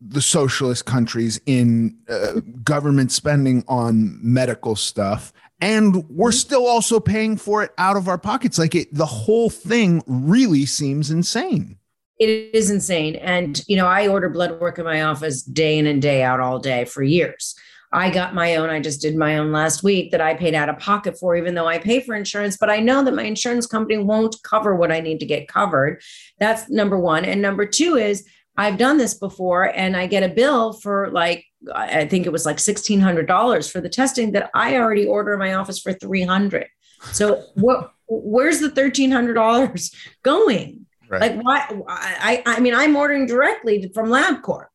the 0.00 0.20
socialist 0.20 0.84
countries 0.84 1.40
in 1.46 1.98
uh, 2.08 2.40
government 2.62 3.10
spending 3.10 3.64
on 3.66 4.18
medical 4.22 4.76
stuff 4.76 5.32
and 5.60 6.08
we're 6.08 6.30
mm-hmm. 6.30 6.36
still 6.36 6.66
also 6.66 7.00
paying 7.00 7.36
for 7.36 7.62
it 7.62 7.72
out 7.78 7.96
of 7.96 8.08
our 8.08 8.18
pockets. 8.18 8.58
Like 8.58 8.74
it 8.74 8.92
the 8.92 9.06
whole 9.06 9.50
thing 9.50 10.02
really 10.06 10.66
seems 10.66 11.10
insane. 11.10 11.78
It 12.18 12.50
is 12.54 12.70
insane. 12.70 13.16
And 13.16 13.62
you 13.66 13.76
know 13.76 13.86
i 13.86 14.08
order 14.08 14.28
blood 14.28 14.60
work 14.60 14.78
in 14.78 14.84
my 14.84 15.02
office 15.02 15.42
day 15.42 15.78
in 15.78 15.86
and 15.86 16.00
day 16.00 16.22
out 16.22 16.40
all 16.40 16.58
day 16.58 16.84
for 16.84 17.02
years 17.02 17.54
I 17.92 18.10
got 18.10 18.34
my 18.34 18.56
own. 18.56 18.68
I 18.68 18.80
just 18.80 19.00
did 19.00 19.16
my 19.16 19.38
own 19.38 19.52
last 19.52 19.82
week 19.82 20.10
that 20.10 20.20
I 20.20 20.34
paid 20.34 20.54
out 20.54 20.68
of 20.68 20.78
pocket 20.78 21.18
for, 21.18 21.36
even 21.36 21.54
though 21.54 21.66
I 21.66 21.78
pay 21.78 22.00
for 22.00 22.14
insurance. 22.14 22.56
But 22.56 22.70
I 22.70 22.80
know 22.80 23.04
that 23.04 23.14
my 23.14 23.22
insurance 23.22 23.66
company 23.66 23.98
won't 23.98 24.36
cover 24.42 24.74
what 24.74 24.92
I 24.92 25.00
need 25.00 25.20
to 25.20 25.26
get 25.26 25.48
covered. 25.48 26.02
That's 26.38 26.68
number 26.68 26.98
one. 26.98 27.24
And 27.24 27.40
number 27.40 27.64
two 27.64 27.96
is 27.96 28.26
I've 28.56 28.78
done 28.78 28.96
this 28.98 29.14
before 29.14 29.64
and 29.64 29.96
I 29.96 30.06
get 30.06 30.22
a 30.22 30.28
bill 30.28 30.72
for 30.72 31.10
like, 31.10 31.44
I 31.74 32.06
think 32.06 32.26
it 32.26 32.32
was 32.32 32.46
like 32.46 32.56
$1,600 32.56 33.70
for 33.70 33.80
the 33.80 33.88
testing 33.88 34.32
that 34.32 34.50
I 34.54 34.76
already 34.76 35.06
ordered 35.06 35.34
in 35.34 35.38
my 35.38 35.54
office 35.54 35.78
for 35.78 35.92
300. 35.92 36.68
So 37.12 37.44
what, 37.54 37.92
where's 38.08 38.60
the 38.60 38.70
$1,300 38.70 39.94
going? 40.22 40.86
Right. 41.08 41.20
Like 41.20 41.40
why, 41.40 41.82
I, 41.88 42.42
I 42.46 42.60
mean, 42.60 42.74
I'm 42.74 42.96
ordering 42.96 43.26
directly 43.26 43.90
from 43.94 44.08
LabCorp 44.08 44.66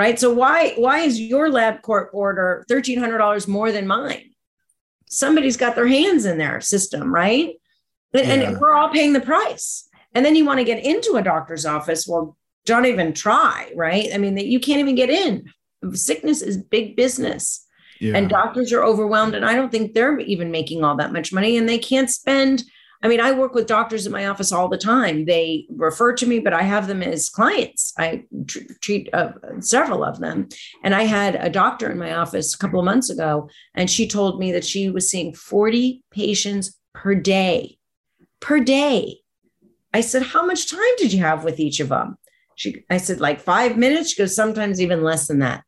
right? 0.00 0.18
So 0.18 0.32
why 0.32 0.72
why 0.78 1.00
is 1.00 1.20
your 1.20 1.50
LabCorp 1.50 2.08
order 2.14 2.64
thirteen 2.70 2.98
hundred 2.98 3.18
dollars 3.18 3.46
more 3.46 3.70
than 3.70 3.86
mine? 3.86 4.30
Somebody's 5.10 5.58
got 5.58 5.74
their 5.74 5.86
hands 5.86 6.24
in 6.24 6.38
their 6.38 6.62
system, 6.62 7.14
right? 7.14 7.56
And, 8.14 8.26
yeah. 8.26 8.48
and 8.48 8.58
we're 8.58 8.74
all 8.74 8.88
paying 8.88 9.12
the 9.12 9.20
price. 9.20 9.86
And 10.14 10.24
then 10.24 10.34
you 10.36 10.46
want 10.46 10.58
to 10.58 10.64
get 10.64 10.82
into 10.82 11.16
a 11.16 11.22
doctor's 11.22 11.66
office. 11.66 12.06
Well, 12.08 12.36
don't 12.64 12.86
even 12.86 13.12
try, 13.12 13.72
right? 13.76 14.08
I 14.14 14.16
mean, 14.16 14.36
that 14.36 14.46
you 14.46 14.58
can't 14.58 14.80
even 14.80 14.94
get 14.94 15.10
in. 15.10 15.52
Sickness 15.92 16.40
is 16.40 16.56
big 16.56 16.96
business. 16.96 17.66
Yeah. 18.00 18.16
And 18.16 18.30
doctors 18.30 18.72
are 18.72 18.82
overwhelmed. 18.82 19.34
And 19.34 19.44
I 19.44 19.54
don't 19.54 19.70
think 19.70 19.92
they're 19.92 20.18
even 20.20 20.50
making 20.50 20.82
all 20.82 20.96
that 20.96 21.12
much 21.12 21.30
money. 21.30 21.58
And 21.58 21.68
they 21.68 21.78
can't 21.78 22.08
spend 22.08 22.64
I 23.02 23.08
mean, 23.08 23.20
I 23.20 23.32
work 23.32 23.54
with 23.54 23.66
doctors 23.66 24.04
in 24.04 24.12
my 24.12 24.26
office 24.26 24.52
all 24.52 24.68
the 24.68 24.76
time. 24.76 25.24
They 25.24 25.66
refer 25.70 26.12
to 26.14 26.26
me, 26.26 26.38
but 26.38 26.52
I 26.52 26.62
have 26.62 26.86
them 26.86 27.02
as 27.02 27.30
clients. 27.30 27.94
I 27.98 28.24
tr- 28.46 28.58
treat 28.82 29.08
uh, 29.14 29.32
several 29.60 30.04
of 30.04 30.20
them. 30.20 30.48
And 30.84 30.94
I 30.94 31.04
had 31.04 31.34
a 31.36 31.48
doctor 31.48 31.90
in 31.90 31.98
my 31.98 32.14
office 32.14 32.54
a 32.54 32.58
couple 32.58 32.78
of 32.78 32.84
months 32.84 33.08
ago, 33.08 33.48
and 33.74 33.90
she 33.90 34.06
told 34.06 34.38
me 34.38 34.52
that 34.52 34.66
she 34.66 34.90
was 34.90 35.10
seeing 35.10 35.34
40 35.34 36.02
patients 36.10 36.76
per 36.92 37.14
day. 37.14 37.78
Per 38.40 38.60
day. 38.60 39.20
I 39.94 40.02
said, 40.02 40.22
How 40.22 40.44
much 40.44 40.70
time 40.70 40.96
did 40.98 41.12
you 41.12 41.20
have 41.20 41.42
with 41.42 41.58
each 41.58 41.80
of 41.80 41.88
them? 41.88 42.18
She, 42.54 42.84
I 42.90 42.98
said, 42.98 43.20
like 43.20 43.40
five 43.40 43.78
minutes. 43.78 44.10
She 44.10 44.20
goes, 44.20 44.36
sometimes 44.36 44.80
even 44.80 45.02
less 45.02 45.26
than 45.26 45.38
that. 45.38 45.64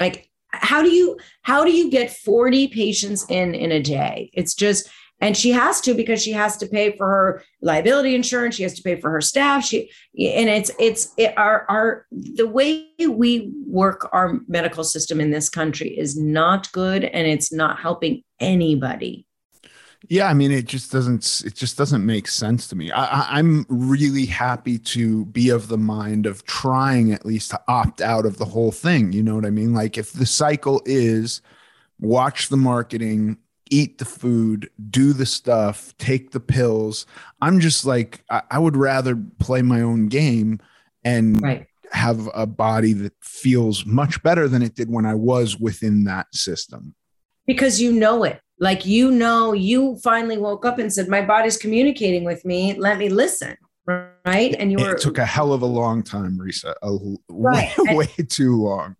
Like, 0.00 0.30
how 0.52 0.82
do 0.82 0.90
you 0.90 1.18
how 1.42 1.64
do 1.64 1.72
you 1.72 1.90
get 1.90 2.10
40 2.10 2.68
patients 2.68 3.26
in 3.28 3.54
in 3.54 3.72
a 3.72 3.82
day? 3.82 4.30
It's 4.32 4.54
just 4.54 4.88
and 5.22 5.36
she 5.36 5.52
has 5.52 5.80
to 5.82 5.94
because 5.94 6.20
she 6.20 6.32
has 6.32 6.56
to 6.58 6.66
pay 6.66 6.96
for 6.96 7.08
her 7.08 7.44
liability 7.62 8.16
insurance. 8.16 8.56
She 8.56 8.64
has 8.64 8.74
to 8.74 8.82
pay 8.82 9.00
for 9.00 9.08
her 9.08 9.20
staff. 9.20 9.64
She 9.64 9.88
and 10.18 10.48
it's 10.50 10.70
it's 10.80 11.14
it, 11.16 11.32
our 11.38 11.64
our 11.70 12.06
the 12.10 12.46
way 12.46 12.88
we 12.98 13.52
work 13.64 14.10
our 14.12 14.40
medical 14.48 14.82
system 14.82 15.20
in 15.20 15.30
this 15.30 15.48
country 15.48 15.96
is 15.96 16.18
not 16.18 16.70
good 16.72 17.04
and 17.04 17.26
it's 17.26 17.52
not 17.52 17.78
helping 17.78 18.24
anybody. 18.40 19.26
Yeah 20.08 20.26
i 20.26 20.34
mean 20.34 20.50
it 20.50 20.64
just 20.64 20.90
doesn't 20.90 21.42
it 21.46 21.54
just 21.54 21.78
doesn't 21.78 22.04
make 22.04 22.26
sense 22.26 22.66
to 22.66 22.74
me. 22.74 22.90
I, 22.90 23.38
i'm 23.38 23.64
really 23.68 24.26
happy 24.26 24.76
to 24.78 25.26
be 25.26 25.50
of 25.50 25.68
the 25.68 25.78
mind 25.78 26.26
of 26.26 26.44
trying 26.44 27.12
at 27.12 27.24
least 27.24 27.52
to 27.52 27.60
opt 27.68 28.00
out 28.00 28.26
of 28.26 28.38
the 28.38 28.44
whole 28.46 28.72
thing. 28.72 29.12
You 29.12 29.22
know 29.22 29.36
what 29.36 29.46
i 29.46 29.50
mean? 29.50 29.72
Like 29.72 29.96
if 29.96 30.12
the 30.12 30.26
cycle 30.26 30.82
is 30.84 31.40
watch 32.00 32.48
the 32.48 32.56
marketing 32.56 33.38
eat 33.72 33.96
the 33.96 34.04
food, 34.04 34.70
do 34.90 35.14
the 35.14 35.24
stuff, 35.24 35.96
take 35.96 36.30
the 36.30 36.40
pills. 36.40 37.06
I'm 37.40 37.58
just 37.58 37.86
like, 37.86 38.22
I, 38.30 38.42
I 38.50 38.58
would 38.58 38.76
rather 38.76 39.16
play 39.38 39.62
my 39.62 39.80
own 39.80 40.08
game 40.08 40.60
and 41.04 41.42
right. 41.42 41.66
have 41.90 42.28
a 42.34 42.46
body 42.46 42.92
that 42.92 43.14
feels 43.22 43.86
much 43.86 44.22
better 44.22 44.46
than 44.46 44.62
it 44.62 44.74
did 44.74 44.90
when 44.90 45.06
I 45.06 45.14
was 45.14 45.58
within 45.58 46.04
that 46.04 46.32
system. 46.34 46.94
Because 47.46 47.80
you 47.80 47.92
know 47.92 48.24
it. 48.24 48.40
Like, 48.60 48.84
you 48.84 49.10
know, 49.10 49.54
you 49.54 49.96
finally 50.04 50.36
woke 50.36 50.66
up 50.66 50.78
and 50.78 50.92
said, 50.92 51.08
My 51.08 51.22
body's 51.22 51.56
communicating 51.56 52.24
with 52.24 52.44
me. 52.44 52.74
Let 52.74 52.98
me 52.98 53.08
listen. 53.08 53.56
Right. 53.86 54.54
And 54.58 54.70
you 54.70 54.78
were. 54.78 54.92
It 54.92 55.00
took 55.00 55.18
a 55.18 55.24
hell 55.24 55.52
of 55.52 55.62
a 55.62 55.66
long 55.66 56.02
time, 56.04 56.38
Risa. 56.38 56.74
A, 56.82 56.96
right. 57.28 57.72
way, 57.78 57.96
way 58.18 58.24
too 58.28 58.62
long 58.62 58.96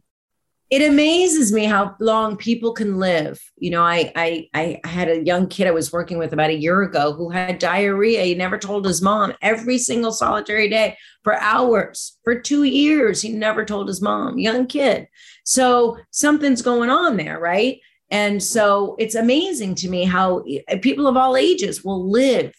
it 0.73 0.81
amazes 0.81 1.53
me 1.53 1.67
how 1.67 1.95
long 2.01 2.35
people 2.35 2.73
can 2.73 2.97
live. 2.97 3.39
You 3.59 3.73
know, 3.73 3.83
I, 3.83 4.11
I 4.17 4.49
I 4.55 4.81
had 4.89 5.11
a 5.11 5.23
young 5.23 5.47
kid 5.47 5.67
I 5.67 5.71
was 5.71 5.93
working 5.93 6.17
with 6.17 6.33
about 6.33 6.49
a 6.49 6.57
year 6.57 6.81
ago 6.81 7.13
who 7.13 7.29
had 7.29 7.59
diarrhea. 7.59 8.23
He 8.23 8.35
never 8.35 8.57
told 8.57 8.87
his 8.87 9.03
mom 9.03 9.35
every 9.43 9.77
single 9.77 10.13
solitary 10.13 10.71
day 10.71 10.97
for 11.25 11.39
hours 11.39 12.17
for 12.25 12.41
two 12.41 12.63
years. 12.65 13.21
He 13.21 13.33
never 13.33 13.67
told 13.67 13.87
his 13.87 14.01
mom. 14.01 14.39
Young 14.39 14.67
kid. 14.67 15.09
So 15.45 15.99
something's 16.11 16.63
going 16.63 16.89
on 16.89 17.19
there, 17.19 17.39
right? 17.39 17.79
And 18.11 18.43
so 18.43 18.97
it's 18.99 19.15
amazing 19.15 19.75
to 19.75 19.91
me 19.91 20.05
how 20.05 20.43
eh, 20.49 20.79
people 20.79 21.07
of 21.07 21.19
all 21.19 21.37
ages 21.37 21.85
will 21.85 22.11
live 22.11 22.55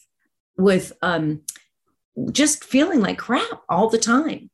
with 0.55 0.93
um, 1.01 1.41
just 2.31 2.63
feeling 2.63 2.99
like 2.99 3.17
crap 3.17 3.63
all 3.69 3.89
the 3.89 3.97
time. 3.97 4.51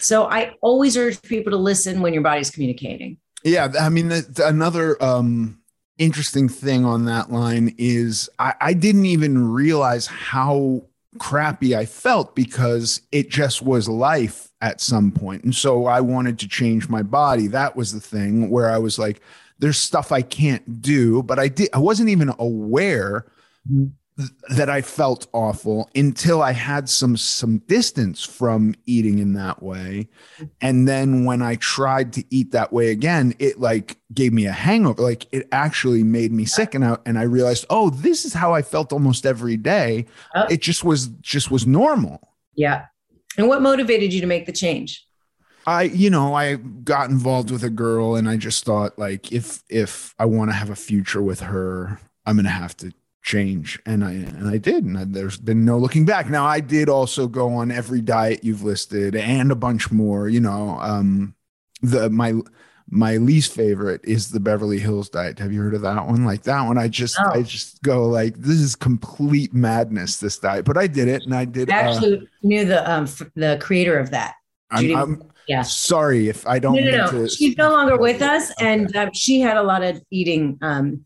So 0.00 0.24
I 0.24 0.54
always 0.60 0.96
urge 0.96 1.20
people 1.22 1.50
to 1.52 1.56
listen 1.56 2.00
when 2.00 2.12
your 2.12 2.22
body's 2.22 2.50
communicating. 2.50 3.18
Yeah, 3.44 3.72
I 3.78 3.88
mean, 3.88 4.08
the, 4.08 4.22
the, 4.22 4.46
another 4.46 5.02
um, 5.02 5.60
interesting 5.98 6.48
thing 6.48 6.84
on 6.84 7.04
that 7.04 7.30
line 7.30 7.74
is 7.78 8.28
I, 8.38 8.54
I 8.60 8.72
didn't 8.72 9.06
even 9.06 9.48
realize 9.48 10.06
how 10.06 10.82
crappy 11.18 11.76
I 11.76 11.86
felt 11.86 12.34
because 12.34 13.02
it 13.12 13.30
just 13.30 13.62
was 13.62 13.88
life 13.88 14.48
at 14.60 14.80
some 14.80 15.10
point. 15.10 15.44
And 15.44 15.54
so 15.54 15.86
I 15.86 16.00
wanted 16.00 16.38
to 16.40 16.48
change 16.48 16.88
my 16.88 17.02
body. 17.02 17.46
That 17.46 17.76
was 17.76 17.92
the 17.92 18.00
thing 18.00 18.50
where 18.50 18.70
I 18.70 18.78
was 18.78 18.98
like, 18.98 19.20
there's 19.58 19.78
stuff 19.78 20.12
I 20.12 20.22
can't 20.22 20.82
do, 20.82 21.22
but 21.22 21.38
I 21.38 21.48
did 21.48 21.70
I 21.72 21.78
wasn't 21.78 22.10
even 22.10 22.30
aware 22.38 23.26
mm-hmm 23.70 23.86
that 24.48 24.70
I 24.70 24.80
felt 24.80 25.26
awful 25.32 25.90
until 25.94 26.42
I 26.42 26.52
had 26.52 26.88
some 26.88 27.16
some 27.16 27.58
distance 27.58 28.24
from 28.24 28.74
eating 28.86 29.18
in 29.18 29.34
that 29.34 29.62
way. 29.62 30.08
And 30.60 30.88
then 30.88 31.26
when 31.26 31.42
I 31.42 31.56
tried 31.56 32.14
to 32.14 32.24
eat 32.30 32.52
that 32.52 32.72
way 32.72 32.88
again, 32.90 33.34
it 33.38 33.60
like 33.60 33.98
gave 34.14 34.32
me 34.32 34.46
a 34.46 34.52
hangover. 34.52 35.02
Like 35.02 35.26
it 35.32 35.46
actually 35.52 36.02
made 36.02 36.32
me 36.32 36.46
sick. 36.46 36.74
And 36.74 36.84
I 36.84 36.96
and 37.04 37.18
I 37.18 37.22
realized, 37.22 37.66
oh, 37.68 37.90
this 37.90 38.24
is 38.24 38.32
how 38.32 38.54
I 38.54 38.62
felt 38.62 38.92
almost 38.92 39.26
every 39.26 39.58
day. 39.58 40.06
Oh. 40.34 40.46
It 40.48 40.62
just 40.62 40.82
was 40.82 41.08
just 41.20 41.50
was 41.50 41.66
normal. 41.66 42.32
Yeah. 42.54 42.86
And 43.36 43.48
what 43.48 43.60
motivated 43.60 44.14
you 44.14 44.22
to 44.22 44.26
make 44.26 44.46
the 44.46 44.52
change? 44.52 45.06
I, 45.66 45.82
you 45.82 46.08
know, 46.10 46.32
I 46.32 46.54
got 46.54 47.10
involved 47.10 47.50
with 47.50 47.64
a 47.64 47.70
girl 47.70 48.14
and 48.14 48.28
I 48.28 48.36
just 48.36 48.64
thought 48.64 48.98
like 48.98 49.30
if 49.30 49.62
if 49.68 50.14
I 50.18 50.24
want 50.24 50.50
to 50.50 50.54
have 50.54 50.70
a 50.70 50.76
future 50.76 51.20
with 51.20 51.40
her, 51.40 52.00
I'm 52.24 52.36
gonna 52.36 52.48
have 52.48 52.76
to 52.78 52.94
change 53.26 53.76
and 53.84 54.04
i 54.04 54.12
and 54.12 54.48
i 54.48 54.56
did 54.56 54.84
and 54.84 55.12
there's 55.12 55.36
been 55.36 55.64
no 55.64 55.76
looking 55.76 56.04
back 56.04 56.30
now 56.30 56.46
i 56.46 56.60
did 56.60 56.88
also 56.88 57.26
go 57.26 57.52
on 57.54 57.72
every 57.72 58.00
diet 58.00 58.44
you've 58.44 58.62
listed 58.62 59.16
and 59.16 59.50
a 59.50 59.56
bunch 59.56 59.90
more 59.90 60.28
you 60.28 60.38
know 60.38 60.78
um 60.80 61.34
the 61.82 62.08
my 62.08 62.32
my 62.88 63.16
least 63.16 63.52
favorite 63.52 64.00
is 64.04 64.30
the 64.30 64.38
beverly 64.38 64.78
hills 64.78 65.08
diet 65.08 65.40
have 65.40 65.52
you 65.52 65.60
heard 65.60 65.74
of 65.74 65.82
that 65.82 66.06
one 66.06 66.24
like 66.24 66.44
that 66.44 66.62
one 66.62 66.78
i 66.78 66.86
just 66.86 67.18
oh. 67.18 67.32
i 67.32 67.42
just 67.42 67.82
go 67.82 68.06
like 68.06 68.36
this 68.36 68.60
is 68.60 68.76
complete 68.76 69.52
madness 69.52 70.18
this 70.18 70.38
diet 70.38 70.64
but 70.64 70.78
i 70.78 70.86
did 70.86 71.08
it 71.08 71.24
and 71.24 71.34
i 71.34 71.44
did 71.44 71.68
I 71.68 71.78
actually 71.78 72.18
uh, 72.18 72.24
knew 72.44 72.64
the 72.64 72.88
um 72.88 73.08
the 73.34 73.58
creator 73.60 73.98
of 73.98 74.10
that 74.10 74.34
I'm, 74.70 74.96
I'm, 74.96 75.22
yeah 75.48 75.62
sorry 75.62 76.28
if 76.28 76.46
i 76.46 76.60
don't 76.60 76.76
no, 76.76 76.90
no, 76.92 77.10
no. 77.10 77.26
she's 77.26 77.56
no 77.56 77.72
longer 77.72 77.96
with 77.96 78.22
us 78.22 78.52
okay. 78.52 78.72
and 78.72 78.94
uh, 78.94 79.10
she 79.12 79.40
had 79.40 79.56
a 79.56 79.62
lot 79.64 79.82
of 79.82 80.00
eating 80.12 80.58
um 80.62 81.02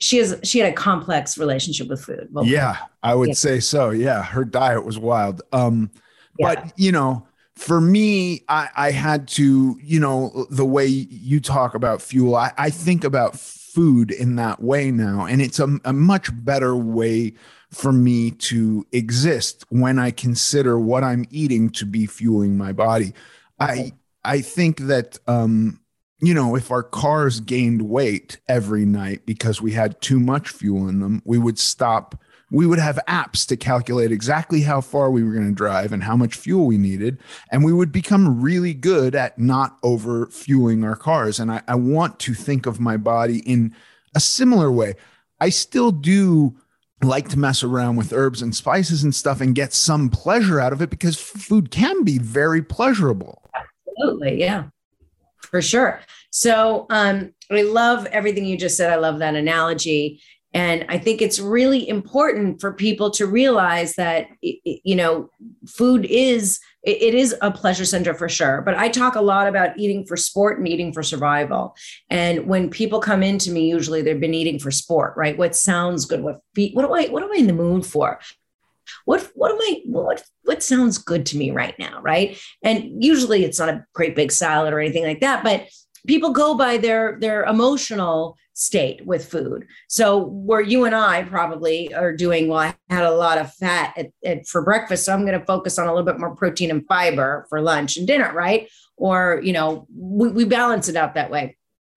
she 0.00 0.16
has 0.16 0.38
she 0.42 0.58
had 0.58 0.70
a 0.70 0.74
complex 0.74 1.38
relationship 1.38 1.88
with 1.88 2.02
food. 2.02 2.28
Well, 2.32 2.44
yeah, 2.44 2.78
I 3.02 3.14
would 3.14 3.28
yeah. 3.28 3.34
say 3.34 3.60
so. 3.60 3.90
Yeah, 3.90 4.22
her 4.22 4.44
diet 4.44 4.84
was 4.84 4.98
wild. 4.98 5.42
Um, 5.52 5.90
yeah. 6.38 6.54
but 6.54 6.72
you 6.76 6.90
know, 6.90 7.26
for 7.54 7.80
me, 7.80 8.42
I, 8.48 8.68
I 8.74 8.90
had 8.90 9.28
to, 9.28 9.78
you 9.82 10.00
know, 10.00 10.46
the 10.50 10.64
way 10.64 10.86
you 10.86 11.40
talk 11.40 11.74
about 11.74 12.00
fuel, 12.00 12.34
I, 12.34 12.52
I 12.56 12.70
think 12.70 13.04
about 13.04 13.38
food 13.38 14.10
in 14.10 14.36
that 14.36 14.62
way 14.62 14.90
now, 14.90 15.26
and 15.26 15.42
it's 15.42 15.58
a, 15.60 15.78
a 15.84 15.92
much 15.92 16.30
better 16.44 16.74
way 16.74 17.34
for 17.70 17.92
me 17.92 18.32
to 18.32 18.86
exist 18.92 19.64
when 19.68 19.98
I 19.98 20.10
consider 20.10 20.80
what 20.80 21.04
I'm 21.04 21.24
eating 21.30 21.70
to 21.70 21.86
be 21.86 22.06
fueling 22.06 22.56
my 22.56 22.72
body. 22.72 23.12
I 23.60 23.92
I 24.24 24.40
think 24.40 24.78
that 24.80 25.18
um, 25.26 25.79
you 26.22 26.34
know, 26.34 26.54
if 26.54 26.70
our 26.70 26.82
cars 26.82 27.40
gained 27.40 27.82
weight 27.82 28.38
every 28.48 28.84
night 28.84 29.24
because 29.24 29.62
we 29.62 29.72
had 29.72 30.00
too 30.00 30.20
much 30.20 30.50
fuel 30.50 30.88
in 30.88 31.00
them, 31.00 31.22
we 31.24 31.38
would 31.38 31.58
stop. 31.58 32.20
We 32.50 32.66
would 32.66 32.78
have 32.78 32.98
apps 33.08 33.46
to 33.46 33.56
calculate 33.56 34.12
exactly 34.12 34.62
how 34.62 34.80
far 34.80 35.10
we 35.10 35.22
were 35.22 35.32
going 35.32 35.48
to 35.48 35.54
drive 35.54 35.92
and 35.92 36.02
how 36.02 36.16
much 36.16 36.34
fuel 36.34 36.66
we 36.66 36.78
needed. 36.78 37.18
And 37.50 37.64
we 37.64 37.72
would 37.72 37.92
become 37.92 38.42
really 38.42 38.74
good 38.74 39.14
at 39.14 39.38
not 39.38 39.78
over 39.82 40.26
fueling 40.26 40.84
our 40.84 40.96
cars. 40.96 41.38
And 41.38 41.50
I, 41.50 41.62
I 41.68 41.76
want 41.76 42.18
to 42.20 42.34
think 42.34 42.66
of 42.66 42.80
my 42.80 42.96
body 42.96 43.38
in 43.46 43.74
a 44.14 44.20
similar 44.20 44.70
way. 44.70 44.94
I 45.38 45.48
still 45.48 45.92
do 45.92 46.56
like 47.02 47.28
to 47.30 47.38
mess 47.38 47.62
around 47.62 47.96
with 47.96 48.12
herbs 48.12 48.42
and 48.42 48.54
spices 48.54 49.02
and 49.04 49.14
stuff 49.14 49.40
and 49.40 49.54
get 49.54 49.72
some 49.72 50.10
pleasure 50.10 50.60
out 50.60 50.74
of 50.74 50.82
it 50.82 50.90
because 50.90 51.16
food 51.18 51.70
can 51.70 52.04
be 52.04 52.18
very 52.18 52.62
pleasurable. 52.62 53.48
Absolutely. 53.54 54.38
Yeah 54.38 54.64
for 55.50 55.62
sure. 55.62 56.00
So 56.30 56.86
um, 56.90 57.32
I 57.50 57.62
love 57.62 58.06
everything 58.06 58.44
you 58.44 58.56
just 58.56 58.76
said. 58.76 58.92
I 58.92 58.96
love 58.96 59.18
that 59.18 59.34
analogy. 59.34 60.22
And 60.52 60.84
I 60.88 60.98
think 60.98 61.22
it's 61.22 61.38
really 61.38 61.88
important 61.88 62.60
for 62.60 62.72
people 62.72 63.10
to 63.12 63.26
realize 63.26 63.94
that, 63.94 64.26
you 64.42 64.96
know, 64.96 65.30
food 65.68 66.04
is, 66.06 66.58
it 66.82 67.14
is 67.14 67.36
a 67.40 67.52
pleasure 67.52 67.84
center 67.84 68.14
for 68.14 68.28
sure. 68.28 68.60
But 68.62 68.74
I 68.74 68.88
talk 68.88 69.14
a 69.14 69.20
lot 69.20 69.46
about 69.46 69.78
eating 69.78 70.04
for 70.06 70.16
sport 70.16 70.58
and 70.58 70.66
eating 70.66 70.92
for 70.92 71.04
survival. 71.04 71.76
And 72.08 72.46
when 72.46 72.68
people 72.68 72.98
come 72.98 73.22
into 73.22 73.52
me, 73.52 73.68
usually 73.68 74.02
they've 74.02 74.18
been 74.18 74.34
eating 74.34 74.58
for 74.58 74.72
sport, 74.72 75.14
right? 75.16 75.38
What 75.38 75.54
sounds 75.54 76.04
good? 76.04 76.22
What 76.22 76.40
what 76.72 76.86
do 76.86 76.94
I, 76.94 77.06
what 77.06 77.22
am 77.22 77.30
I 77.32 77.36
in 77.36 77.46
the 77.46 77.52
mood 77.52 77.86
for? 77.86 78.18
What, 79.04 79.30
what 79.34 79.52
am 79.52 79.58
I, 79.60 79.82
what, 79.84 80.22
what 80.44 80.62
sounds 80.62 80.98
good 80.98 81.26
to 81.26 81.36
me 81.36 81.50
right 81.50 81.78
now? 81.78 82.00
Right. 82.02 82.38
And 82.62 83.02
usually 83.02 83.44
it's 83.44 83.58
not 83.58 83.68
a 83.68 83.84
great 83.94 84.16
big 84.16 84.32
salad 84.32 84.72
or 84.72 84.80
anything 84.80 85.04
like 85.04 85.20
that, 85.20 85.44
but 85.44 85.68
people 86.06 86.32
go 86.32 86.54
by 86.54 86.76
their 86.76 87.18
their 87.20 87.44
emotional 87.44 88.36
state 88.54 89.04
with 89.06 89.30
food. 89.30 89.66
So 89.88 90.18
where 90.18 90.60
you 90.60 90.84
and 90.84 90.94
I 90.94 91.22
probably 91.22 91.94
are 91.94 92.14
doing, 92.14 92.48
well, 92.48 92.58
I 92.58 92.74
had 92.90 93.04
a 93.04 93.10
lot 93.10 93.38
of 93.38 93.54
fat 93.54 93.94
at, 93.96 94.10
at, 94.24 94.46
for 94.46 94.62
breakfast, 94.62 95.06
so 95.06 95.14
I'm 95.14 95.24
going 95.24 95.38
to 95.38 95.46
focus 95.46 95.78
on 95.78 95.86
a 95.86 95.94
little 95.94 96.04
bit 96.04 96.20
more 96.20 96.36
protein 96.36 96.70
and 96.70 96.86
fiber 96.86 97.46
for 97.48 97.62
lunch 97.62 97.96
and 97.96 98.06
dinner, 98.06 98.32
right? 98.34 98.68
Or 98.96 99.40
you 99.42 99.52
know, 99.52 99.86
we, 99.94 100.28
we 100.30 100.44
balance 100.44 100.88
it 100.88 100.96
out 100.96 101.14
that 101.14 101.30
way. 101.30 101.56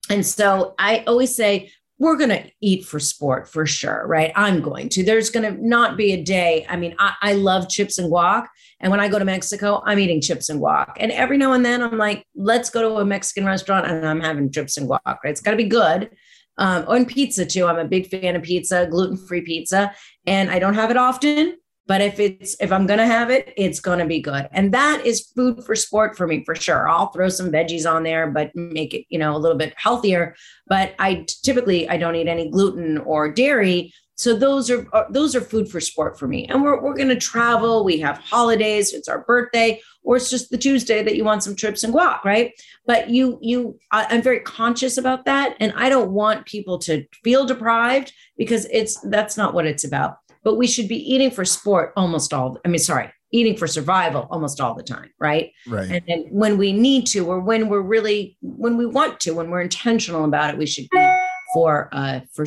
And 0.09 0.25
so 0.25 0.75
I 0.77 1.03
always 1.07 1.35
say 1.35 1.71
we're 2.03 2.17
going 2.17 2.29
to 2.29 2.43
eat 2.61 2.85
for 2.85 2.99
sport 2.99 3.47
for 3.47 3.65
sure, 3.65 4.05
right? 4.05 4.33
I'm 4.35 4.61
going 4.61 4.89
to. 4.89 5.03
There's 5.03 5.29
going 5.29 5.51
to 5.51 5.65
not 5.65 5.95
be 5.95 6.11
a 6.11 6.21
day. 6.21 6.65
I 6.67 6.75
mean, 6.75 6.95
I, 6.99 7.13
I 7.21 7.33
love 7.33 7.69
chips 7.69 7.97
and 7.97 8.11
guac. 8.11 8.45
And 8.81 8.91
when 8.91 8.99
I 8.99 9.07
go 9.07 9.17
to 9.17 9.25
Mexico, 9.25 9.81
I'm 9.85 9.99
eating 9.99 10.19
chips 10.19 10.49
and 10.49 10.59
guac. 10.59 10.91
And 10.97 11.13
every 11.13 11.37
now 11.37 11.53
and 11.53 11.65
then 11.65 11.81
I'm 11.81 11.97
like, 11.97 12.27
let's 12.35 12.69
go 12.69 12.81
to 12.81 12.97
a 12.97 13.05
Mexican 13.05 13.45
restaurant 13.45 13.87
and 13.87 14.05
I'm 14.05 14.19
having 14.19 14.51
chips 14.51 14.75
and 14.75 14.89
guac, 14.89 14.99
right? 15.05 15.31
It's 15.31 15.39
got 15.39 15.51
to 15.51 15.57
be 15.57 15.63
good. 15.63 16.09
Um, 16.57 16.85
and 16.89 17.07
pizza 17.07 17.45
too. 17.45 17.65
I'm 17.67 17.79
a 17.79 17.85
big 17.85 18.09
fan 18.09 18.35
of 18.35 18.43
pizza, 18.43 18.85
gluten 18.85 19.15
free 19.15 19.41
pizza. 19.41 19.95
And 20.27 20.51
I 20.51 20.59
don't 20.59 20.75
have 20.75 20.91
it 20.91 20.97
often, 20.97 21.57
but 21.85 22.01
if 22.01 22.19
it's 22.19 22.55
if 22.59 22.71
i'm 22.71 22.87
to 22.87 23.05
have 23.05 23.29
it 23.29 23.53
it's 23.57 23.79
to 23.99 24.05
be 24.05 24.21
good. 24.21 24.47
And 24.51 24.73
that 24.73 25.05
is 25.05 25.27
food 25.35 25.63
for 25.63 25.75
sport 25.75 26.15
for 26.17 26.27
me 26.27 26.43
for 26.43 26.55
sure. 26.55 26.87
I'll 26.87 27.11
throw 27.11 27.29
some 27.29 27.51
veggies 27.51 27.89
on 27.89 28.03
there 28.03 28.29
but 28.29 28.55
make 28.55 28.93
it 28.93 29.05
you 29.09 29.19
know 29.19 29.35
a 29.35 29.39
little 29.39 29.57
bit 29.57 29.73
healthier. 29.77 30.35
But 30.67 30.95
i 30.99 31.25
typically 31.43 31.89
i 31.89 31.97
don't 31.97 32.15
eat 32.15 32.27
any 32.27 32.49
gluten 32.49 32.97
or 32.99 33.31
dairy. 33.31 33.93
So 34.15 34.35
those 34.35 34.69
are 34.69 34.87
uh, 34.93 35.05
those 35.09 35.35
are 35.35 35.41
food 35.41 35.69
for 35.69 35.79
sport 35.79 36.19
for 36.19 36.27
me. 36.27 36.45
And 36.47 36.61
we're, 36.61 36.79
we're 36.81 36.95
to 36.95 37.15
travel. 37.15 37.83
We 37.83 37.99
have 37.99 38.19
holidays. 38.19 38.93
It's 38.93 39.07
our 39.07 39.23
birthday 39.23 39.81
or 40.03 40.17
it's 40.17 40.29
just 40.29 40.51
the 40.51 40.57
tuesday 40.57 41.01
that 41.01 41.15
you 41.15 41.23
want 41.23 41.43
some 41.43 41.55
trips 41.55 41.83
and 41.83 41.93
guac 41.93 42.23
right? 42.23 42.51
But 42.85 43.09
you 43.09 43.39
you 43.41 43.79
I, 43.91 44.07
i'm 44.09 44.21
very 44.21 44.39
conscious 44.39 44.97
about 44.97 45.25
that. 45.25 45.55
And 45.59 45.73
i 45.75 45.89
don't 45.89 46.11
want 46.11 46.45
people 46.45 46.77
to 46.79 47.05
feel 47.23 47.45
deprived 47.45 48.13
because 48.37 48.67
it's 48.71 48.99
that's 49.01 49.37
not 49.37 49.53
what 49.53 49.65
it's 49.65 49.83
about 49.83 50.17
but 50.43 50.55
we 50.55 50.67
should 50.67 50.87
be 50.87 51.13
eating 51.13 51.31
for 51.31 51.45
sport 51.45 51.93
almost 51.95 52.33
all 52.33 52.57
i 52.65 52.67
mean 52.67 52.79
sorry 52.79 53.11
eating 53.33 53.57
for 53.57 53.67
survival 53.67 54.27
almost 54.29 54.61
all 54.61 54.75
the 54.75 54.83
time 54.83 55.09
right? 55.19 55.51
Right. 55.67 55.89
And 55.89 56.01
then 56.07 56.27
when 56.29 56.57
we 56.57 56.71
need 56.71 57.07
to 57.07 57.25
or 57.25 57.39
when 57.39 57.67
we're 57.67 57.81
really 57.81 58.37
when 58.41 58.77
we 58.77 58.85
want 58.85 59.19
to 59.21 59.31
when 59.31 59.49
we're 59.49 59.61
intentional 59.61 60.23
about 60.23 60.51
it 60.51 60.57
we 60.57 60.67
should 60.67 60.87
be 60.91 61.13
for 61.53 61.89
uh 61.91 62.21
for 62.31 62.45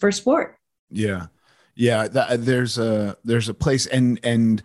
for 0.00 0.10
sport. 0.10 0.56
Yeah. 0.90 1.26
Yeah 1.76 2.08
that, 2.08 2.44
there's 2.44 2.78
a 2.78 3.16
there's 3.24 3.48
a 3.48 3.54
place 3.54 3.86
and 3.86 4.18
and 4.24 4.62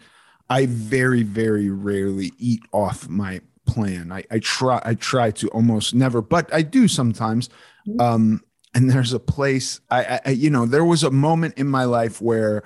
i 0.50 0.66
very 0.66 1.24
very 1.24 1.70
rarely 1.70 2.32
eat 2.38 2.62
off 2.72 3.10
my 3.10 3.42
plan. 3.66 4.12
I 4.12 4.24
i 4.32 4.40
try 4.40 4.82
i 4.86 4.94
try 4.94 5.32
to 5.32 5.50
almost 5.50 5.94
never 5.94 6.22
but 6.22 6.52
i 6.54 6.62
do 6.62 6.88
sometimes. 6.88 7.50
Mm-hmm. 7.88 8.02
um 8.02 8.44
and 8.78 8.92
there's 8.92 9.12
a 9.12 9.20
place 9.20 9.82
I, 9.90 10.20
I, 10.24 10.30
you 10.30 10.52
know 10.52 10.68
there 10.68 10.86
was 10.86 11.04
a 11.04 11.10
moment 11.10 11.58
in 11.58 11.68
my 11.68 11.86
life 11.86 12.22
where 12.22 12.62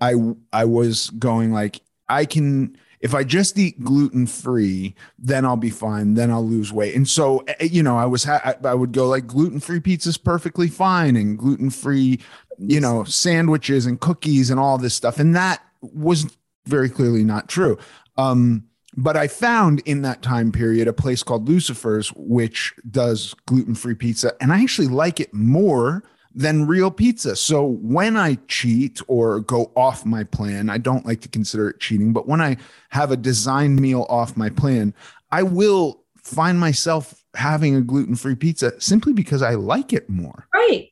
i 0.00 0.14
i 0.52 0.64
was 0.64 1.10
going 1.10 1.52
like 1.52 1.80
i 2.08 2.24
can 2.24 2.76
if 3.00 3.14
i 3.14 3.22
just 3.22 3.56
eat 3.56 3.82
gluten 3.82 4.26
free 4.26 4.96
then 5.20 5.44
i'll 5.44 5.56
be 5.56 5.70
fine 5.70 6.14
then 6.14 6.32
i'll 6.32 6.46
lose 6.46 6.72
weight. 6.72 6.96
And 6.96 7.08
so 7.08 7.38
eh, 7.46 7.54
eh, 7.60 7.64
you 7.70 7.82
know 7.82 7.96
i 7.96 8.06
was 8.06 8.24
ha- 8.24 8.54
i 8.64 8.74
would 8.74 8.92
go 8.92 9.06
like 9.06 9.28
gluten 9.28 9.60
free 9.60 9.78
pizza 9.78 10.08
is 10.08 10.18
perfectly 10.18 10.66
fine 10.66 11.14
and 11.14 11.38
gluten 11.38 11.70
free 11.70 12.18
you 12.58 12.80
know 12.80 13.04
sandwiches 13.04 13.86
and 13.86 14.00
cookies 14.00 14.50
and 14.50 14.58
all 14.58 14.78
this 14.78 14.94
stuff. 14.94 15.20
And 15.20 15.34
that 15.36 15.62
was 15.80 16.36
very 16.66 16.90
clearly 16.90 17.22
not 17.22 17.48
true. 17.48 17.78
Um 18.16 18.64
but 18.96 19.16
I 19.16 19.26
found 19.26 19.80
in 19.80 20.02
that 20.02 20.22
time 20.22 20.52
period 20.52 20.88
a 20.88 20.92
place 20.92 21.22
called 21.22 21.48
Lucifer's, 21.48 22.08
which 22.14 22.74
does 22.90 23.34
gluten 23.46 23.74
free 23.74 23.94
pizza. 23.94 24.34
And 24.40 24.52
I 24.52 24.62
actually 24.62 24.88
like 24.88 25.20
it 25.20 25.32
more 25.32 26.04
than 26.34 26.66
real 26.66 26.90
pizza. 26.90 27.36
So 27.36 27.64
when 27.64 28.16
I 28.16 28.38
cheat 28.48 29.00
or 29.06 29.40
go 29.40 29.70
off 29.76 30.06
my 30.06 30.24
plan, 30.24 30.70
I 30.70 30.78
don't 30.78 31.06
like 31.06 31.20
to 31.22 31.28
consider 31.28 31.70
it 31.70 31.80
cheating, 31.80 32.12
but 32.12 32.26
when 32.26 32.40
I 32.40 32.56
have 32.90 33.10
a 33.10 33.16
designed 33.16 33.80
meal 33.80 34.06
off 34.08 34.36
my 34.36 34.48
plan, 34.50 34.94
I 35.30 35.42
will 35.42 36.04
find 36.22 36.58
myself 36.58 37.22
having 37.34 37.74
a 37.74 37.82
gluten 37.82 38.14
free 38.14 38.34
pizza 38.34 38.78
simply 38.80 39.12
because 39.12 39.42
I 39.42 39.54
like 39.54 39.92
it 39.92 40.08
more. 40.08 40.46
Right. 40.54 40.90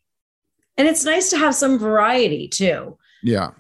And 0.77 0.89
it's 0.89 1.05
nice 1.05 1.31
to 1.31 1.39
have 1.39 1.55
some 1.55 1.79
variety 1.79 2.49
too. 2.49 2.99
Yeah 3.23 3.51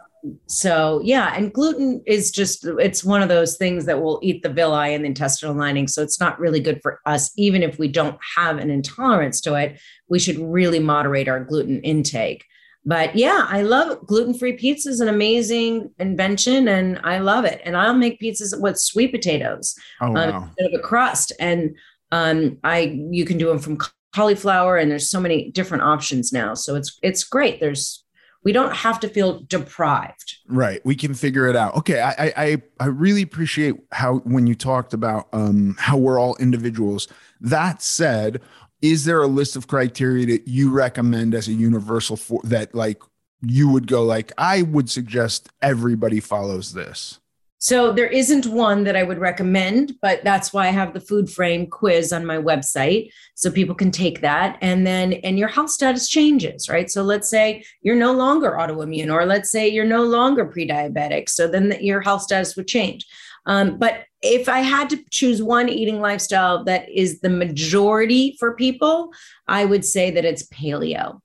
so 0.46 1.00
yeah 1.02 1.34
and 1.34 1.52
gluten 1.52 2.02
is 2.06 2.30
just 2.30 2.64
it's 2.78 3.02
one 3.02 3.22
of 3.22 3.28
those 3.28 3.56
things 3.56 3.86
that 3.86 4.00
will 4.00 4.18
eat 4.22 4.42
the 4.42 4.48
villi 4.48 4.94
and 4.94 5.04
the 5.04 5.08
intestinal 5.08 5.54
lining 5.54 5.88
so 5.88 6.02
it's 6.02 6.20
not 6.20 6.38
really 6.38 6.60
good 6.60 6.80
for 6.82 7.00
us. 7.06 7.32
Even 7.36 7.62
if 7.62 7.78
we 7.78 7.88
don't 7.88 8.18
have 8.36 8.58
an 8.58 8.70
intolerance 8.70 9.40
to 9.40 9.54
it 9.54 9.80
we 10.08 10.18
should 10.18 10.38
really 10.38 10.78
moderate 10.78 11.28
our 11.28 11.42
gluten 11.42 11.80
intake. 11.82 12.44
But 12.84 13.16
yeah 13.16 13.46
i 13.48 13.62
love 13.62 14.06
gluten-free 14.06 14.54
pizza 14.54 14.90
is 14.90 15.00
an 15.00 15.08
amazing 15.08 15.90
invention 15.98 16.68
and 16.68 17.00
i 17.04 17.18
love 17.18 17.44
it. 17.44 17.60
And 17.64 17.76
i'll 17.76 17.94
make 17.94 18.20
pizzas 18.20 18.58
with 18.60 18.78
sweet 18.78 19.12
potatoes 19.12 19.74
oh, 20.00 20.06
um, 20.06 20.14
wow. 20.14 20.42
instead 20.44 20.66
of 20.66 20.78
a 20.78 20.82
crust. 20.82 21.32
And 21.40 21.76
um, 22.12 22.58
i 22.62 22.98
you 23.10 23.24
can 23.24 23.38
do 23.38 23.46
them 23.48 23.58
from 23.58 23.78
cauliflower 24.14 24.76
and 24.76 24.90
there's 24.90 25.08
so 25.08 25.20
many 25.20 25.50
different 25.52 25.82
options 25.82 26.32
now. 26.32 26.54
So 26.54 26.74
it's 26.74 26.98
it's 27.02 27.24
great. 27.24 27.60
There's 27.60 28.04
we 28.42 28.52
don't 28.52 28.74
have 28.74 29.00
to 29.00 29.08
feel 29.08 29.40
deprived. 29.40 30.38
Right. 30.48 30.80
We 30.84 30.94
can 30.94 31.14
figure 31.14 31.46
it 31.48 31.56
out. 31.56 31.76
Okay. 31.76 32.00
I 32.00 32.32
i 32.36 32.62
i 32.80 32.86
really 32.86 33.22
appreciate 33.22 33.76
how 33.92 34.18
when 34.18 34.46
you 34.46 34.54
talked 34.54 34.94
about 34.94 35.28
um 35.32 35.76
how 35.78 35.96
we're 35.96 36.18
all 36.18 36.36
individuals. 36.36 37.08
That 37.40 37.82
said 37.82 38.40
is 38.82 39.04
there 39.04 39.20
a 39.20 39.26
list 39.26 39.56
of 39.56 39.66
criteria 39.66 40.26
that 40.26 40.48
you 40.48 40.70
recommend 40.70 41.34
as 41.34 41.48
a 41.48 41.52
universal 41.52 42.16
for 42.16 42.40
that 42.44 42.74
like 42.74 43.02
you 43.42 43.68
would 43.68 43.86
go 43.86 44.04
like 44.04 44.32
i 44.38 44.62
would 44.62 44.90
suggest 44.90 45.48
everybody 45.62 46.20
follows 46.20 46.74
this 46.74 47.19
so 47.62 47.92
there 47.92 48.06
isn't 48.06 48.46
one 48.46 48.84
that 48.84 48.96
I 48.96 49.02
would 49.02 49.18
recommend, 49.18 49.92
but 50.00 50.24
that's 50.24 50.50
why 50.50 50.66
I 50.66 50.70
have 50.70 50.94
the 50.94 51.00
food 51.00 51.28
frame 51.28 51.66
quiz 51.66 52.10
on 52.10 52.24
my 52.24 52.38
website. 52.38 53.10
So 53.34 53.50
people 53.50 53.74
can 53.74 53.90
take 53.90 54.22
that. 54.22 54.56
And 54.62 54.86
then, 54.86 55.12
and 55.12 55.38
your 55.38 55.48
health 55.48 55.68
status 55.68 56.08
changes, 56.08 56.70
right? 56.70 56.90
So 56.90 57.02
let's 57.02 57.28
say 57.28 57.62
you're 57.82 57.96
no 57.96 58.14
longer 58.14 58.52
autoimmune, 58.52 59.12
or 59.12 59.26
let's 59.26 59.50
say 59.50 59.68
you're 59.68 59.84
no 59.84 60.02
longer 60.04 60.46
pre 60.46 60.66
diabetic. 60.66 61.28
So 61.28 61.48
then 61.48 61.68
the, 61.68 61.84
your 61.84 62.00
health 62.00 62.22
status 62.22 62.56
would 62.56 62.66
change. 62.66 63.06
Um, 63.44 63.76
but 63.78 64.04
if 64.22 64.48
I 64.48 64.60
had 64.60 64.88
to 64.90 65.04
choose 65.10 65.42
one 65.42 65.68
eating 65.68 66.00
lifestyle 66.00 66.64
that 66.64 66.88
is 66.88 67.20
the 67.20 67.28
majority 67.28 68.36
for 68.38 68.54
people, 68.54 69.12
I 69.48 69.66
would 69.66 69.84
say 69.84 70.10
that 70.10 70.24
it's 70.24 70.46
paleo. 70.48 71.20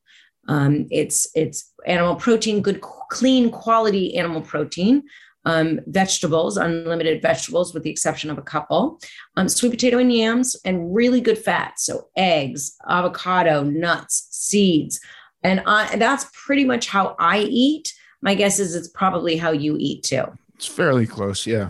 Um, 0.48 0.88
it's 0.92 1.28
it's 1.34 1.72
animal 1.88 2.16
protein, 2.16 2.62
good, 2.62 2.82
clean, 2.82 3.50
quality 3.50 4.18
animal 4.18 4.42
protein 4.42 5.04
um, 5.46 5.80
vegetables, 5.88 6.58
unlimited 6.58 7.22
vegetables, 7.22 7.74
with 7.74 7.84
the 7.84 7.90
exception 7.90 8.30
of 8.30 8.38
a 8.38 8.42
couple, 8.44 9.00
um, 9.38 9.48
sweet 9.48 9.72
potato 9.72 9.98
and 9.98 10.12
yams, 10.12 10.56
and 10.66 10.94
really 10.94 11.22
good 11.22 11.38
fats. 11.38 11.86
So 11.86 12.08
eggs, 12.16 12.76
avocado, 12.90 13.64
nuts, 13.64 14.28
seeds. 14.32 15.00
And 15.44 15.62
I, 15.66 15.96
that's 15.96 16.26
pretty 16.46 16.66
much 16.66 16.88
how 16.88 17.16
I 17.20 17.40
eat. 17.40 17.94
My 18.22 18.34
guess 18.34 18.60
is 18.60 18.76
it's 18.76 18.88
probably 18.88 19.38
how 19.38 19.52
you 19.52 19.78
eat 19.80 20.04
too. 20.04 20.26
It's 20.56 20.66
fairly 20.66 21.06
close. 21.06 21.46
Yeah. 21.46 21.70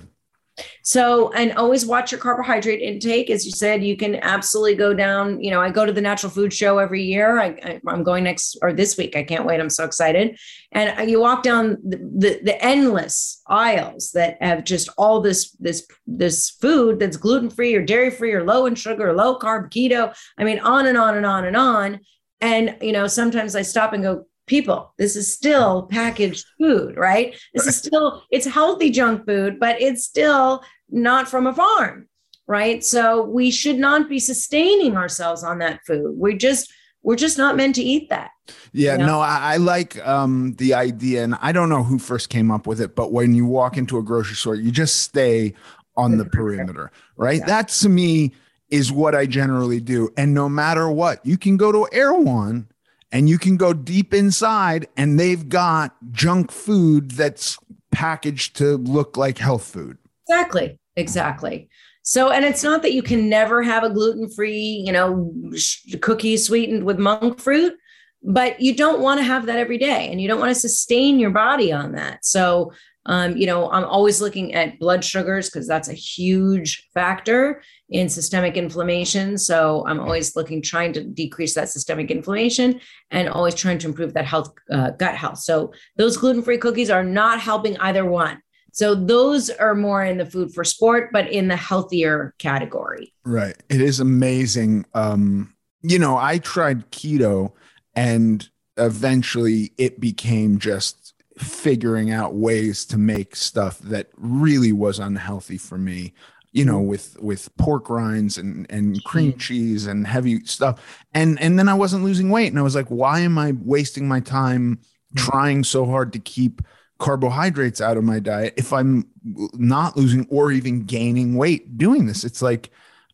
So, 0.83 1.31
and 1.33 1.51
always 1.53 1.85
watch 1.85 2.11
your 2.11 2.21
carbohydrate 2.21 2.81
intake. 2.81 3.29
As 3.29 3.45
you 3.45 3.51
said, 3.51 3.83
you 3.83 3.97
can 3.97 4.15
absolutely 4.15 4.75
go 4.75 4.93
down. 4.93 5.41
You 5.41 5.51
know, 5.51 5.61
I 5.61 5.69
go 5.69 5.85
to 5.85 5.91
the 5.91 6.01
natural 6.01 6.31
food 6.31 6.53
show 6.53 6.77
every 6.77 7.03
year. 7.03 7.39
I, 7.39 7.79
am 7.87 8.03
going 8.03 8.23
next 8.23 8.57
or 8.61 8.71
this 8.71 8.97
week. 8.97 9.15
I 9.15 9.23
can't 9.23 9.45
wait. 9.45 9.59
I'm 9.59 9.69
so 9.69 9.83
excited. 9.83 10.37
And 10.71 11.09
you 11.09 11.19
walk 11.19 11.43
down 11.43 11.77
the, 11.83 11.97
the, 11.97 12.39
the 12.43 12.63
endless 12.63 13.41
aisles 13.47 14.11
that 14.13 14.37
have 14.41 14.63
just 14.63 14.89
all 14.97 15.21
this, 15.21 15.51
this, 15.59 15.85
this 16.05 16.49
food 16.49 16.99
that's 16.99 17.17
gluten 17.17 17.49
free 17.49 17.75
or 17.75 17.81
dairy 17.81 18.11
free 18.11 18.33
or 18.33 18.43
low 18.43 18.65
in 18.65 18.75
sugar, 18.75 19.09
or 19.09 19.13
low 19.13 19.39
carb, 19.39 19.71
keto. 19.71 20.15
I 20.37 20.43
mean, 20.43 20.59
on 20.59 20.87
and 20.87 20.97
on 20.97 21.17
and 21.17 21.25
on 21.25 21.45
and 21.45 21.57
on. 21.57 21.99
And, 22.41 22.77
you 22.81 22.91
know, 22.91 23.07
sometimes 23.07 23.55
I 23.55 23.61
stop 23.61 23.93
and 23.93 24.03
go, 24.03 24.25
people 24.47 24.93
this 24.97 25.15
is 25.15 25.33
still 25.33 25.83
packaged 25.83 26.45
food 26.59 26.95
right 26.95 27.35
this 27.53 27.65
is 27.65 27.75
still 27.75 28.21
it's 28.31 28.45
healthy 28.45 28.91
junk 28.91 29.25
food 29.25 29.59
but 29.59 29.81
it's 29.81 30.03
still 30.03 30.63
not 30.89 31.27
from 31.27 31.47
a 31.47 31.53
farm 31.53 32.07
right? 32.47 32.83
So 32.83 33.23
we 33.23 33.51
should 33.51 33.77
not 33.77 34.09
be 34.09 34.19
sustaining 34.19 34.95
ourselves 34.95 35.43
on 35.43 35.59
that 35.59 35.79
food. 35.85 36.15
We 36.17 36.35
just 36.35 36.71
we're 37.01 37.15
just 37.15 37.37
not 37.37 37.55
meant 37.55 37.75
to 37.75 37.83
eat 37.83 38.09
that. 38.09 38.31
Yeah, 38.73 38.93
you 38.93 38.97
know? 38.99 39.05
no, 39.05 39.19
I, 39.19 39.53
I 39.53 39.57
like 39.57 40.05
um, 40.07 40.55
the 40.57 40.73
idea, 40.73 41.23
and 41.23 41.35
I 41.39 41.51
don't 41.51 41.69
know 41.69 41.83
who 41.83 41.99
first 41.99 42.29
came 42.29 42.49
up 42.49 42.65
with 42.65 42.81
it, 42.81 42.95
but 42.95 43.11
when 43.11 43.35
you 43.35 43.45
walk 43.45 43.77
into 43.77 43.99
a 43.99 44.03
grocery 44.03 44.35
store, 44.35 44.55
you 44.55 44.71
just 44.71 45.01
stay 45.01 45.53
on 45.95 46.17
the 46.17 46.25
perimeter, 46.25 46.91
right? 47.15 47.39
Yeah. 47.39 47.45
That 47.45 47.69
to 47.69 47.89
me 47.89 48.33
is 48.69 48.91
what 48.91 49.13
I 49.13 49.27
generally 49.27 49.79
do. 49.79 50.09
And 50.17 50.33
no 50.33 50.49
matter 50.49 50.89
what, 50.89 51.23
you 51.23 51.37
can 51.37 51.57
go 51.57 51.71
to 51.71 51.87
Erewhon 51.93 52.67
and 53.15 53.29
you 53.29 53.37
can 53.37 53.55
go 53.55 53.71
deep 53.71 54.13
inside, 54.13 54.89
and 54.97 55.17
they've 55.17 55.47
got 55.47 55.95
junk 56.11 56.51
food 56.51 57.11
that's 57.11 57.57
packaged 57.89 58.57
to 58.57 58.75
look 58.75 59.15
like 59.15 59.37
health 59.37 59.63
food. 59.63 59.97
Exactly. 60.27 60.77
Exactly. 60.97 61.69
So, 62.01 62.29
and 62.29 62.43
it's 62.43 62.61
not 62.61 62.81
that 62.81 62.91
you 62.91 63.01
can 63.01 63.29
never 63.29 63.63
have 63.63 63.85
a 63.85 63.89
gluten 63.89 64.29
free, 64.29 64.83
you 64.85 64.91
know, 64.91 65.33
sh- 65.55 65.95
cookie 66.01 66.35
sweetened 66.35 66.83
with 66.83 66.99
monk 66.99 67.39
fruit, 67.39 67.77
but 68.21 68.59
you 68.59 68.75
don't 68.75 68.99
want 68.99 69.21
to 69.21 69.23
have 69.23 69.45
that 69.45 69.59
every 69.59 69.77
day 69.77 70.09
and 70.11 70.19
you 70.19 70.27
don't 70.27 70.41
want 70.41 70.53
to 70.53 70.59
sustain 70.59 71.17
your 71.17 71.31
body 71.31 71.71
on 71.71 71.93
that. 71.93 72.25
So, 72.25 72.73
um, 73.05 73.37
you 73.37 73.45
know, 73.45 73.71
I'm 73.71 73.85
always 73.85 74.21
looking 74.21 74.53
at 74.53 74.79
blood 74.79 75.03
sugars 75.03 75.49
because 75.49 75.67
that's 75.67 75.89
a 75.89 75.93
huge 75.93 76.89
factor 76.93 77.61
in 77.89 78.09
systemic 78.09 78.57
inflammation. 78.57 79.37
So, 79.37 79.85
I'm 79.87 79.99
always 79.99 80.35
looking, 80.35 80.61
trying 80.61 80.93
to 80.93 81.03
decrease 81.03 81.53
that 81.55 81.69
systemic 81.69 82.09
inflammation 82.11 82.79
and 83.11 83.29
always 83.29 83.55
trying 83.55 83.77
to 83.79 83.87
improve 83.87 84.13
that 84.13 84.25
health, 84.25 84.53
uh, 84.71 84.91
gut 84.91 85.15
health. 85.15 85.39
So, 85.39 85.73
those 85.97 86.17
gluten 86.17 86.41
free 86.41 86.57
cookies 86.57 86.89
are 86.89 87.03
not 87.03 87.39
helping 87.39 87.77
either 87.77 88.05
one. 88.05 88.41
So 88.75 88.93
those 88.93 89.49
are 89.49 89.73
more 89.73 90.03
in 90.03 90.17
the 90.17 90.25
food 90.25 90.53
for 90.53 90.65
sport, 90.65 91.11
but 91.13 91.31
in 91.31 91.47
the 91.47 91.55
healthier 91.55 92.35
category. 92.39 93.13
Right. 93.23 93.55
It 93.69 93.79
is 93.79 94.01
amazing. 94.01 94.85
Um, 94.93 95.53
you 95.81 95.97
know, 95.97 96.17
I 96.17 96.39
tried 96.39 96.91
keto 96.91 97.53
and 97.95 98.47
eventually 98.75 99.71
it 99.77 100.01
became 100.01 100.59
just 100.59 101.04
figuring 101.37 102.11
out 102.11 102.33
ways 102.33 102.85
to 102.85 102.97
make 102.97 103.35
stuff 103.35 103.79
that 103.79 104.07
really 104.17 104.71
was 104.71 104.99
unhealthy 104.99 105.57
for 105.57 105.77
me 105.77 106.13
you 106.51 106.63
know 106.63 106.77
mm-hmm. 106.77 106.87
with 106.87 107.17
with 107.19 107.55
pork 107.57 107.89
rinds 107.89 108.37
and 108.37 108.65
and 108.69 109.03
cream 109.03 109.31
mm-hmm. 109.31 109.39
cheese 109.39 109.85
and 109.85 110.07
heavy 110.07 110.43
stuff. 110.45 111.03
And 111.13 111.39
and 111.41 111.59
then 111.59 111.67
i 111.67 111.73
wasn't 111.73 112.05
losing 112.05 112.29
weight 112.29 112.47
and 112.47 112.57
i 112.57 112.61
was 112.61 112.75
like 112.75 112.87
why 112.87 113.19
am 113.19 113.37
i 113.37 113.51
wasting 113.63 114.07
my 114.07 114.21
time 114.21 114.77
mm-hmm. 114.77 115.17
trying 115.17 115.63
so 115.63 115.85
hard 115.85 116.13
to 116.13 116.19
keep 116.19 116.61
carbohydrates 116.97 117.81
out 117.81 117.97
of 117.97 118.05
my 118.05 118.19
diet 118.19 118.53
if 118.55 118.71
i'm 118.71 119.05
not 119.25 119.97
losing 119.97 120.25
or 120.29 120.51
even 120.51 120.85
gaining 120.85 121.35
weight 121.35 121.77
doing 121.77 122.05
this? 122.05 122.23
It's 122.23 122.41
like 122.41 122.69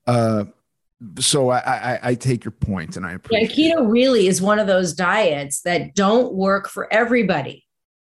uh 0.08 0.46
so 1.20 1.50
I, 1.50 1.60
I 1.60 2.00
I 2.04 2.16
take 2.16 2.46
your 2.46 2.52
point 2.52 2.96
and 2.96 3.06
I 3.06 3.10
Yeah, 3.10 3.16
appreciate. 3.16 3.76
keto 3.76 3.92
really 3.92 4.28
is 4.28 4.42
one 4.42 4.60
of 4.60 4.68
those 4.68 4.94
diets 4.94 5.62
that 5.62 5.96
don't 5.96 6.34
work 6.34 6.70
for 6.70 6.92
everybody. 6.94 7.66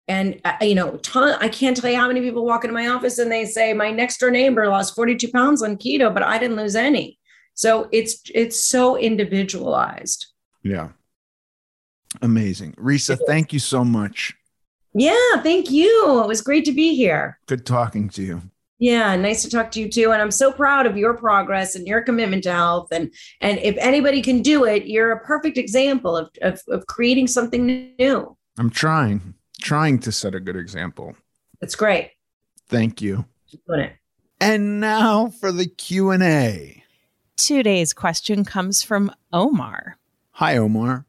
And 0.07 0.41
uh, 0.43 0.57
you 0.61 0.75
know, 0.75 0.97
ton, 0.97 1.37
I 1.39 1.47
can't 1.47 1.77
tell 1.77 1.89
you 1.89 1.97
how 1.97 2.07
many 2.07 2.21
people 2.21 2.45
walk 2.45 2.63
into 2.63 2.73
my 2.73 2.87
office 2.87 3.19
and 3.19 3.31
they 3.31 3.45
say 3.45 3.73
my 3.73 3.91
next 3.91 4.17
door 4.17 4.31
neighbor 4.31 4.67
lost 4.67 4.95
42 4.95 5.31
pounds 5.31 5.63
on 5.63 5.77
keto, 5.77 6.13
but 6.13 6.23
I 6.23 6.37
didn't 6.37 6.57
lose 6.57 6.75
any. 6.75 7.19
So 7.53 7.87
it's 7.91 8.21
it's 8.33 8.59
so 8.59 8.97
individualized. 8.97 10.27
Yeah. 10.63 10.89
Amazing. 12.21 12.73
Risa, 12.73 13.17
thank 13.27 13.53
you 13.53 13.59
so 13.59 13.83
much. 13.83 14.33
Yeah, 14.93 15.41
thank 15.41 15.71
you. 15.71 16.21
It 16.23 16.27
was 16.27 16.41
great 16.41 16.65
to 16.65 16.71
be 16.71 16.95
here. 16.95 17.39
Good 17.47 17.65
talking 17.65 18.09
to 18.09 18.21
you. 18.21 18.41
Yeah, 18.77 19.15
nice 19.15 19.41
to 19.43 19.49
talk 19.49 19.71
to 19.71 19.79
you 19.79 19.89
too. 19.89 20.11
And 20.11 20.21
I'm 20.21 20.29
so 20.29 20.51
proud 20.51 20.85
of 20.85 20.97
your 20.97 21.13
progress 21.13 21.75
and 21.75 21.87
your 21.87 22.01
commitment 22.01 22.43
to 22.43 22.51
health. 22.51 22.89
And 22.91 23.13
and 23.41 23.57
if 23.59 23.75
anybody 23.77 24.21
can 24.21 24.41
do 24.41 24.65
it, 24.65 24.85
you're 24.85 25.11
a 25.11 25.19
perfect 25.19 25.57
example 25.57 26.17
of 26.17 26.29
of, 26.41 26.61
of 26.67 26.85
creating 26.87 27.27
something 27.27 27.93
new. 27.97 28.37
I'm 28.57 28.69
trying, 28.69 29.33
trying 29.61 29.99
to 29.99 30.11
set 30.11 30.35
a 30.35 30.39
good 30.39 30.55
example. 30.55 31.15
That's 31.61 31.75
great. 31.75 32.11
Thank 32.67 33.01
you. 33.01 33.25
Keep 33.49 33.65
doing 33.67 33.79
it. 33.81 33.93
And 34.41 34.79
now 34.79 35.29
for 35.29 35.51
the 35.51 35.67
Q&A. 35.67 36.83
Today's 37.37 37.93
question 37.93 38.43
comes 38.45 38.83
from 38.83 39.11
Omar. 39.31 39.97
Hi 40.31 40.57
Omar. 40.57 41.05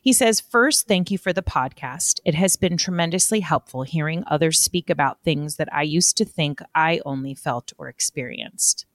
He 0.00 0.12
says, 0.12 0.40
First, 0.40 0.86
thank 0.86 1.10
you 1.10 1.18
for 1.18 1.32
the 1.32 1.42
podcast. 1.42 2.20
It 2.24 2.36
has 2.36 2.56
been 2.56 2.76
tremendously 2.76 3.40
helpful 3.40 3.82
hearing 3.82 4.22
others 4.28 4.60
speak 4.60 4.88
about 4.88 5.22
things 5.22 5.56
that 5.56 5.68
I 5.72 5.82
used 5.82 6.16
to 6.18 6.24
think 6.24 6.60
I 6.74 7.00
only 7.04 7.34
felt 7.34 7.72
or 7.76 7.88
experienced. 7.88 8.86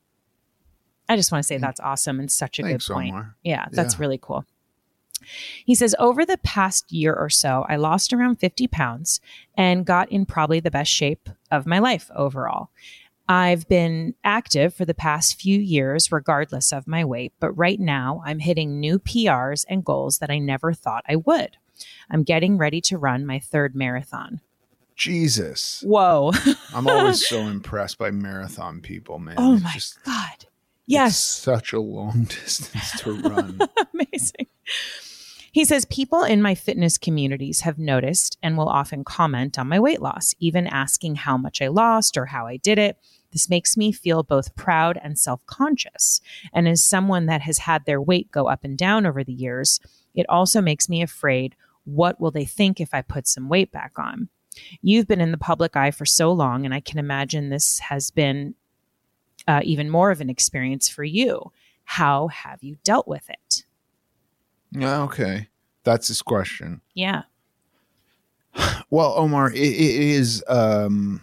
I 1.10 1.18
just 1.18 1.30
want 1.32 1.44
to 1.44 1.48
say 1.48 1.58
mm. 1.58 1.62
that's 1.62 1.82
awesome 1.82 2.20
and 2.22 2.32
such 2.32 2.60
a 2.60 2.64
Thanks, 2.64 2.88
good 2.88 2.94
point. 2.94 3.14
Omar. 3.14 3.36
Yeah, 3.44 3.66
that's 3.72 3.96
Yeah. 3.96 4.00
really 4.00 4.20
cool. 4.22 4.46
He 5.66 5.76
says, 5.76 5.96
Over 6.00 6.26
the 6.26 6.38
past 6.38 6.92
year 6.92 7.14
or 7.14 7.30
so, 7.30 7.66
I 7.70 7.76
lost 7.76 8.14
around 8.14 8.38
50 8.38 8.68
pounds 8.68 9.22
and 9.56 9.86
got 9.86 10.12
in 10.12 10.26
probably 10.26 10.60
the 10.60 10.72
best 10.72 10.92
shape 10.92 11.30
of 11.52 11.66
my 11.66 11.80
life 11.80 12.10
overall. 12.16 12.70
I've 13.30 13.68
been 13.70 14.16
active 14.26 14.74
for 14.74 14.84
the 14.84 14.94
past 14.94 15.40
few 15.40 15.58
years, 15.60 16.12
regardless 16.12 16.74
of 16.74 16.88
my 16.88 17.06
weight, 17.06 17.32
but 17.40 17.52
right 17.54 17.80
now 17.80 18.22
I'm 18.26 18.40
hitting 18.40 18.80
new 18.80 19.00
PRs 19.00 19.64
and 19.70 19.86
goals 19.86 20.18
that 20.20 20.30
I 20.30 20.38
never 20.40 20.74
thought 20.74 21.06
I 21.08 21.16
would. 21.16 21.56
I'm 22.10 22.24
getting 22.24 22.58
ready 22.58 22.82
to 22.82 22.98
run 22.98 23.26
my 23.26 23.40
third 23.40 23.74
marathon. 23.76 24.42
Jesus. 24.96 25.82
Whoa. 25.86 26.32
I'm 26.76 26.88
always 26.88 27.26
so 27.26 27.40
impressed 27.48 27.98
by 27.98 28.12
marathon 28.12 28.82
people, 28.82 29.18
man. 29.18 29.36
oh 29.38 29.54
It's 29.56 29.64
my 29.64 29.72
just- 29.72 30.04
God. 30.04 30.30
it's 30.36 30.46
Yes. 30.88 31.18
such 31.20 31.72
a 31.74 31.80
long 31.80 32.24
distance 32.30 33.00
to 33.02 33.14
run. 33.14 33.62
Amazing. 33.94 34.48
He 35.52 35.66
says 35.66 35.84
people 35.86 36.24
in 36.24 36.42
my 36.42 36.56
fitness 36.56 36.98
communities 36.98 37.62
have 37.62 37.78
noticed 37.78 38.38
and 38.42 38.58
will 38.58 38.70
often 38.70 39.04
comment 39.04 39.60
on 39.60 39.68
my 39.68 39.80
weight 39.80 40.02
loss, 40.02 40.34
even 40.40 40.66
asking 40.66 41.16
how 41.16 41.38
much 41.38 41.62
I 41.62 41.68
lost 41.68 42.18
or 42.18 42.28
how 42.28 42.48
I 42.48 42.56
did 42.56 42.80
it. 42.80 42.98
This 43.34 43.50
makes 43.50 43.76
me 43.76 43.92
feel 43.92 44.24
both 44.24 44.56
proud 44.56 44.98
and 45.04 45.20
self 45.20 45.46
conscious. 45.46 46.22
And 46.54 46.68
as 46.68 46.84
someone 46.84 47.26
that 47.26 47.42
has 47.42 47.60
had 47.60 47.86
their 47.86 48.02
weight 48.02 48.32
go 48.32 48.48
up 48.48 48.64
and 48.64 48.78
down 48.78 49.06
over 49.06 49.24
the 49.24 49.34
years, 49.34 49.80
it 50.16 50.26
also 50.30 50.62
makes 50.62 50.88
me 50.88 51.02
afraid 51.02 51.56
what 51.84 52.20
will 52.22 52.32
they 52.32 52.46
think 52.46 52.80
if 52.80 52.94
I 52.94 53.02
put 53.02 53.28
some 53.28 53.50
weight 53.50 53.72
back 53.72 53.94
on? 53.98 54.30
You've 54.82 55.08
been 55.08 55.22
in 55.22 55.32
the 55.32 55.38
public 55.38 55.76
eye 55.76 55.92
for 55.92 56.06
so 56.06 56.32
long, 56.32 56.66
and 56.66 56.74
I 56.74 56.80
can 56.80 57.00
imagine 57.00 57.50
this 57.50 57.80
has 57.80 58.12
been 58.12 58.56
uh, 59.48 59.62
even 59.64 59.90
more 59.90 60.12
of 60.12 60.22
an 60.22 60.30
experience 60.30 60.88
for 60.88 61.04
you. 61.04 61.52
How 61.84 62.28
have 62.28 62.64
you 62.64 62.78
dealt 62.84 63.08
with 63.08 63.30
it? 63.30 63.64
Yeah, 64.72 65.04
okay. 65.04 65.50
That's 65.84 66.08
his 66.08 66.22
question. 66.22 66.82
Yeah. 66.94 67.24
Well, 68.90 69.14
Omar, 69.16 69.52
it, 69.52 69.56
it 69.56 69.80
is 69.80 70.44
um, 70.50 71.22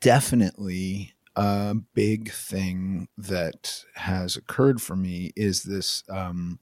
definitely 0.00 1.14
a 1.36 1.74
big 1.94 2.32
thing 2.32 3.06
that 3.16 3.84
has 3.94 4.36
occurred 4.36 4.82
for 4.82 4.96
me 4.96 5.30
is 5.36 5.62
this 5.62 6.02
um, 6.08 6.58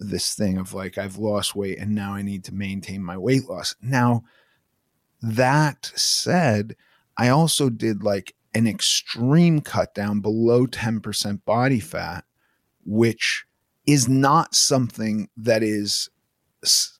this 0.00 0.34
thing 0.34 0.58
of 0.58 0.74
like 0.74 0.98
I've 0.98 1.18
lost 1.18 1.54
weight 1.54 1.78
and 1.78 1.94
now 1.94 2.14
I 2.14 2.22
need 2.22 2.44
to 2.44 2.54
maintain 2.54 3.02
my 3.02 3.16
weight 3.16 3.48
loss. 3.48 3.74
Now, 3.80 4.24
that 5.20 5.92
said, 5.94 6.74
I 7.16 7.28
also 7.28 7.70
did 7.70 8.02
like 8.02 8.34
an 8.54 8.66
extreme 8.66 9.60
cut 9.60 9.94
down 9.94 10.20
below 10.20 10.66
10% 10.66 11.44
body 11.44 11.80
fat, 11.80 12.24
which 12.84 13.44
is 13.86 14.08
not 14.08 14.54
something 14.54 15.28
that 15.36 15.62
is 15.62 16.08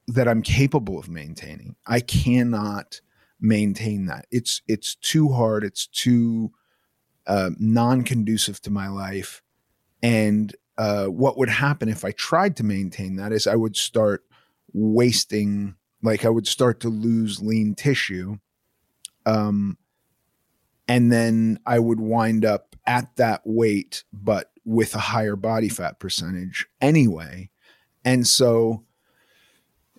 that 0.08 0.26
I'm 0.26 0.42
capable 0.42 0.98
of 0.98 1.08
maintaining. 1.08 1.76
I 1.86 2.00
cannot 2.00 3.00
maintain 3.40 4.06
that. 4.06 4.26
It's 4.30 4.62
it's 4.66 4.96
too 4.96 5.30
hard. 5.30 5.64
It's 5.64 5.86
too 5.86 6.52
uh, 7.26 7.50
non-conducive 7.58 8.60
to 8.62 8.70
my 8.70 8.88
life. 8.88 9.42
And 10.02 10.54
uh, 10.76 11.06
what 11.06 11.38
would 11.38 11.48
happen 11.48 11.88
if 11.88 12.04
I 12.04 12.10
tried 12.12 12.56
to 12.56 12.64
maintain 12.64 13.16
that 13.16 13.32
is 13.32 13.46
I 13.46 13.54
would 13.54 13.76
start 13.76 14.24
wasting, 14.72 15.76
like 16.02 16.24
I 16.24 16.28
would 16.28 16.48
start 16.48 16.80
to 16.80 16.88
lose 16.88 17.40
lean 17.40 17.74
tissue. 17.74 18.38
Um, 19.24 19.78
and 20.88 21.12
then 21.12 21.60
I 21.64 21.78
would 21.78 22.00
wind 22.00 22.44
up 22.44 22.71
at 22.86 23.14
that 23.16 23.42
weight, 23.44 24.04
but 24.12 24.50
with 24.64 24.94
a 24.94 25.00
higher 25.00 25.36
body 25.36 25.68
fat 25.68 25.98
percentage 25.98 26.66
anyway. 26.80 27.50
And 28.04 28.26
so 28.26 28.84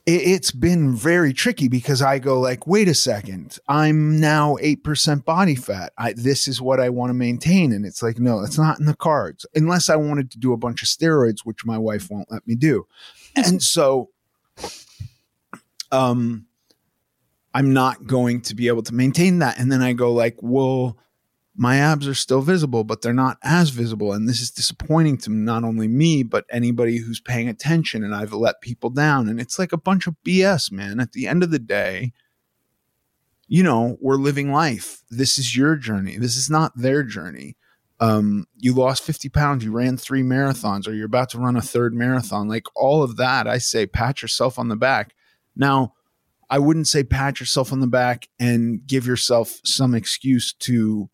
it, 0.05 0.21
it's 0.21 0.51
been 0.51 0.95
very 0.95 1.33
tricky 1.33 1.67
because 1.67 2.01
I 2.01 2.19
go 2.19 2.39
like, 2.39 2.67
wait 2.67 2.87
a 2.87 2.93
second, 2.93 3.57
I'm 3.67 4.19
now 4.19 4.57
8% 4.61 5.25
body 5.25 5.55
fat. 5.55 5.93
I, 5.97 6.13
this 6.13 6.47
is 6.47 6.61
what 6.61 6.79
I 6.79 6.89
want 6.89 7.09
to 7.09 7.13
maintain. 7.13 7.71
And 7.71 7.85
it's 7.85 8.03
like, 8.03 8.19
no, 8.19 8.41
that's 8.41 8.57
not 8.57 8.79
in 8.79 8.85
the 8.85 8.95
cards 8.95 9.45
unless 9.55 9.89
I 9.89 9.95
wanted 9.95 10.31
to 10.31 10.39
do 10.39 10.53
a 10.53 10.57
bunch 10.57 10.81
of 10.81 10.89
steroids, 10.89 11.41
which 11.43 11.65
my 11.65 11.77
wife 11.77 12.09
won't 12.09 12.31
let 12.31 12.47
me 12.47 12.55
do. 12.55 12.87
And 13.35 13.63
so, 13.63 14.09
um, 15.91 16.45
I'm 17.53 17.73
not 17.73 18.07
going 18.07 18.41
to 18.41 18.55
be 18.55 18.67
able 18.67 18.83
to 18.83 18.93
maintain 18.93 19.39
that. 19.39 19.59
And 19.59 19.71
then 19.71 19.81
I 19.81 19.93
go 19.93 20.11
like, 20.11 20.37
well, 20.41 20.97
my 21.55 21.77
abs 21.77 22.07
are 22.07 22.15
still 22.15 22.41
visible, 22.41 22.83
but 22.83 23.01
they're 23.01 23.13
not 23.13 23.37
as 23.43 23.69
visible. 23.69 24.11
And 24.11 24.27
this 24.27 24.41
is 24.41 24.49
disappointing 24.49 25.17
to 25.19 25.31
not 25.31 25.63
only 25.63 25.87
me, 25.87 26.23
but 26.23 26.45
anybody 26.49 26.97
who's 26.97 27.19
paying 27.19 27.47
attention. 27.47 28.03
And 28.03 28.15
I've 28.15 28.33
let 28.33 28.61
people 28.61 28.89
down. 28.89 29.29
And 29.29 29.39
it's 29.39 29.59
like 29.59 29.71
a 29.71 29.77
bunch 29.77 30.07
of 30.07 30.15
BS, 30.25 30.71
man. 30.71 30.99
At 30.99 31.11
the 31.11 31.27
end 31.27 31.43
of 31.43 31.51
the 31.51 31.59
day, 31.59 32.11
you 33.47 33.61
know, 33.61 33.97
we're 34.01 34.15
living 34.15 34.51
life. 34.51 35.03
This 35.11 35.37
is 35.37 35.55
your 35.55 35.75
journey. 35.75 36.17
This 36.17 36.37
is 36.37 36.49
not 36.49 36.75
their 36.75 37.03
journey. 37.03 37.55
Um, 37.99 38.47
you 38.57 38.73
lost 38.73 39.03
50 39.03 39.29
pounds, 39.29 39.63
you 39.63 39.71
ran 39.71 39.95
three 39.95 40.23
marathons, 40.23 40.87
or 40.87 40.93
you're 40.93 41.05
about 41.05 41.29
to 41.29 41.37
run 41.37 41.55
a 41.55 41.61
third 41.61 41.93
marathon. 41.93 42.49
Like 42.49 42.65
all 42.75 43.03
of 43.03 43.17
that, 43.17 43.47
I 43.47 43.59
say 43.59 43.85
pat 43.85 44.21
yourself 44.21 44.57
on 44.57 44.69
the 44.69 44.75
back. 44.75 45.13
Now, 45.55 45.93
I 46.49 46.59
wouldn't 46.59 46.87
say 46.87 47.03
pat 47.03 47.39
yourself 47.39 47.71
on 47.71 47.79
the 47.79 47.87
back 47.87 48.27
and 48.39 48.85
give 48.85 49.05
yourself 49.05 49.59
some 49.63 49.95
excuse 49.95 50.53
to 50.53 51.09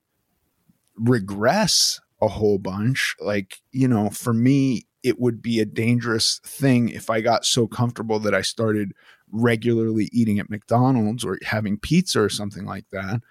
regress 0.99 1.99
a 2.21 2.27
whole 2.27 2.57
bunch. 2.57 3.15
Like, 3.19 3.61
you 3.71 3.87
know, 3.87 4.09
for 4.09 4.33
me, 4.33 4.87
it 5.03 5.19
would 5.19 5.41
be 5.41 5.59
a 5.59 5.65
dangerous 5.65 6.41
thing 6.45 6.89
if 6.89 7.09
I 7.09 7.21
got 7.21 7.45
so 7.45 7.67
comfortable 7.67 8.19
that 8.19 8.35
I 8.35 8.41
started 8.41 8.93
regularly 9.31 10.09
eating 10.11 10.39
at 10.39 10.49
McDonald's 10.49 11.23
or 11.23 11.39
having 11.43 11.77
pizza 11.77 12.21
or 12.21 12.29
something 12.29 12.65
like 12.65 12.89
that. 12.91 13.21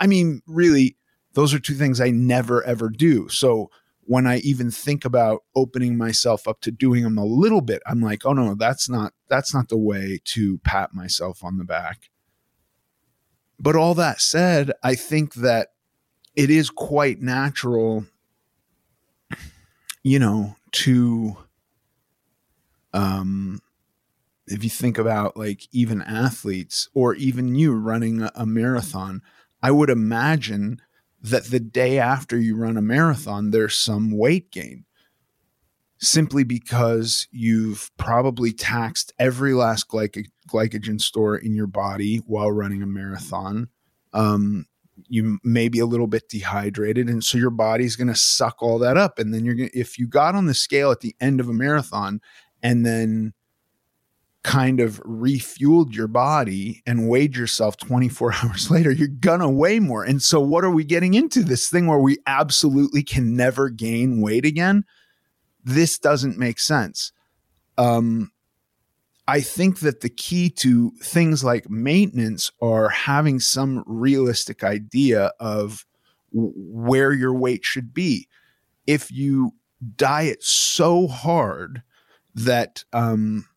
I 0.00 0.06
mean, 0.06 0.42
really, 0.46 0.96
those 1.32 1.52
are 1.52 1.58
two 1.58 1.74
things 1.74 2.00
I 2.00 2.10
never 2.10 2.62
ever 2.64 2.88
do. 2.88 3.28
So 3.28 3.70
when 4.02 4.26
I 4.26 4.38
even 4.38 4.70
think 4.70 5.04
about 5.04 5.42
opening 5.56 5.96
myself 5.96 6.46
up 6.46 6.60
to 6.60 6.70
doing 6.70 7.02
them 7.02 7.18
a 7.18 7.24
little 7.24 7.60
bit, 7.60 7.82
I'm 7.86 8.00
like, 8.00 8.24
oh 8.24 8.32
no, 8.32 8.54
that's 8.54 8.88
not 8.88 9.12
that's 9.28 9.52
not 9.52 9.68
the 9.68 9.78
way 9.78 10.20
to 10.24 10.58
pat 10.58 10.94
myself 10.94 11.42
on 11.42 11.58
the 11.58 11.64
back. 11.64 12.10
But 13.58 13.74
all 13.74 13.94
that 13.94 14.20
said, 14.20 14.72
I 14.82 14.94
think 14.94 15.34
that 15.34 15.68
it 16.36 16.50
is 16.50 16.70
quite 16.70 17.20
natural, 17.20 18.04
you 20.02 20.18
know, 20.18 20.54
to 20.72 21.36
um 22.92 23.60
if 24.46 24.62
you 24.62 24.70
think 24.70 24.96
about 24.96 25.36
like 25.36 25.66
even 25.72 26.02
athletes 26.02 26.88
or 26.94 27.14
even 27.14 27.54
you 27.56 27.74
running 27.74 28.28
a, 28.34 28.46
marathon, 28.46 29.20
I 29.60 29.72
would 29.72 29.90
imagine 29.90 30.80
that 31.20 31.46
the 31.46 31.58
day 31.58 31.98
after 31.98 32.38
you 32.38 32.56
run 32.56 32.76
a 32.76 32.82
marathon, 32.82 33.50
there's 33.50 33.76
some 33.76 34.16
weight 34.16 34.52
gain 34.52 34.84
simply 35.98 36.44
because 36.44 37.26
you've 37.32 37.90
probably 37.96 38.52
taxed 38.52 39.12
every 39.18 39.52
last 39.52 39.88
glyc- 39.88 40.28
glycogen 40.48 41.00
store 41.00 41.36
in 41.36 41.54
your 41.54 41.66
body 41.66 42.18
while 42.26 42.52
running 42.52 42.82
a 42.82 42.86
marathon. 42.86 43.68
Um, 44.12 44.66
you 45.08 45.38
may 45.44 45.68
be 45.68 45.78
a 45.78 45.86
little 45.86 46.06
bit 46.06 46.28
dehydrated 46.28 47.08
and 47.08 47.22
so 47.22 47.36
your 47.38 47.50
body's 47.50 47.96
going 47.96 48.08
to 48.08 48.14
suck 48.14 48.62
all 48.62 48.78
that 48.78 48.96
up 48.96 49.18
and 49.18 49.32
then 49.32 49.44
you're 49.44 49.54
going 49.54 49.68
to 49.68 49.78
if 49.78 49.98
you 49.98 50.06
got 50.06 50.34
on 50.34 50.46
the 50.46 50.54
scale 50.54 50.90
at 50.90 51.00
the 51.00 51.14
end 51.20 51.40
of 51.40 51.48
a 51.48 51.52
marathon 51.52 52.20
and 52.62 52.84
then 52.86 53.32
kind 54.42 54.78
of 54.78 55.02
refueled 55.02 55.92
your 55.92 56.06
body 56.06 56.80
and 56.86 57.08
weighed 57.08 57.36
yourself 57.36 57.76
24 57.78 58.32
hours 58.44 58.70
later 58.70 58.92
you're 58.92 59.08
going 59.08 59.40
to 59.40 59.48
weigh 59.48 59.80
more. 59.80 60.04
And 60.04 60.22
so 60.22 60.40
what 60.40 60.64
are 60.64 60.70
we 60.70 60.84
getting 60.84 61.14
into? 61.14 61.42
This 61.42 61.68
thing 61.68 61.88
where 61.88 61.98
we 61.98 62.18
absolutely 62.26 63.02
can 63.02 63.36
never 63.36 63.68
gain 63.68 64.20
weight 64.20 64.44
again? 64.44 64.84
This 65.64 65.98
doesn't 65.98 66.38
make 66.38 66.60
sense. 66.60 67.12
Um 67.76 68.30
I 69.28 69.40
think 69.40 69.80
that 69.80 70.00
the 70.00 70.08
key 70.08 70.50
to 70.50 70.92
things 71.02 71.42
like 71.42 71.68
maintenance 71.68 72.52
are 72.62 72.88
having 72.88 73.40
some 73.40 73.82
realistic 73.86 74.62
idea 74.62 75.32
of 75.40 75.84
where 76.32 77.12
your 77.12 77.34
weight 77.34 77.64
should 77.64 77.92
be. 77.92 78.28
If 78.86 79.10
you 79.10 79.52
diet 79.96 80.42
so 80.44 81.08
hard 81.08 81.82
that 82.34 82.84
um, 82.92 83.48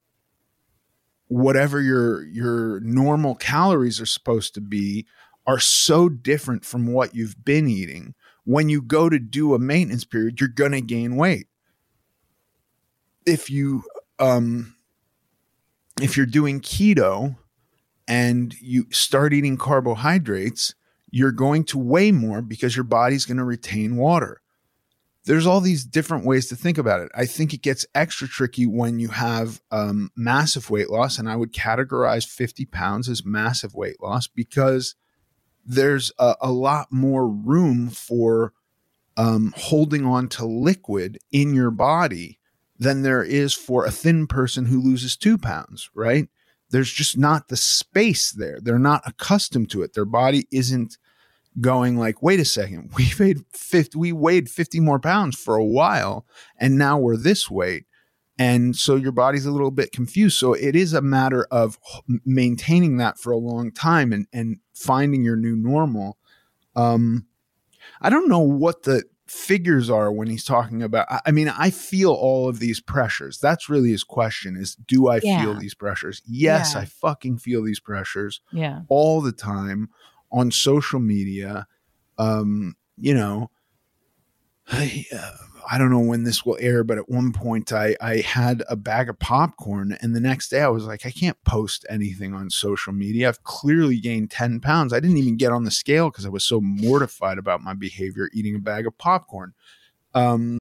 whatever 1.28 1.80
your 1.82 2.26
your 2.26 2.80
normal 2.80 3.36
calories 3.36 4.01
are 4.01 4.07
supposed 4.07 4.55
to 4.55 4.61
be 4.61 5.05
are 5.45 5.59
so 5.59 6.09
different 6.09 6.65
from 6.65 6.88
what 6.88 7.13
you've 7.13 7.45
been 7.45 7.67
eating, 7.67 8.15
when 8.43 8.70
you 8.70 8.82
go 8.82 9.09
to 9.09 9.20
do 9.20 9.53
a 9.53 9.59
maintenance 9.59 10.05
period, 10.05 10.39
you're 10.39 10.49
going 10.49 10.72
to 10.72 10.82
gain 10.82 11.15
weight. 11.15 11.47
If 13.26 13.51
you 13.51 13.84
um, 14.17 14.76
if 16.02 16.18
you're 16.18 16.26
doing 16.26 16.62
keto 16.62 17.36
and 18.08 18.56
you 18.62 18.86
start 18.91 19.34
eating 19.34 19.58
carbohydrates, 19.58 20.74
you're 21.12 21.32
going 21.32 21.64
to 21.66 21.78
weigh 21.78 22.12
more 22.12 22.41
because 22.41 22.76
your 22.76 22.84
body's 22.84 23.26
going 23.26 23.38
to 23.38 23.43
retain 23.43 23.95
water. 23.95 24.41
There's 25.26 25.45
all 25.45 25.62
these 25.62 25.86
different 25.86 26.26
ways 26.26 26.47
to 26.47 26.56
think 26.56 26.78
about 26.78 27.02
it. 27.02 27.12
I 27.16 27.26
think 27.26 27.54
it 27.54 27.62
gets 27.62 27.86
extra 27.93 28.28
tricky 28.28 28.66
when 28.66 29.00
you 29.00 29.10
have 29.10 29.62
um, 29.70 30.12
massive 30.16 30.70
weight 30.70 30.89
loss, 30.89 31.20
and 31.20 31.30
I 31.30 31.36
would 31.36 31.54
categorize 31.54 32.26
50 32.26 32.66
pounds 32.66 33.10
as 33.10 33.26
massive 33.26 33.76
weight 33.76 34.02
loss 34.02 34.28
because 34.28 34.95
there's 35.66 36.12
a, 36.18 36.36
a 36.41 36.52
lot 36.52 36.88
more 36.91 37.28
room 37.28 37.89
for 37.89 38.54
um, 39.18 39.54
holding 39.56 40.06
on 40.06 40.30
to 40.30 40.45
liquid 40.45 41.20
in 41.32 41.54
your 41.54 41.72
body 41.72 42.39
than 42.80 43.01
there 43.01 43.23
is 43.23 43.53
for 43.53 43.86
a 43.86 43.91
thin 43.91 44.25
person 44.25 44.65
who 44.65 44.82
loses 44.82 45.17
two 45.17 45.38
pounds, 45.38 45.89
right? 45.93 46.30
There's 46.71 46.91
just 46.91 47.17
not 47.17 47.49
the 47.49 47.57
space 47.57 48.32
there. 48.32 48.59
They're 48.61 48.80
not 48.80 49.03
accustomed 49.05 49.69
to 49.71 49.82
it. 49.82 49.93
Their 49.93 50.05
body 50.05 50.47
isn't 50.51 50.97
going 51.59 51.97
like, 51.97 52.21
wait 52.23 52.39
a 52.39 52.45
second, 52.45 52.91
we 52.97 53.11
weighed 53.19 53.43
50, 53.51 53.97
we 53.97 54.11
weighed 54.13 54.49
50 54.49 54.80
more 54.80 54.99
pounds 54.99 55.38
for 55.38 55.55
a 55.55 55.65
while, 55.65 56.25
and 56.57 56.77
now 56.77 56.97
we're 56.97 57.17
this 57.17 57.49
weight. 57.49 57.86
And 58.38 58.73
so 58.73 58.95
your 58.95 59.11
body's 59.11 59.45
a 59.45 59.51
little 59.51 59.71
bit 59.71 59.91
confused. 59.91 60.38
So 60.38 60.53
it 60.53 60.73
is 60.73 60.93
a 60.93 61.01
matter 61.01 61.45
of 61.51 61.77
maintaining 62.25 62.95
that 62.95 63.19
for 63.19 63.34
a 63.34 63.38
long 63.38 63.69
time 63.69 64.13
and, 64.13 64.27
and 64.32 64.59
finding 64.73 65.25
your 65.25 65.36
new 65.36 65.57
normal. 65.57 66.17
Um, 66.73 67.25
I 67.99 68.09
don't 68.09 68.30
know 68.30 68.39
what 68.39 68.84
the 68.84 69.03
figures 69.30 69.89
are 69.89 70.11
when 70.11 70.27
he's 70.27 70.43
talking 70.43 70.82
about 70.82 71.07
i 71.25 71.32
mean 71.32 71.47
i 71.49 71.69
feel 71.69 72.11
all 72.11 72.49
of 72.49 72.59
these 72.59 72.80
pressures. 72.80 73.39
That's 73.39 73.69
really 73.69 73.91
his 73.91 74.03
question 74.03 74.55
is 74.55 74.75
do 74.75 75.07
i 75.07 75.19
yeah. 75.23 75.41
feel 75.41 75.53
these 75.55 75.75
pressures? 75.75 76.21
Yes 76.25 76.73
yeah. 76.73 76.82
i 76.82 76.86
fucking 76.86 77.38
feel 77.38 77.63
these 77.63 77.80
pressures 77.80 78.41
yeah. 78.51 78.82
all 78.89 79.21
the 79.21 79.32
time 79.32 79.89
on 80.32 80.51
social 80.51 80.99
media. 80.99 81.67
Um 82.17 82.75
you 82.97 83.13
know 83.13 83.51
I, 84.71 85.05
uh, 85.13 85.32
I 85.72 85.78
don't 85.78 85.91
know 85.91 85.99
when 85.99 86.24
this 86.24 86.43
will 86.43 86.57
air, 86.59 86.84
but 86.84 86.97
at 86.97 87.09
one 87.09 87.32
point 87.32 87.72
I, 87.72 87.95
I 88.01 88.17
had 88.17 88.63
a 88.67 88.76
bag 88.76 89.07
of 89.07 89.20
popcorn, 89.20 89.95
and 90.01 90.15
the 90.15 90.20
next 90.20 90.49
day 90.49 90.61
I 90.61 90.67
was 90.67 90.86
like, 90.86 91.05
I 91.05 91.11
can't 91.11 91.38
post 91.43 91.86
anything 91.88 92.34
on 92.34 92.49
social 92.49 92.91
media. 92.91 93.30
I've 93.30 93.43
clearly 93.43 93.99
gained 93.99 94.32
10 94.32 94.61
pounds. 94.61 94.93
I 94.93 94.99
didn't 94.99 95.17
even 95.17 95.38
get 95.38 95.51
on 95.51 95.65
the 95.65 95.72
scale 95.72 96.09
because 96.09 96.26
I 96.26 96.30
was 96.30 96.43
so 96.43 96.59
mortified 96.59 97.38
about 97.38 97.61
my 97.61 97.76
behavior 97.76 98.32
eating 98.34 98.55
a 98.55 98.59
bag 98.59 98.88
of 98.88 98.97
popcorn. 98.97 99.53
Um, 100.15 100.57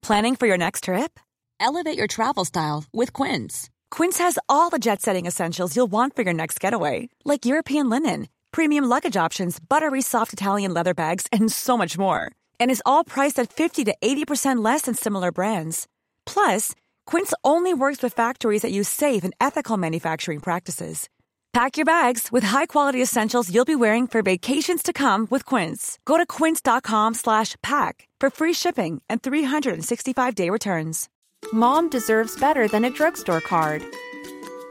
Planning 0.00 0.36
for 0.36 0.46
your 0.46 0.58
next 0.58 0.84
trip? 0.84 1.18
Elevate 1.58 1.98
your 1.98 2.06
travel 2.06 2.44
style 2.44 2.84
with 2.92 3.12
Quince. 3.12 3.70
Quince 3.90 4.18
has 4.18 4.38
all 4.48 4.70
the 4.70 4.78
jet 4.78 5.02
setting 5.02 5.26
essentials 5.26 5.74
you'll 5.74 5.88
want 5.88 6.14
for 6.14 6.22
your 6.22 6.32
next 6.32 6.60
getaway, 6.60 7.08
like 7.24 7.44
European 7.44 7.90
linen, 7.90 8.28
premium 8.52 8.84
luggage 8.84 9.16
options, 9.16 9.58
buttery 9.58 10.00
soft 10.00 10.32
Italian 10.32 10.72
leather 10.72 10.94
bags, 10.94 11.26
and 11.32 11.50
so 11.50 11.76
much 11.76 11.98
more 11.98 12.37
and 12.60 12.70
is 12.70 12.82
all 12.86 13.02
priced 13.02 13.38
at 13.40 13.52
50 13.52 13.84
to 13.84 13.94
80% 14.00 14.64
less 14.64 14.82
than 14.82 14.94
similar 14.94 15.32
brands. 15.32 15.88
Plus, 16.24 16.74
Quince 17.06 17.34
only 17.42 17.74
works 17.74 18.02
with 18.02 18.14
factories 18.14 18.62
that 18.62 18.70
use 18.70 18.88
safe 18.88 19.24
and 19.24 19.34
ethical 19.40 19.76
manufacturing 19.76 20.40
practices. 20.40 21.08
Pack 21.52 21.76
your 21.76 21.86
bags 21.86 22.28
with 22.30 22.44
high-quality 22.44 23.02
essentials 23.02 23.52
you'll 23.52 23.64
be 23.64 23.74
wearing 23.74 24.06
for 24.06 24.22
vacations 24.22 24.82
to 24.82 24.92
come 24.92 25.26
with 25.30 25.44
Quince. 25.44 25.98
Go 26.04 26.16
to 26.16 26.26
quince.com/pack 26.26 28.08
for 28.20 28.30
free 28.30 28.52
shipping 28.52 29.02
and 29.08 29.22
365-day 29.22 30.50
returns. 30.50 31.08
Mom 31.52 31.88
deserves 31.88 32.38
better 32.38 32.68
than 32.68 32.84
a 32.84 32.90
drugstore 32.90 33.40
card. 33.40 33.82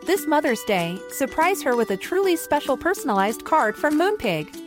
This 0.05 0.27
Mother's 0.27 0.63
Day, 0.63 0.97
surprise 1.09 1.61
her 1.63 1.75
with 1.75 1.91
a 1.91 1.97
truly 1.97 2.37
special 2.37 2.77
personalized 2.77 3.43
card 3.43 3.75
from 3.75 3.99
Moonpig. 3.99 4.66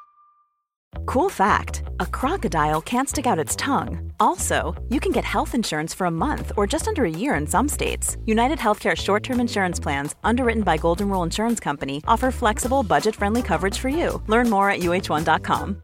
Cool 1.05 1.29
fact 1.29 1.83
a 1.99 2.05
crocodile 2.05 2.81
can't 2.81 3.09
stick 3.09 3.25
out 3.25 3.39
its 3.39 3.55
tongue. 3.55 4.11
Also, 4.19 4.81
you 4.89 4.99
can 4.99 5.11
get 5.11 5.25
health 5.25 5.53
insurance 5.55 5.93
for 5.93 6.05
a 6.05 6.11
month 6.11 6.51
or 6.57 6.67
just 6.67 6.87
under 6.87 7.05
a 7.05 7.09
year 7.09 7.35
in 7.35 7.47
some 7.47 7.67
states. 7.67 8.17
United 8.25 8.59
Healthcare 8.59 8.95
short 8.95 9.23
term 9.23 9.39
insurance 9.39 9.79
plans, 9.79 10.15
underwritten 10.23 10.63
by 10.63 10.77
Golden 10.77 11.09
Rule 11.09 11.23
Insurance 11.23 11.59
Company, 11.59 12.01
offer 12.07 12.31
flexible, 12.31 12.83
budget 12.83 13.15
friendly 13.15 13.41
coverage 13.41 13.77
for 13.77 13.89
you. 13.89 14.21
Learn 14.27 14.49
more 14.49 14.69
at 14.69 14.79
uh1.com. 14.79 15.81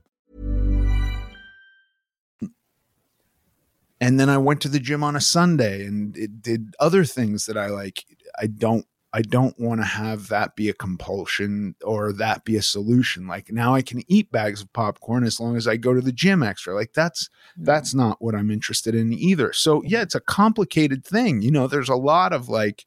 And 4.00 4.20
then 4.20 4.30
I 4.30 4.38
went 4.38 4.62
to 4.62 4.70
the 4.70 4.80
gym 4.80 5.04
on 5.04 5.16
a 5.16 5.22
Sunday 5.22 5.84
and 5.84 6.16
it 6.16 6.42
did 6.42 6.76
other 6.80 7.04
things 7.04 7.48
that 7.48 7.58
I 7.58 7.68
like. 7.68 8.06
I 8.40 8.46
don't 8.46 8.86
I 9.14 9.22
don't 9.22 9.58
want 9.60 9.80
to 9.82 9.86
have 9.86 10.28
that 10.28 10.56
be 10.56 10.70
a 10.70 10.74
compulsion 10.74 11.76
or 11.84 12.12
that 12.14 12.44
be 12.44 12.58
a 12.58 12.62
solution. 12.62 13.26
Like 13.26 13.52
now 13.52 13.74
I 13.74 13.82
can 13.82 14.04
eat 14.08 14.32
bags 14.32 14.62
of 14.62 14.72
popcorn 14.74 15.24
as 15.24 15.40
long 15.40 15.56
as 15.56 15.68
I 15.68 15.78
go 15.78 15.94
to 15.94 16.02
the 16.02 16.12
gym 16.12 16.44
extra. 16.44 16.76
Like 16.76 16.94
that's 16.94 17.30
that's 17.56 17.94
not 17.94 18.22
what 18.22 18.36
I'm 18.36 18.52
interested 18.52 18.94
in 18.94 19.14
either. 19.14 19.54
So 19.54 19.82
yeah, 19.84 20.02
it's 20.02 20.16
a 20.16 20.20
complicated 20.20 21.06
thing. 21.06 21.42
You 21.42 21.52
know, 21.52 21.68
there's 21.68 21.90
a 21.90 21.96
lot 21.96 22.34
of 22.34 22.50
like 22.50 22.86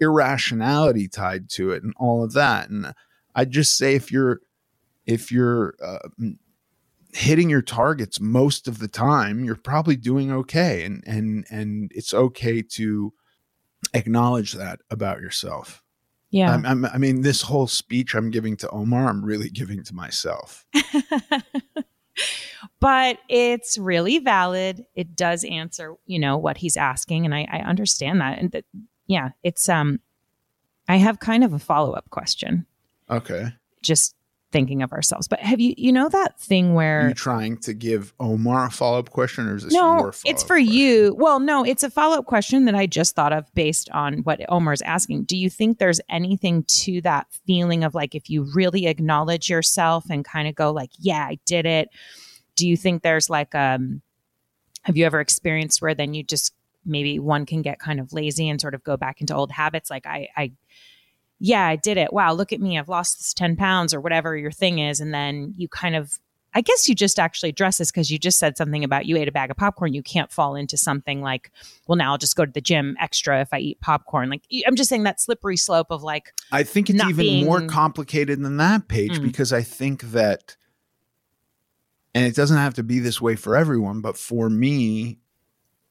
irrationality 0.00 1.08
tied 1.08 1.48
to 1.50 1.70
it 1.70 1.82
and 1.82 1.94
all 1.98 2.24
of 2.24 2.32
that. 2.32 2.68
And 2.68 2.92
I 3.34 3.44
just 3.44 3.76
say 3.76 3.94
if 3.94 4.10
you're 4.10 4.40
if 5.06 5.30
you're 5.30 5.74
uh, 5.82 6.08
hitting 7.12 7.48
your 7.48 7.62
targets 7.62 8.20
most 8.20 8.66
of 8.66 8.80
the 8.80 8.88
time, 8.88 9.44
you're 9.44 9.54
probably 9.54 9.96
doing 9.96 10.32
okay. 10.32 10.84
And 10.84 11.02
and 11.06 11.46
and 11.48 11.92
it's 11.94 12.12
okay 12.12 12.60
to 12.60 13.12
acknowledge 13.92 14.52
that 14.52 14.80
about 14.90 15.20
yourself. 15.20 15.82
Yeah. 16.30 16.52
I'm, 16.52 16.66
I'm, 16.66 16.84
I 16.84 16.98
mean, 16.98 17.22
this 17.22 17.42
whole 17.42 17.66
speech 17.66 18.14
I'm 18.14 18.30
giving 18.30 18.56
to 18.58 18.68
Omar, 18.70 19.08
I'm 19.08 19.24
really 19.24 19.50
giving 19.50 19.82
to 19.84 19.94
myself. 19.94 20.66
but 22.80 23.18
it's 23.28 23.78
really 23.78 24.18
valid. 24.18 24.84
It 24.94 25.14
does 25.14 25.44
answer, 25.44 25.94
you 26.06 26.18
know, 26.18 26.36
what 26.36 26.56
he's 26.56 26.76
asking, 26.76 27.24
and 27.24 27.34
I, 27.34 27.46
I 27.50 27.58
understand 27.58 28.20
that. 28.20 28.38
And 28.38 28.50
that, 28.52 28.64
yeah, 29.06 29.30
it's 29.42 29.68
um, 29.68 30.00
I 30.88 30.96
have 30.96 31.20
kind 31.20 31.44
of 31.44 31.52
a 31.52 31.58
follow 31.58 31.92
up 31.92 32.10
question. 32.10 32.66
Okay. 33.10 33.52
Just 33.82 34.16
thinking 34.54 34.84
of 34.84 34.92
ourselves. 34.92 35.26
But 35.26 35.40
have 35.40 35.58
you, 35.58 35.74
you 35.76 35.92
know, 35.92 36.08
that 36.10 36.38
thing 36.38 36.70
Are 36.70 36.74
where 36.74 37.08
you 37.08 37.14
trying 37.14 37.56
to 37.58 37.74
give 37.74 38.14
Omar 38.20 38.66
a 38.66 38.70
follow 38.70 39.00
up 39.00 39.10
question, 39.10 39.48
or 39.48 39.56
is 39.56 39.64
this 39.64 39.72
no, 39.72 40.12
it's 40.24 40.44
for 40.44 40.54
question? 40.54 40.72
you. 40.72 41.16
Well, 41.18 41.40
no, 41.40 41.64
it's 41.64 41.82
a 41.82 41.90
follow 41.90 42.18
up 42.18 42.26
question 42.26 42.64
that 42.66 42.76
I 42.76 42.86
just 42.86 43.16
thought 43.16 43.32
of 43.32 43.52
based 43.54 43.90
on 43.90 44.18
what 44.18 44.40
Omar 44.48 44.72
is 44.72 44.82
asking. 44.82 45.24
Do 45.24 45.36
you 45.36 45.50
think 45.50 45.78
there's 45.78 46.00
anything 46.08 46.62
to 46.68 47.00
that 47.00 47.26
feeling 47.48 47.82
of 47.82 47.96
like 47.96 48.14
if 48.14 48.30
you 48.30 48.46
really 48.54 48.86
acknowledge 48.86 49.50
yourself 49.50 50.04
and 50.08 50.24
kind 50.24 50.46
of 50.46 50.54
go 50.54 50.70
like, 50.70 50.90
yeah, 51.00 51.24
I 51.24 51.40
did 51.46 51.66
it? 51.66 51.88
Do 52.54 52.68
you 52.68 52.76
think 52.76 53.02
there's 53.02 53.28
like 53.28 53.56
um 53.56 54.02
have 54.82 54.96
you 54.96 55.04
ever 55.04 55.18
experienced 55.18 55.82
where 55.82 55.96
then 55.96 56.14
you 56.14 56.22
just 56.22 56.54
maybe 56.86 57.18
one 57.18 57.44
can 57.44 57.60
get 57.60 57.80
kind 57.80 57.98
of 57.98 58.12
lazy 58.12 58.48
and 58.48 58.60
sort 58.60 58.74
of 58.74 58.84
go 58.84 58.96
back 58.96 59.20
into 59.20 59.34
old 59.34 59.50
habits 59.50 59.90
like 59.90 60.06
I 60.06 60.28
I 60.36 60.52
yeah, 61.40 61.66
I 61.66 61.76
did 61.76 61.96
it. 61.96 62.12
Wow, 62.12 62.32
look 62.32 62.52
at 62.52 62.60
me. 62.60 62.78
I've 62.78 62.88
lost 62.88 63.18
this 63.18 63.34
10 63.34 63.56
pounds 63.56 63.92
or 63.92 64.00
whatever 64.00 64.36
your 64.36 64.50
thing 64.52 64.78
is. 64.78 65.00
And 65.00 65.12
then 65.12 65.52
you 65.56 65.68
kind 65.68 65.94
of, 65.96 66.18
I 66.54 66.60
guess 66.60 66.88
you 66.88 66.94
just 66.94 67.18
actually 67.18 67.48
address 67.50 67.78
this 67.78 67.90
because 67.90 68.10
you 68.10 68.18
just 68.18 68.38
said 68.38 68.56
something 68.56 68.84
about 68.84 69.06
you 69.06 69.16
ate 69.16 69.26
a 69.26 69.32
bag 69.32 69.50
of 69.50 69.56
popcorn. 69.56 69.92
You 69.92 70.02
can't 70.02 70.30
fall 70.30 70.54
into 70.54 70.76
something 70.76 71.20
like, 71.20 71.50
well, 71.86 71.96
now 71.96 72.12
I'll 72.12 72.18
just 72.18 72.36
go 72.36 72.44
to 72.46 72.52
the 72.52 72.60
gym 72.60 72.96
extra 73.00 73.40
if 73.40 73.52
I 73.52 73.58
eat 73.58 73.80
popcorn. 73.80 74.30
Like, 74.30 74.42
I'm 74.66 74.76
just 74.76 74.88
saying 74.88 75.02
that 75.02 75.20
slippery 75.20 75.56
slope 75.56 75.88
of 75.90 76.02
like, 76.04 76.32
I 76.52 76.62
think 76.62 76.88
it's 76.90 77.02
even 77.02 77.16
being- 77.16 77.44
more 77.44 77.62
complicated 77.66 78.40
than 78.40 78.56
that 78.58 78.86
page 78.88 79.18
Mm. 79.18 79.22
because 79.24 79.52
I 79.52 79.62
think 79.62 80.02
that, 80.12 80.56
and 82.14 82.24
it 82.24 82.36
doesn't 82.36 82.56
have 82.58 82.74
to 82.74 82.84
be 82.84 83.00
this 83.00 83.20
way 83.20 83.34
for 83.34 83.56
everyone, 83.56 84.00
but 84.00 84.16
for 84.16 84.48
me, 84.48 85.18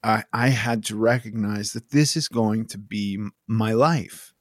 I, 0.02 0.24
I 0.32 0.50
had 0.50 0.84
to 0.86 0.96
recognize 0.96 1.74
that 1.74 1.90
this 1.92 2.16
is 2.16 2.28
going 2.30 2.66
to 2.68 2.78
be 2.78 3.20
my 3.48 3.74
life. 3.74 4.33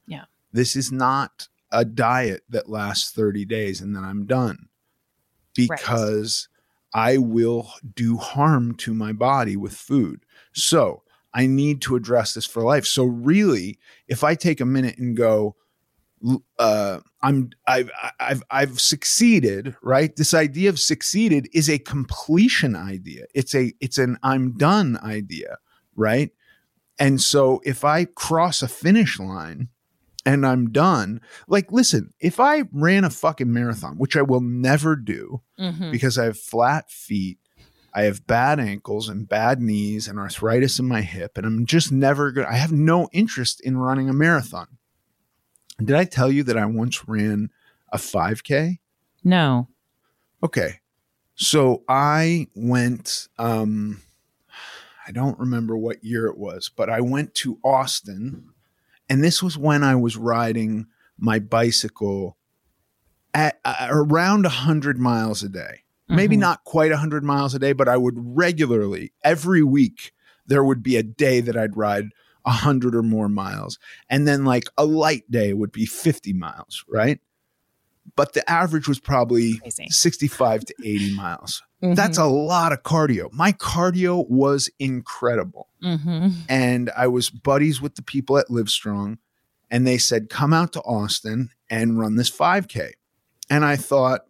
This 0.53 0.75
is 0.75 0.91
not 0.91 1.49
a 1.71 1.83
diet 1.83 2.43
that 2.49 2.69
lasts 2.69 3.11
30 3.11 3.45
days 3.45 3.81
and 3.81 3.95
then 3.95 4.03
I'm 4.03 4.25
done 4.25 4.69
because 5.55 6.47
I 6.93 7.17
will 7.17 7.71
do 7.95 8.17
harm 8.17 8.75
to 8.75 8.93
my 8.93 9.11
body 9.11 9.57
with 9.57 9.73
food. 9.73 10.23
So 10.53 11.03
I 11.33 11.47
need 11.47 11.81
to 11.81 11.95
address 11.95 12.35
this 12.35 12.45
for 12.45 12.61
life. 12.63 12.85
So 12.85 13.03
really, 13.05 13.79
if 14.07 14.23
I 14.23 14.35
take 14.35 14.61
a 14.61 14.65
minute 14.65 14.97
and 14.99 15.17
go, 15.17 15.55
uh, 16.59 16.99
I'm 17.21 17.49
I've 17.67 17.91
I've 18.19 18.43
I've 18.49 18.79
succeeded, 18.79 19.75
right? 19.81 20.15
This 20.15 20.33
idea 20.33 20.69
of 20.69 20.79
succeeded 20.79 21.49
is 21.53 21.69
a 21.69 21.79
completion 21.79 22.75
idea. 22.75 23.25
It's 23.33 23.53
a 23.53 23.73
it's 23.81 23.97
an 23.97 24.17
I'm 24.23 24.57
done 24.57 24.97
idea, 25.03 25.57
right? 25.95 26.31
And 26.99 27.19
so 27.19 27.61
if 27.65 27.83
I 27.83 28.05
cross 28.05 28.61
a 28.61 28.67
finish 28.67 29.19
line 29.19 29.69
and 30.25 30.45
I'm 30.45 30.71
done, 30.71 31.21
like 31.47 31.71
listen, 31.71 32.13
if 32.19 32.39
I 32.39 32.63
ran 32.71 33.03
a 33.03 33.09
fucking 33.09 33.51
marathon, 33.51 33.97
which 33.97 34.15
I 34.15 34.21
will 34.21 34.41
never 34.41 34.95
do 34.95 35.41
mhm. 35.59 35.91
because 35.91 36.17
I 36.17 36.25
have 36.25 36.39
flat 36.39 36.89
feet, 36.89 37.39
I 37.93 38.03
have 38.03 38.25
bad 38.25 38.59
ankles 38.59 39.09
and 39.09 39.27
bad 39.27 39.61
knees 39.61 40.07
and 40.07 40.17
arthritis 40.17 40.79
in 40.79 40.87
my 40.87 41.01
hip, 41.01 41.37
and 41.37 41.45
I'm 41.45 41.65
just 41.65 41.91
never 41.91 42.31
to, 42.33 42.49
I 42.49 42.55
have 42.55 42.71
no 42.71 43.09
interest 43.11 43.61
in 43.61 43.77
running 43.77 44.09
a 44.09 44.13
marathon. 44.13 44.77
Did 45.77 45.95
I 45.95 46.05
tell 46.05 46.31
you 46.31 46.43
that 46.43 46.57
I 46.57 46.65
once 46.65 47.07
ran 47.07 47.49
a 47.91 47.97
5K? 47.97 48.79
no. 49.23 49.67
Okay. 50.43 50.79
So 51.35 51.83
I 51.87 52.47
went, 52.53 53.29
um, 53.39 54.01
I 55.07 55.11
don't 55.11 55.39
remember 55.39 55.77
what 55.77 56.03
year 56.03 56.27
it 56.27 56.37
was, 56.37 56.69
but 56.69 56.89
I 56.89 57.01
went 57.01 57.33
to 57.35 57.59
Austin. 57.63 58.52
And 59.09 59.23
this 59.23 59.43
was 59.43 59.57
when 59.57 59.83
I 59.83 59.95
was 59.95 60.17
riding 60.17 60.87
my 61.17 61.39
bicycle 61.39 62.37
at 63.33 63.59
uh, 63.65 63.87
around 63.89 64.43
100 64.43 64.97
miles 64.97 65.43
a 65.43 65.49
day. 65.49 65.79
Maybe 66.09 66.35
Mhm. 66.35 66.41
not 66.41 66.63
quite 66.65 66.91
100 66.91 67.23
miles 67.23 67.55
a 67.55 67.59
day, 67.59 67.73
but 67.73 67.87
I 67.87 67.97
would 67.97 68.15
regularly, 68.17 69.13
every 69.23 69.63
week, 69.63 70.11
there 70.45 70.63
would 70.63 70.83
be 70.83 70.97
a 70.97 71.03
day 71.03 71.39
that 71.41 71.57
I'd 71.57 71.77
ride 71.77 72.09
100 72.43 72.93
or 72.95 73.01
more 73.03 73.29
miles. 73.29 73.79
And 74.09 74.27
then, 74.27 74.43
like, 74.45 74.65
a 74.77 74.85
light 74.85 75.29
day 75.31 75.53
would 75.53 75.71
be 75.71 75.85
50 75.85 76.33
miles, 76.33 76.83
right? 76.89 77.19
But 78.15 78.33
the 78.33 78.47
average 78.49 78.87
was 78.87 78.99
probably 78.99 79.57
Crazy. 79.57 79.87
65 79.89 80.65
to 80.65 80.75
80 80.83 81.15
miles. 81.15 81.61
Mm-hmm. 81.81 81.95
That's 81.95 82.17
a 82.17 82.25
lot 82.25 82.71
of 82.71 82.83
cardio. 82.83 83.31
My 83.33 83.51
cardio 83.53 84.27
was 84.29 84.69
incredible. 84.79 85.69
hmm 85.81 86.29
And 86.47 86.91
I 86.95 87.07
was 87.07 87.29
buddies 87.29 87.81
with 87.81 87.95
the 87.95 88.03
people 88.03 88.37
at 88.37 88.47
Livestrong, 88.47 89.17
and 89.71 89.87
they 89.87 89.97
said, 89.97 90.29
Come 90.29 90.53
out 90.53 90.73
to 90.73 90.81
Austin 90.81 91.49
and 91.69 91.99
run 91.99 92.15
this 92.15 92.29
5K. 92.29 92.91
And 93.49 93.65
I 93.65 93.75
thought, 93.75 94.21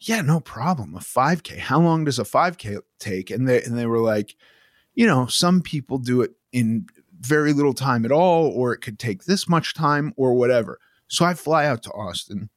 Yeah, 0.00 0.22
no 0.22 0.40
problem. 0.40 0.94
A 0.96 1.00
5K. 1.00 1.58
How 1.58 1.80
long 1.80 2.04
does 2.04 2.18
a 2.18 2.24
5K 2.24 2.80
take? 2.98 3.30
And 3.30 3.48
they 3.48 3.62
and 3.62 3.78
they 3.78 3.86
were 3.86 4.00
like, 4.00 4.34
you 4.94 5.06
know, 5.06 5.26
some 5.26 5.62
people 5.62 5.98
do 5.98 6.20
it 6.22 6.32
in 6.52 6.86
very 7.20 7.52
little 7.52 7.72
time 7.72 8.04
at 8.04 8.12
all, 8.12 8.48
or 8.48 8.72
it 8.72 8.80
could 8.80 8.98
take 8.98 9.24
this 9.24 9.48
much 9.48 9.74
time 9.74 10.12
or 10.16 10.34
whatever. 10.34 10.78
So 11.08 11.24
I 11.24 11.34
fly 11.34 11.66
out 11.66 11.82
to 11.84 11.90
Austin. 11.92 12.50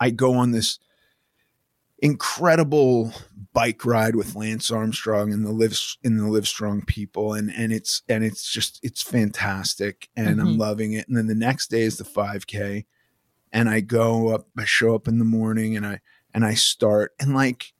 I 0.00 0.10
go 0.10 0.34
on 0.34 0.50
this 0.52 0.78
incredible 1.98 3.12
bike 3.52 3.84
ride 3.84 4.16
with 4.16 4.34
Lance 4.34 4.70
Armstrong 4.70 5.32
and 5.32 5.44
the 5.44 5.52
live 5.52 5.76
in 6.02 6.16
the 6.16 6.24
Livestrong 6.24 6.86
people. 6.86 7.34
And 7.34 7.52
and 7.54 7.72
it's 7.72 8.02
and 8.08 8.24
it's 8.24 8.50
just 8.50 8.80
it's 8.82 9.02
fantastic. 9.02 10.08
And 10.16 10.40
I'm 10.40 10.54
Mhm. 10.56 10.58
loving 10.58 10.92
it. 10.94 11.06
And 11.08 11.16
then 11.16 11.26
the 11.26 11.34
next 11.34 11.68
day 11.70 11.82
is 11.82 11.98
the 11.98 12.04
5k 12.04 12.86
and 13.52 13.68
I 13.68 13.80
go 13.80 14.28
up 14.28 14.48
I 14.56 14.64
show 14.64 14.94
up 14.94 15.08
in 15.08 15.18
the 15.18 15.24
morning 15.24 15.76
and 15.76 15.86
I 15.86 16.00
and 16.32 16.44
I 16.44 16.54
start. 16.54 17.12
And 17.20 17.34
like 17.34 17.72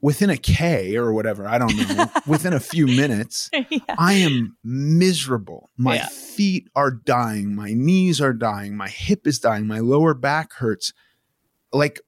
within 0.00 0.30
a 0.30 0.36
k 0.36 0.96
or 0.96 1.12
whatever 1.12 1.46
I 1.48 1.58
don't 1.58 1.76
know 1.76 2.06
within 2.26 2.52
a 2.52 2.60
few 2.60 2.86
minutes 2.86 3.48
yeah. 3.70 3.78
I 3.98 4.14
am 4.14 4.56
miserable. 4.62 5.70
My 5.76 5.96
Yeah. 5.96 6.06
feet 6.08 6.68
are 6.76 6.90
dying. 6.90 7.54
My 7.54 7.72
knees 7.72 8.20
are 8.20 8.32
dying. 8.34 8.76
My 8.76 8.88
hip 8.88 9.26
is 9.26 9.38
dying. 9.38 9.66
My 9.66 9.78
lower 9.78 10.12
back 10.14 10.52
hurts. 10.54 10.92
Like, 11.72 12.00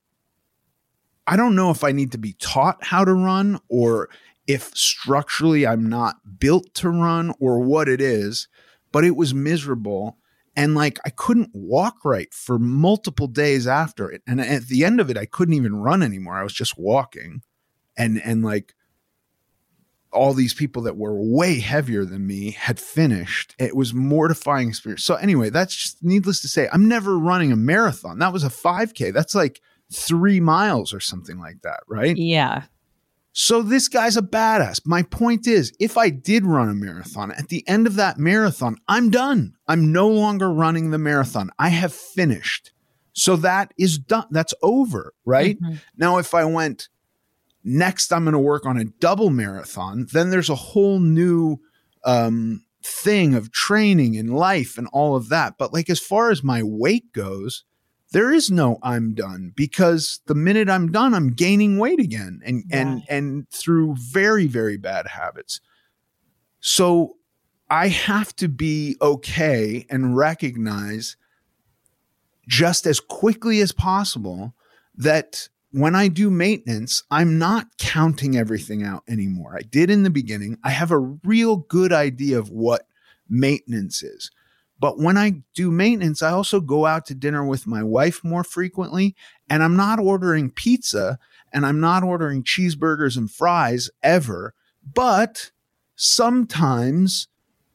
I 1.26 1.36
don't 1.36 1.54
know 1.56 1.70
if 1.70 1.84
I 1.84 1.92
need 1.92 2.12
to 2.12 2.18
be 2.18 2.34
taught 2.34 2.82
how 2.84 3.04
to 3.04 3.12
run 3.14 3.58
or 3.68 4.08
if 4.46 4.74
structurally 4.76 5.66
I'm 5.66 5.88
not 5.88 6.16
built 6.38 6.72
to 6.74 6.88
run 6.88 7.34
or 7.38 7.60
what 7.60 7.88
it 7.88 8.00
is, 8.00 8.48
but 8.92 9.04
it 9.04 9.16
was 9.16 9.34
miserable. 9.34 10.16
And 10.56 10.74
like, 10.74 10.98
I 11.04 11.10
couldn't 11.10 11.50
walk 11.52 12.04
right 12.04 12.32
for 12.32 12.58
multiple 12.58 13.26
days 13.28 13.66
after 13.66 14.10
it. 14.10 14.22
And 14.26 14.40
at 14.40 14.68
the 14.68 14.84
end 14.84 15.00
of 15.00 15.10
it, 15.10 15.18
I 15.18 15.26
couldn't 15.26 15.54
even 15.54 15.76
run 15.76 16.02
anymore. 16.02 16.34
I 16.36 16.42
was 16.42 16.54
just 16.54 16.78
walking. 16.78 17.42
And, 17.98 18.22
and 18.24 18.42
like, 18.42 18.74
all 20.10 20.32
these 20.32 20.54
people 20.54 20.82
that 20.82 20.96
were 20.96 21.14
way 21.14 21.60
heavier 21.60 22.04
than 22.04 22.26
me 22.26 22.52
had 22.52 22.80
finished. 22.80 23.54
It 23.58 23.76
was 23.76 23.92
mortifying 23.92 24.68
experience. 24.68 25.04
So 25.04 25.16
anyway, 25.16 25.50
that's 25.50 25.74
just 25.74 26.02
needless 26.02 26.40
to 26.40 26.48
say, 26.48 26.68
I'm 26.72 26.88
never 26.88 27.18
running 27.18 27.52
a 27.52 27.56
marathon. 27.56 28.18
That 28.18 28.32
was 28.32 28.44
a 28.44 28.48
5K. 28.48 29.12
That's 29.12 29.34
like 29.34 29.60
three 29.92 30.40
miles 30.40 30.94
or 30.94 31.00
something 31.00 31.38
like 31.38 31.60
that, 31.62 31.80
right? 31.86 32.16
Yeah. 32.16 32.64
So 33.32 33.62
this 33.62 33.88
guy's 33.88 34.16
a 34.16 34.22
badass. 34.22 34.80
My 34.84 35.02
point 35.02 35.46
is, 35.46 35.72
if 35.78 35.96
I 35.96 36.10
did 36.10 36.44
run 36.44 36.68
a 36.68 36.74
marathon, 36.74 37.30
at 37.30 37.48
the 37.48 37.62
end 37.68 37.86
of 37.86 37.94
that 37.96 38.18
marathon, 38.18 38.76
I'm 38.88 39.10
done. 39.10 39.54
I'm 39.68 39.92
no 39.92 40.08
longer 40.08 40.50
running 40.50 40.90
the 40.90 40.98
marathon. 40.98 41.50
I 41.58 41.68
have 41.68 41.92
finished. 41.92 42.72
So 43.12 43.36
that 43.36 43.72
is 43.78 43.98
done. 43.98 44.26
That's 44.30 44.54
over, 44.62 45.12
right? 45.24 45.60
Mm-hmm. 45.60 45.74
Now, 45.96 46.18
if 46.18 46.34
I 46.34 46.44
went 46.46 46.88
next, 47.68 48.12
I'm 48.12 48.24
going 48.24 48.32
to 48.32 48.38
work 48.38 48.66
on 48.66 48.76
a 48.76 48.84
double 48.84 49.30
marathon, 49.30 50.06
then 50.12 50.30
there's 50.30 50.50
a 50.50 50.54
whole 50.54 50.98
new 50.98 51.58
um, 52.04 52.64
thing 52.82 53.34
of 53.34 53.52
training 53.52 54.16
and 54.16 54.34
life 54.34 54.78
and 54.78 54.88
all 54.92 55.16
of 55.16 55.28
that. 55.28 55.54
But 55.58 55.72
like, 55.72 55.90
as 55.90 56.00
far 56.00 56.30
as 56.30 56.42
my 56.42 56.62
weight 56.62 57.12
goes, 57.12 57.64
there 58.12 58.32
is 58.32 58.50
no 58.50 58.78
I'm 58.82 59.14
done 59.14 59.52
because 59.54 60.20
the 60.26 60.34
minute 60.34 60.70
I'm 60.70 60.90
done, 60.90 61.12
I'm 61.12 61.34
gaining 61.34 61.78
weight 61.78 62.00
again 62.00 62.40
and 62.44 62.64
and 62.70 63.02
and 63.08 63.50
through 63.50 63.96
very, 63.98 64.46
very 64.46 64.78
bad 64.78 65.08
habits. 65.08 65.60
So 66.60 67.16
I 67.68 67.88
have 67.88 68.34
to 68.36 68.48
be 68.48 68.96
okay 69.02 69.86
and 69.90 70.16
recognize 70.16 71.16
just 72.48 72.86
as 72.86 72.98
quickly 72.98 73.60
as 73.60 73.72
possible 73.72 74.54
that 74.94 75.50
when 75.70 75.94
I 75.94 76.08
do 76.08 76.30
maintenance, 76.30 77.02
I'm 77.10 77.38
not 77.38 77.76
counting 77.78 78.36
everything 78.36 78.82
out 78.82 79.02
anymore. 79.08 79.56
I 79.56 79.62
did 79.62 79.90
in 79.90 80.02
the 80.02 80.10
beginning. 80.10 80.58
I 80.64 80.70
have 80.70 80.90
a 80.90 80.98
real 80.98 81.56
good 81.56 81.92
idea 81.92 82.38
of 82.38 82.50
what 82.50 82.86
maintenance 83.28 84.02
is. 84.02 84.30
But 84.80 84.98
when 84.98 85.18
I 85.18 85.42
do 85.54 85.70
maintenance, 85.70 86.22
I 86.22 86.30
also 86.30 86.60
go 86.60 86.86
out 86.86 87.04
to 87.06 87.14
dinner 87.14 87.44
with 87.44 87.66
my 87.66 87.82
wife 87.82 88.22
more 88.22 88.44
frequently, 88.44 89.16
and 89.50 89.62
I'm 89.62 89.76
not 89.76 89.98
ordering 89.98 90.50
pizza 90.50 91.18
and 91.52 91.66
I'm 91.66 91.80
not 91.80 92.02
ordering 92.04 92.44
cheeseburgers 92.44 93.16
and 93.16 93.30
fries 93.30 93.90
ever. 94.02 94.54
But 94.94 95.50
sometimes, 95.96 97.26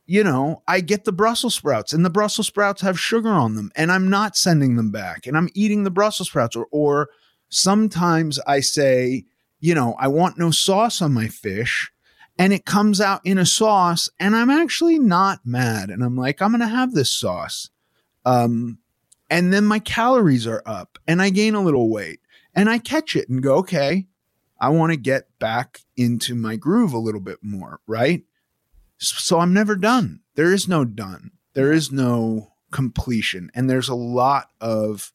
you 0.06 0.24
know, 0.24 0.64
I 0.68 0.80
get 0.80 1.04
the 1.04 1.12
Brussels 1.12 1.56
sprouts 1.56 1.92
and 1.92 2.06
the 2.06 2.10
Brussels 2.10 2.48
sprouts 2.48 2.82
have 2.82 3.00
sugar 3.00 3.30
on 3.30 3.56
them 3.56 3.72
and 3.76 3.92
I'm 3.92 4.10
not 4.10 4.38
sending 4.38 4.76
them 4.76 4.92
back 4.92 5.28
and 5.28 5.36
I'm 5.36 5.50
eating 5.54 5.84
the 5.84 5.92
Brussels 5.92 6.30
sprouts. 6.30 6.56
Or, 6.56 6.68
or 6.72 7.10
sometimes 7.54 8.40
I 8.48 8.60
say, 8.60 9.26
you 9.60 9.76
know, 9.76 9.96
I 10.00 10.08
want 10.08 10.38
no 10.38 10.52
sauce 10.52 11.02
on 11.02 11.14
my 11.14 11.28
fish 11.28 11.92
and 12.38 12.52
it 12.52 12.66
comes 12.66 13.00
out 13.00 13.22
in 13.24 13.38
a 13.38 13.46
sauce 13.46 14.10
and 14.20 14.36
I'm 14.36 14.50
actually 14.50 15.00
not 15.00 15.46
mad. 15.46 15.90
And 15.90 16.04
I'm 16.04 16.16
like, 16.16 16.42
I'm 16.42 16.52
going 16.52 16.62
to 16.62 16.68
have 16.68 16.94
this 16.94 17.14
sauce. 17.14 17.70
Um, 18.26 18.80
and 19.30 19.54
then 19.54 19.66
my 19.66 19.80
calories 19.80 20.48
are 20.48 20.64
up 20.66 20.98
and 21.08 21.22
I 21.22 21.30
gain 21.30 21.56
a 21.56 21.62
little 21.62 21.90
weight 21.90 22.20
and 22.54 22.70
I 22.70 22.78
catch 22.80 23.16
it 23.16 23.30
and 23.30 23.42
go, 23.42 23.56
okay, 23.58 24.08
I 24.60 24.70
want 24.70 24.92
to 24.92 24.98
get 24.98 25.28
back 25.40 25.82
into 25.96 26.36
my 26.36 26.56
groove 26.56 26.94
a 26.94 27.00
little 27.00 27.22
bit 27.22 27.40
more, 27.42 27.80
right? 27.88 28.24
So 28.98 29.40
I'm 29.40 29.54
never 29.54 29.76
done. 29.76 30.22
There 30.36 30.54
is 30.54 30.68
no 30.68 30.86
done. 30.86 31.32
There 31.54 31.72
is 31.72 31.92
no 31.92 32.54
completion. 32.72 33.52
And 33.54 33.70
there's 33.70 33.90
a 33.90 33.96
lot 33.96 34.50
of 34.60 35.14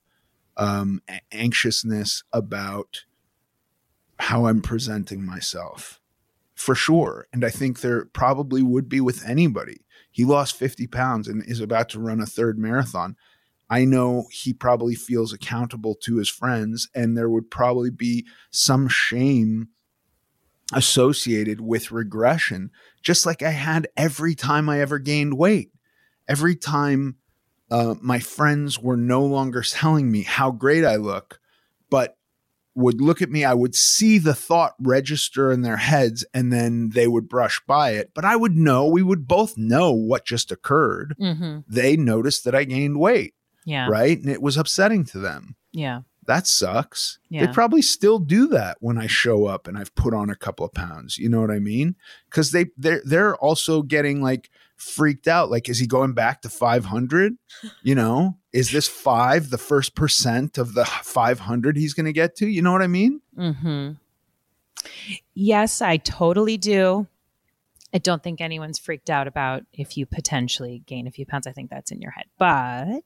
um, 0.59 1.01
anxiousness 1.33 2.25
about 2.33 3.05
how 4.19 4.47
I'm 4.47 4.61
presenting 4.61 5.25
myself 5.25 6.01
for 6.55 6.75
sure. 6.75 7.29
And 7.33 7.45
I 7.45 7.51
think 7.51 7.81
there 7.81 8.07
probably 8.07 8.63
would 8.63 8.89
be 8.89 9.01
with 9.01 9.25
anybody. 9.25 9.85
He 10.11 10.25
lost 10.25 10.57
50 10.57 10.89
pounds 10.89 11.29
and 11.29 11.45
is 11.47 11.61
about 11.61 11.89
to 11.91 12.01
run 12.01 12.21
a 12.21 12.27
third 12.27 12.59
marathon. 12.59 13.17
I 13.71 13.85
know 13.85 14.27
he 14.33 14.53
probably 14.53 14.95
feels 14.95 15.33
accountable 15.33 15.95
to 16.03 16.17
his 16.17 16.29
friends, 16.29 16.89
and 16.95 17.17
there 17.17 17.29
would 17.29 17.51
probably 17.51 17.91
be 17.91 18.27
some 18.51 18.89
shame 18.89 19.69
associated 20.73 21.61
with 21.61 21.93
regression, 21.93 22.71
just 23.03 23.25
like 23.25 23.43
I 23.43 23.51
had 23.51 23.89
every 23.97 24.35
time 24.35 24.69
I 24.69 24.81
ever 24.81 24.99
gained 24.99 25.39
weight. 25.39 25.71
Every 26.27 26.57
time 26.57 27.17
uh, 27.71 27.95
my 28.01 28.19
friends 28.19 28.79
were 28.79 28.97
no 28.97 29.25
longer 29.25 29.63
telling 29.69 30.11
me 30.11 30.23
how 30.23 30.51
great 30.51 30.85
I 30.85 30.97
look, 30.97 31.41
but 31.91 32.17
would 32.75 33.01
look 33.01 33.21
at 33.21 33.31
me, 33.31 33.45
I 33.45 33.55
would 33.55 33.75
see 33.75 34.19
the 34.19 34.35
thought 34.35 34.75
register 34.79 35.51
in 35.51 35.63
their 35.63 35.79
heads 35.79 36.25
and 36.33 36.53
then 36.53 36.91
they 36.91 37.09
would 37.09 37.29
brush 37.29 37.61
by 37.67 37.91
it. 37.91 38.13
But 38.15 38.25
I 38.25 38.37
would 38.37 38.57
know, 38.57 38.87
we 38.87 39.03
would 39.03 39.27
both 39.27 39.59
know 39.59 39.91
what 39.93 40.25
just 40.25 40.53
occurred. 40.53 41.17
Mm-hmm. 41.21 41.61
They 41.67 41.97
noticed 41.97 42.45
that 42.45 42.55
I 42.55 42.63
gained 42.63 43.01
weight, 43.01 43.35
Yeah. 43.67 43.89
right? 43.89 44.17
And 44.17 44.29
it 44.31 44.41
was 44.41 44.57
upsetting 44.57 45.05
to 45.07 45.19
them. 45.19 45.57
Yeah. 45.73 46.03
That 46.29 46.47
sucks. 46.47 47.19
Yeah. 47.31 47.47
They 47.47 47.53
probably 47.55 47.81
still 47.81 48.19
do 48.19 48.49
that 48.49 48.77
when 48.81 48.99
I 48.99 49.07
show 49.07 49.47
up 49.47 49.67
and 49.67 49.79
I've 49.79 49.95
put 49.95 50.13
on 50.13 50.29
a 50.29 50.37
couple 50.37 50.67
of 50.67 50.75
pounds. 50.75 51.17
You 51.17 51.31
know 51.31 51.41
what 51.41 51.51
I 51.51 51.59
mean? 51.59 51.97
Because 52.29 52.53
they 52.53 52.67
they're 52.77 53.01
they're 53.03 53.35
also 53.37 53.81
getting 53.81 54.23
like 54.23 54.51
freaked 54.77 55.27
out. 55.27 55.51
Like, 55.51 55.71
is 55.71 55.79
he 55.79 55.87
going 55.87 56.13
back 56.13 56.43
to 56.43 56.51
500? 56.51 57.39
You 57.83 57.95
know, 57.95 58.37
is 58.53 58.71
this 58.71 58.87
five 58.87 59.49
the 59.49 59.57
first 59.57 59.95
percent 59.95 60.59
of 60.59 60.75
the 60.75 60.85
500 60.85 61.79
he's 61.79 61.95
going 61.95 62.05
to 62.05 62.13
get 62.13 62.37
to? 62.37 62.47
You 62.47 62.61
know 62.61 62.73
what 62.73 62.83
I 62.83 62.89
mean? 62.89 63.23
Mm-hmm. 63.35 63.93
Yes, 65.33 65.81
I 65.81 65.97
totally 65.97 66.59
do. 66.59 67.07
I 67.95 67.99
don't 67.99 68.23
think 68.23 68.43
anyone's 68.43 68.79
freaked 68.79 69.09
out 69.09 69.27
about 69.27 69.63
if 69.73 69.97
you 69.97 70.05
potentially 70.05 70.83
gain 70.85 71.07
a 71.07 71.11
few 71.11 71.25
pounds. 71.25 71.47
I 71.47 71.53
think 71.53 71.71
that's 71.71 71.91
in 71.91 72.03
your 72.03 72.11
head. 72.11 72.27
But 72.39 73.01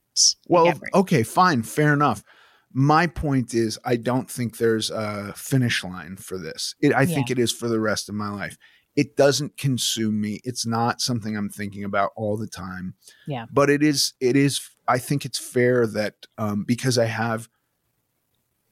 Well, 0.48 0.74
okay, 0.92 1.22
fine, 1.22 1.62
fair 1.62 1.92
enough. 1.92 2.24
My 2.72 3.06
point 3.06 3.54
is, 3.54 3.78
I 3.84 3.96
don't 3.96 4.30
think 4.30 4.56
there's 4.56 4.90
a 4.90 5.32
finish 5.34 5.84
line 5.84 6.16
for 6.16 6.38
this. 6.38 6.74
It, 6.80 6.94
I 6.94 7.06
think 7.06 7.30
it 7.30 7.38
is 7.38 7.52
for 7.52 7.68
the 7.68 7.80
rest 7.80 8.08
of 8.08 8.14
my 8.14 8.30
life. 8.30 8.56
It 8.94 9.16
doesn't 9.16 9.56
consume 9.56 10.20
me. 10.20 10.40
It's 10.44 10.66
not 10.66 11.00
something 11.00 11.36
I'm 11.36 11.48
thinking 11.48 11.84
about 11.84 12.10
all 12.14 12.36
the 12.36 12.46
time. 12.46 12.94
Yeah. 13.26 13.46
But 13.50 13.70
it 13.70 13.82
is. 13.82 14.14
It 14.20 14.36
is. 14.36 14.70
I 14.86 14.98
think 14.98 15.24
it's 15.24 15.38
fair 15.38 15.86
that 15.86 16.14
um, 16.36 16.64
because 16.64 16.98
I 16.98 17.06
have 17.06 17.48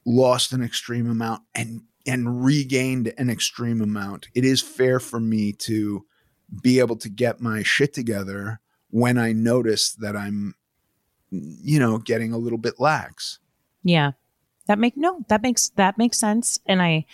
lost 0.05 0.53
an 0.53 0.62
extreme 0.62 1.09
amount 1.09 1.42
and 1.55 1.82
and 2.07 2.44
regained 2.44 3.12
an 3.18 3.30
extreme 3.30 3.80
amount, 3.80 4.28
it 4.34 4.44
is 4.44 4.62
fair 4.62 5.01
for 5.01 5.20
me 5.20 5.53
to 5.53 6.05
be 6.62 6.80
able 6.80 6.96
to 6.96 7.09
get 7.09 7.40
my 7.40 7.62
shit 7.62 7.92
together 7.92 8.61
when 8.88 9.16
I 9.18 9.32
notice 9.32 9.92
that 9.92 10.16
I'm 10.16 10.55
you 11.30 11.78
know, 11.78 11.98
getting 11.98 12.32
a 12.32 12.38
little 12.38 12.59
bit 12.59 12.74
lax. 12.78 13.38
Yeah. 13.83 14.12
That 14.66 14.78
make 14.78 14.97
no, 14.97 15.24
that 15.28 15.43
makes 15.43 15.70
that 15.70 15.99
makes 15.99 16.18
sense. 16.18 16.59
And 16.66 16.81
I 16.83 17.07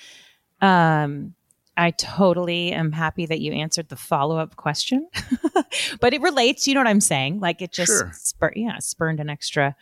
um 0.61 1.35
I 1.77 1.91
totally 1.91 2.73
am 2.73 2.93
happy 2.93 3.27
that 3.27 3.41
you 3.41 3.53
answered 3.53 3.89
the 3.91 3.97
follow-up 3.97 4.57
question. 4.57 5.09
but 6.01 6.14
it 6.14 6.23
relates, 6.23 6.67
you 6.67 6.75
know 6.75 6.81
what 6.81 6.89
I'm 6.89 7.01
saying? 7.03 7.41
Like 7.41 7.61
it 7.61 7.73
just 7.73 7.93
Sure. 7.93 8.11
spur 8.14 8.53
yeah, 8.57 8.79
spurned 8.79 9.21
an 9.21 9.31
extra 9.31 9.77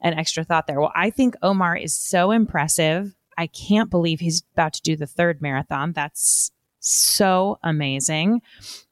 an 0.00 0.14
extra 0.14 0.44
thought 0.44 0.66
there. 0.66 0.80
Well, 0.80 0.92
I 0.94 1.10
think 1.10 1.36
Omar 1.42 1.76
is 1.76 1.94
so 1.94 2.30
impressive. 2.30 3.14
I 3.36 3.46
can't 3.46 3.90
believe 3.90 4.20
he's 4.20 4.42
about 4.54 4.72
to 4.74 4.82
do 4.82 4.96
the 4.96 5.06
third 5.06 5.40
marathon. 5.42 5.92
That's 5.92 6.50
so 6.80 7.58
amazing. 7.62 8.40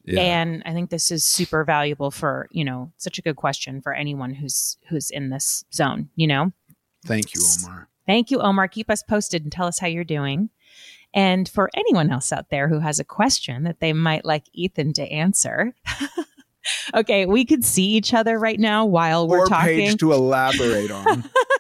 Yeah. 0.05 0.21
And 0.21 0.63
I 0.67 0.73
think 0.73 0.91
this 0.91 1.11
is 1.11 1.25
super 1.25 1.65
valuable 1.65 2.11
for, 2.11 2.49
you 2.51 2.65
know, 2.65 2.93
such 2.99 3.19
a 3.19 3.23
good 3.23 3.37
question 3.37 3.81
for 3.81 3.93
anyone 3.93 4.35
who's 4.35 4.77
who's 4.89 5.11
in 5.11 5.31
this 5.31 5.65
zone, 5.73 6.11
you 6.17 6.27
know? 6.27 6.53
Thank 7.05 7.35
you, 7.35 7.43
Omar. 7.65 7.89
Thank 8.07 8.31
you, 8.31 8.41
Omar. 8.41 8.69
Keep 8.69 8.91
us 8.91 9.03
posted 9.03 9.43
and 9.43 9.53
tell 9.53 9.67
us 9.67 9.79
how 9.79 9.87
you're 9.87 10.05
doing. 10.05 10.51
And 11.15 11.49
for 11.49 11.71
anyone 11.75 12.11
else 12.11 12.33
out 12.33 12.51
there 12.51 12.69
who 12.69 12.81
has 12.81 12.99
a 12.99 13.05
question 13.05 13.65
that 13.65 13.81
they 13.81 13.93
might 13.93 14.25
like 14.25 14.45
Ethan 14.53 14.93
to 14.95 15.03
answer, 15.03 15.75
okay, 16.95 17.27
we 17.27 17.45
could 17.45 17.65
see 17.65 17.87
each 17.87 18.13
other 18.13 18.39
right 18.39 18.59
now 18.59 18.85
while 18.85 19.27
we're 19.27 19.41
or 19.41 19.47
talking. 19.47 19.89
page 19.89 20.01
to 20.01 20.13
elaborate 20.13 20.91
on. 20.91 21.25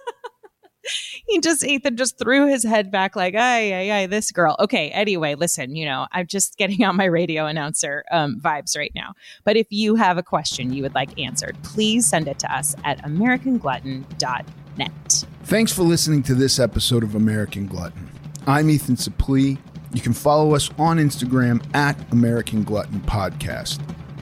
he 1.27 1.41
just 1.41 1.65
Ethan 1.65 1.97
just 1.97 2.19
threw 2.19 2.47
his 2.47 2.65
head 2.65 2.91
back 2.91 3.17
like, 3.17 3.35
ay, 3.35 3.73
ay, 3.73 3.93
ay, 3.93 4.07
this 4.07 4.33
girl. 4.33 4.57
Okay, 4.59 4.91
anyway, 4.91 5.35
listen, 5.35 5.77
you 5.77 5.85
know, 5.85 6.07
I'm 6.13 6.27
just 6.27 6.57
getting 6.57 6.85
on 6.85 6.97
my 6.97 7.05
radio 7.05 7.47
announcer 7.47 8.05
um, 8.11 8.41
vibes 8.41 8.77
right 8.77 8.93
now. 8.95 9.15
But 9.45 9.57
if 9.57 9.67
you 9.71 9.95
have 9.95 10.19
a 10.19 10.23
question 10.23 10.73
you 10.73 10.83
would 10.83 10.95
like 10.95 11.19
answered, 11.19 11.57
please 11.63 12.07
send 12.07 12.29
it 12.29 12.39
to 12.41 12.55
us 12.55 12.75
at 12.85 13.03
AmericanGlutton.net. 13.05 15.25
Thanks 15.45 15.73
for 15.73 15.83
listening 15.83 16.23
to 16.25 16.35
this 16.35 16.59
episode 16.59 17.03
of 17.03 17.15
American 17.15 17.67
Glutton. 17.67 18.11
I'm 18.47 18.71
Ethan 18.71 18.97
Suplee. 18.97 19.59
You 19.93 20.01
can 20.01 20.13
follow 20.13 20.55
us 20.55 20.71
on 20.79 20.99
Instagram 20.99 21.63
at 21.75 21.97
American 22.13 22.63
Glutton 22.63 23.01
Podcast. 23.01 23.81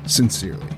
Sincerely. 0.09 0.71